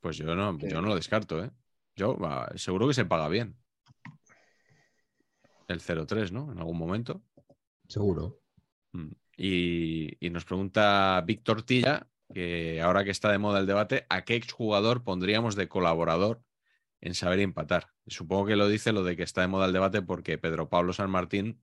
Pues 0.00 0.16
yo 0.16 0.34
no, 0.34 0.56
Que- 0.56 0.68
yo 0.70 0.80
no 0.80 0.88
lo 0.88 0.94
descarto, 0.94 1.44
¿eh? 1.44 1.50
Yo 1.96 2.16
va, 2.16 2.50
seguro 2.56 2.88
que 2.88 2.94
se 2.94 3.04
paga 3.04 3.28
bien. 3.28 3.56
El 5.68 5.80
0-3, 5.80 6.32
¿no? 6.32 6.50
En 6.52 6.58
algún 6.58 6.78
momento. 6.78 7.22
Seguro. 7.88 8.40
Mm. 8.92 9.10
Y, 9.36 10.26
y 10.26 10.30
nos 10.30 10.44
pregunta 10.44 11.22
Víctor 11.26 11.62
Tilla, 11.62 12.08
que 12.32 12.80
ahora 12.80 13.04
que 13.04 13.10
está 13.10 13.30
de 13.30 13.38
moda 13.38 13.58
el 13.60 13.66
debate, 13.66 14.06
¿a 14.08 14.24
qué 14.24 14.36
exjugador 14.36 15.02
pondríamos 15.02 15.56
de 15.56 15.68
colaborador 15.68 16.42
en 17.00 17.14
saber 17.14 17.40
empatar? 17.40 17.88
Supongo 18.06 18.46
que 18.46 18.56
lo 18.56 18.68
dice 18.68 18.92
lo 18.92 19.02
de 19.04 19.16
que 19.16 19.22
está 19.22 19.42
de 19.42 19.48
moda 19.48 19.66
el 19.66 19.72
debate 19.72 20.02
porque 20.02 20.38
Pedro 20.38 20.68
Pablo 20.68 20.92
San 20.92 21.10
Martín 21.10 21.62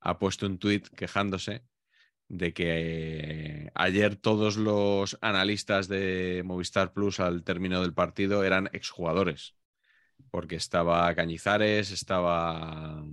ha 0.00 0.18
puesto 0.18 0.46
un 0.46 0.58
tuit 0.58 0.88
quejándose 0.88 1.64
de 2.28 2.52
que 2.52 3.64
eh, 3.66 3.70
ayer 3.74 4.16
todos 4.16 4.56
los 4.56 5.18
analistas 5.20 5.88
de 5.88 6.42
Movistar 6.44 6.92
Plus 6.92 7.20
al 7.20 7.44
término 7.44 7.80
del 7.82 7.94
partido 7.94 8.44
eran 8.44 8.68
exjugadores. 8.72 9.56
Porque 10.30 10.56
estaba 10.56 11.14
Cañizares, 11.14 11.90
estaba 11.90 13.04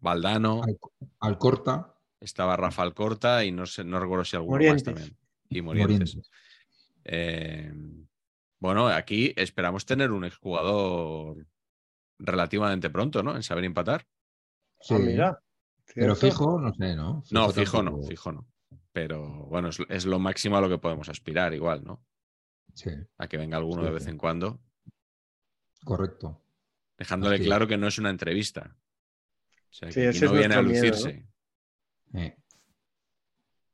Valdano, 0.00 0.62
Al, 0.62 0.78
Alcorta, 1.20 1.94
estaba 2.20 2.56
Rafael 2.56 2.94
Corta 2.94 3.44
y 3.44 3.52
no 3.52 3.66
sé, 3.66 3.84
no 3.84 4.00
recuerdo 4.00 4.24
si 4.24 4.36
alguno 4.36 4.56
Morientes. 4.56 4.86
más 4.86 4.94
también. 4.94 5.16
Y 5.48 5.62
Morientes. 5.62 6.16
Morientes. 6.16 6.30
Eh, 7.04 7.72
bueno, 8.58 8.88
aquí 8.88 9.32
esperamos 9.36 9.86
tener 9.86 10.10
un 10.10 10.24
exjugador 10.24 11.46
relativamente 12.18 12.90
pronto, 12.90 13.22
¿no? 13.22 13.36
En 13.36 13.42
saber 13.42 13.64
empatar. 13.64 14.06
Sí. 14.80 14.94
Ah, 14.94 14.98
mira. 14.98 15.42
Pero 15.94 16.14
fijo, 16.14 16.60
no 16.60 16.72
sé, 16.74 16.94
¿no? 16.94 17.22
No, 17.30 17.50
fijo 17.50 17.82
no, 17.82 18.02
fijo 18.02 18.32
no. 18.32 18.46
Pero 18.92 19.46
bueno, 19.46 19.68
es, 19.68 19.78
es 19.88 20.04
lo 20.06 20.18
máximo 20.18 20.56
a 20.56 20.60
lo 20.60 20.68
que 20.68 20.78
podemos 20.78 21.08
aspirar, 21.08 21.54
igual, 21.54 21.84
¿no? 21.84 22.04
Sí, 22.74 22.90
A 23.16 23.26
que 23.26 23.36
venga 23.38 23.56
alguno 23.56 23.82
Sí, 23.82 23.86
de 23.88 23.94
vez 23.94 24.04
sí. 24.04 24.10
en 24.10 24.18
cuando, 24.18 24.60
correcto. 25.84 26.40
dejándole 26.98 27.36
Así 27.36 27.44
claro 27.44 27.66
que 27.66 27.78
no 27.78 27.88
es 27.88 27.98
una 27.98 28.10
entrevista. 28.10 28.76
O 29.70 29.72
sea, 29.72 29.88
Sí, 29.90 30.00
que 30.00 30.08
aquí 30.08 30.16
ese 30.18 30.26
no 30.26 30.32
es 30.32 30.38
viene 30.38 30.54
a 30.54 30.62
nuestro 30.62 30.82
miedo, 30.82 30.96
lucirse. 30.96 31.26
Eh, 32.14 32.36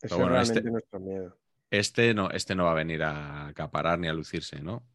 Eso 0.02 0.16
bueno, 0.16 0.24
es 0.26 0.48
realmente 0.48 0.58
este- 0.60 0.70
nuestro 0.70 1.00
miedo. 1.00 1.38
Este 1.78 2.14
no, 2.14 2.30
este 2.30 2.54
no 2.54 2.64
va 2.64 2.72
a 2.72 2.74
venir 2.74 3.02
a 3.02 3.48
acaparar 3.48 3.98
ni 3.98 4.08
a 4.08 4.12
lucirse, 4.12 4.60
¿no? 4.62 4.86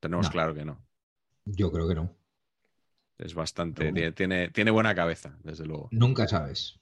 Tenemos 0.00 0.26
No. 0.26 0.32
claro 0.32 0.54
que 0.54 0.64
no. 0.64 0.84
yo 1.44 1.70
creo 1.72 1.88
que 1.88 1.94
no. 1.94 2.16
Es 3.18 3.34
bastante, 3.34 3.82
tiene, 3.82 4.00
bueno. 4.00 4.14
tiene, 4.14 4.48
tiene 4.50 4.70
buena 4.70 4.94
cabeza, 4.94 5.38
desde 5.42 5.64
luego. 5.66 5.88
Nunca 5.92 6.26
sabes. 6.26 6.78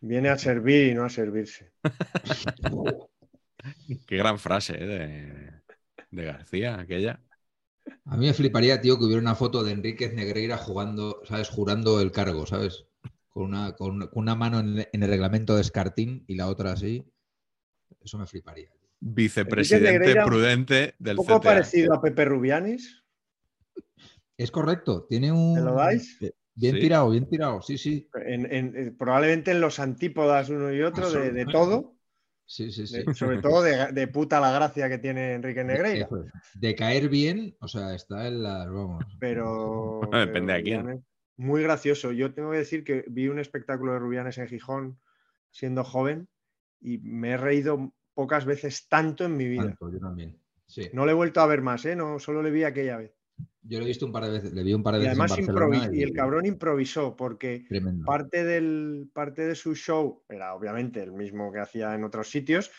Viene 0.00 0.28
a 0.28 0.36
servir 0.38 0.88
y 0.92 0.94
no 0.94 1.04
a 1.04 1.10
servirse. 1.10 1.72
Qué 4.06 4.16
gran 4.16 4.38
frase 4.38 4.74
¿eh? 4.78 4.86
de, 4.86 5.52
de 6.10 6.24
García, 6.24 6.78
aquella. 6.78 7.20
A 8.04 8.16
mí 8.16 8.26
me 8.26 8.34
fliparía, 8.34 8.80
tío, 8.80 8.98
que 8.98 9.04
hubiera 9.04 9.20
una 9.22 9.34
foto 9.34 9.64
de 9.64 9.72
Enríquez 9.72 10.12
Negreira 10.14 10.58
jugando, 10.58 11.22
¿sabes? 11.24 11.48
Jurando 11.48 12.00
el 12.00 12.12
cargo, 12.12 12.46
¿sabes? 12.46 12.84
Con 13.30 13.44
una, 13.44 13.72
con 13.76 13.98
con 14.08 14.22
una 14.22 14.34
mano 14.34 14.60
en, 14.60 14.86
en 14.92 15.02
el 15.02 15.08
reglamento 15.08 15.54
de 15.54 15.62
Escartín 15.62 16.24
y 16.26 16.34
la 16.36 16.48
otra 16.48 16.72
así. 16.72 17.10
Eso 18.02 18.18
me 18.18 18.26
fliparía. 18.26 18.70
Vicepresidente 19.00 20.14
prudente 20.24 20.94
Un 20.98 21.04
del 21.04 21.16
poco 21.16 21.38
CTA. 21.38 21.40
parecido 21.40 21.94
a 21.94 22.00
Pepe 22.02 22.24
Rubianis. 22.24 23.04
Es 24.36 24.50
correcto, 24.50 25.04
tiene 25.08 25.32
un. 25.32 25.54
¿Me 25.54 25.60
lo 25.60 25.74
dais? 25.74 26.18
Bien 26.54 26.74
Sí. 26.74 26.80
tirado, 26.80 27.10
bien 27.10 27.28
tirado, 27.28 27.62
sí, 27.62 27.78
sí. 27.78 28.08
en- 28.26 28.52
en- 28.52 28.76
eh, 28.76 28.90
probablemente 28.96 29.52
en 29.52 29.60
los 29.60 29.78
antípodas 29.78 30.48
uno 30.48 30.72
y 30.72 30.82
otro 30.82 31.08
de, 31.10 31.30
de 31.30 31.46
todo, 31.46 31.94
Sí, 32.46 32.72
sí, 32.72 32.86
sí. 32.88 33.04
de- 33.04 33.14
sobre 33.14 33.40
todo 33.40 33.62
de, 33.62 33.92
de 33.92 34.08
puta 34.08 34.40
la 34.40 34.50
gracia 34.50 34.88
que 34.88 34.98
tiene 34.98 35.34
Enrique 35.34 35.62
Negreira. 35.62 36.08
De 36.54 36.74
caer 36.74 37.08
bien, 37.08 37.56
o 37.60 37.68
sea, 37.68 37.94
está 37.94 38.26
en 38.26 38.42
las. 38.42 38.66
Vamos. 38.68 39.04
Pero, 39.20 40.00
Bueno, 40.10 40.18
depende 40.26 40.52
pero 40.52 40.58
a 40.58 40.62
quién. 40.62 40.80
Rubianes, 40.82 41.04
muy 41.36 41.62
gracioso. 41.62 42.10
Yo 42.10 42.34
tengo 42.34 42.50
que 42.50 42.58
decir 42.58 42.82
que 42.82 43.04
vi 43.08 43.28
un 43.28 43.38
espectáculo 43.38 43.92
de 43.92 44.00
Rubianes 44.00 44.38
en 44.38 44.48
Gijón 44.48 44.98
siendo 45.50 45.84
joven 45.84 46.28
y 46.80 46.98
me 46.98 47.30
he 47.32 47.36
reído 47.36 47.92
pocas 48.14 48.44
veces 48.44 48.88
tanto 48.88 49.24
en 49.24 49.36
mi 49.36 49.46
vida. 49.48 49.64
Tanto, 49.64 49.92
yo 49.92 49.98
también. 49.98 50.36
Sí. 50.66 50.88
No 50.92 51.06
le 51.06 51.12
he 51.12 51.14
vuelto 51.14 51.40
a 51.40 51.46
ver 51.46 51.62
más, 51.62 51.84
¿eh? 51.86 51.96
No, 51.96 52.18
solo 52.18 52.42
le 52.42 52.50
vi 52.50 52.64
aquella 52.64 52.96
vez. 52.98 53.14
Yo 53.62 53.78
lo 53.78 53.84
he 53.84 53.88
visto 53.88 54.06
un 54.06 54.12
par 54.12 54.24
de 54.24 54.30
veces, 54.30 54.52
le 54.52 54.62
vi 54.62 54.72
un 54.74 54.82
par 54.82 54.94
de 54.94 55.00
Y 55.00 55.02
veces. 55.04 55.16
en 55.16 55.22
además 55.22 55.30
Barcelona 55.38 55.76
improvis- 55.86 55.94
y 55.96 56.02
el 56.02 56.12
cabrón 56.12 56.46
improvisó 56.46 57.16
porque 57.16 57.64
Tremendo. 57.68 58.04
parte, 58.06 58.44
del, 58.44 59.10
parte 59.12 59.42
de 59.46 59.54
su 59.54 59.74
show 59.74 60.24
era 60.28 60.54
obviamente 60.54 61.02
el 61.02 61.12
mismo 61.12 61.52
que 61.52 61.60
hacía 61.60 61.94
en 61.94 62.04
otros 62.04 62.30
sitios, 62.30 62.70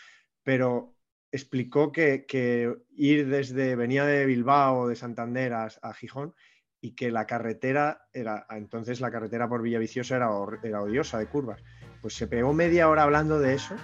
pero 0.42 0.96
explicó 1.32 1.92
que, 1.92 2.26
que 2.26 2.74
ir 2.96 3.28
desde, 3.28 3.76
venía 3.76 4.04
de 4.04 4.26
Bilbao 4.26 4.88
de 4.88 4.96
Santander 4.96 5.52
a, 5.52 5.68
a 5.82 5.94
Gijón 5.94 6.34
y 6.80 6.94
que 6.94 7.10
la 7.10 7.26
carretera 7.26 8.08
era, 8.12 8.46
entonces 8.50 9.00
la 9.00 9.10
carretera 9.10 9.48
por 9.48 9.62
Villaviciosa 9.62 10.16
era, 10.16 10.30
era 10.62 10.82
odiosa 10.82 11.18
de 11.18 11.26
curvas. 11.28 11.62
Pues 12.02 12.14
se 12.14 12.26
pegó 12.26 12.52
media 12.52 12.88
hora 12.88 13.02
hablando 13.02 13.38
de 13.38 13.54
eso, 13.54 13.74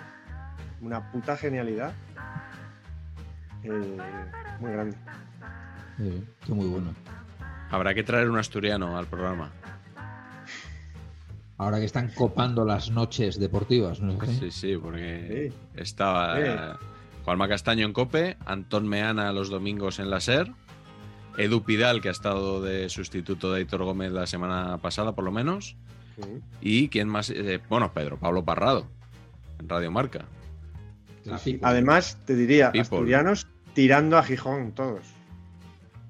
una 0.80 1.10
puta 1.12 1.36
genialidad. 1.36 1.92
Eh, 3.62 3.98
muy 4.60 4.70
grande. 4.72 4.96
Sí, 5.98 6.24
sí, 6.46 6.52
muy 6.52 6.66
bueno. 6.66 6.94
Habrá 7.70 7.94
que 7.94 8.02
traer 8.02 8.30
un 8.30 8.38
asturiano 8.38 8.96
al 8.96 9.06
programa. 9.06 9.50
Ahora 11.58 11.78
que 11.78 11.86
están 11.86 12.08
copando 12.14 12.64
las 12.64 12.90
noches 12.90 13.38
deportivas, 13.40 14.00
¿no? 14.00 14.12
es 14.12 14.22
así? 14.28 14.38
Sí, 14.38 14.50
sí, 14.50 14.76
porque 14.76 15.50
Sí. 15.50 15.80
estaba 15.80 16.36
Sí. 16.36 16.42
Juanma 17.24 17.48
Castaño 17.48 17.86
en 17.86 17.92
Cope, 17.92 18.36
Antón 18.44 18.86
Meana 18.86 19.32
los 19.32 19.48
domingos 19.48 19.98
en 19.98 20.10
la 20.10 20.20
SER, 20.20 20.52
Edu 21.38 21.64
Pidal, 21.64 22.00
que 22.02 22.08
ha 22.08 22.12
estado 22.12 22.62
de 22.62 22.88
sustituto 22.88 23.52
de 23.52 23.62
Héctor 23.62 23.84
Gómez 23.84 24.12
la 24.12 24.26
semana 24.26 24.78
pasada, 24.78 25.14
por 25.14 25.24
lo 25.24 25.32
menos, 25.32 25.76
Sí. 26.16 26.40
y 26.60 26.88
quién 26.88 27.08
más, 27.08 27.30
Eh, 27.30 27.60
bueno, 27.68 27.92
Pedro 27.92 28.16
Pablo 28.18 28.44
Parrado, 28.44 28.86
en 29.60 29.68
Radio 29.68 29.90
Marca. 29.90 30.24
Sí, 31.24 31.52
people. 31.52 31.60
Además, 31.68 32.18
te 32.24 32.34
diría, 32.34 32.66
People. 32.66 32.80
asturianos 32.82 33.46
tirando 33.74 34.16
a 34.16 34.22
Gijón 34.22 34.72
todos. 34.72 35.02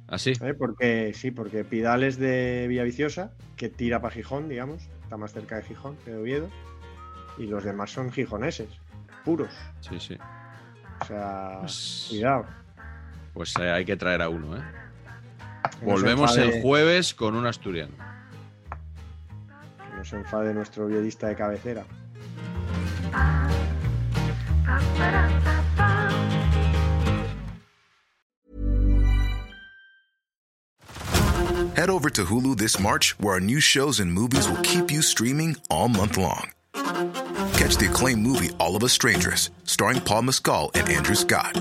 Así, 0.08 0.32
¿eh? 0.40 0.54
Porque 0.54 1.12
sí, 1.14 1.30
porque 1.32 1.64
Pidal 1.64 2.04
es 2.04 2.18
de 2.18 2.66
Villaviciosa, 2.68 3.32
que 3.56 3.68
tira 3.68 4.00
para 4.00 4.14
Gijón, 4.14 4.48
digamos, 4.48 4.82
está 5.02 5.16
más 5.16 5.32
cerca 5.32 5.56
de 5.56 5.62
Gijón 5.62 5.96
que 6.04 6.12
de 6.12 6.18
Oviedo, 6.18 6.48
y 7.38 7.46
los 7.46 7.64
demás 7.64 7.90
son 7.90 8.12
gijoneses, 8.12 8.68
puros. 9.24 9.50
sí, 9.80 9.98
sí. 9.98 10.16
O 11.00 11.04
sea, 11.06 11.58
Pues, 11.60 12.06
cuidado. 12.10 12.46
pues, 13.34 13.54
eh, 13.60 13.70
hay 13.70 13.84
que 13.84 13.96
traer 13.96 14.22
a 14.22 14.28
uno, 14.28 14.56
¿eh? 14.56 14.62
Volvemos 15.82 16.36
enfade- 16.38 16.54
el 16.56 16.62
jueves 16.62 17.12
con 17.14 17.34
un 17.34 17.46
asturiano. 17.46 17.94
Enfade 20.12 20.54
nuestro 20.54 20.86
viedista 20.86 21.28
de 21.28 21.34
cabecera. 21.34 21.84
Head 31.76 31.90
over 31.90 32.08
to 32.08 32.24
Hulu 32.24 32.56
this 32.56 32.80
March, 32.80 33.18
where 33.18 33.34
our 33.34 33.40
new 33.40 33.60
shows 33.60 34.00
and 34.00 34.10
movies 34.10 34.48
will 34.48 34.62
keep 34.62 34.90
you 34.90 35.02
streaming 35.02 35.56
all 35.68 35.88
month 35.88 36.16
long. 36.16 36.52
Catch 37.52 37.76
the 37.76 37.88
acclaimed 37.90 38.22
movie 38.22 38.50
All 38.58 38.76
of 38.76 38.82
Us 38.82 38.92
Strangers, 38.92 39.50
starring 39.64 40.00
Paul 40.00 40.22
Mescal 40.22 40.70
and 40.74 40.88
Andrew 40.88 41.14
Scott. 41.14 41.60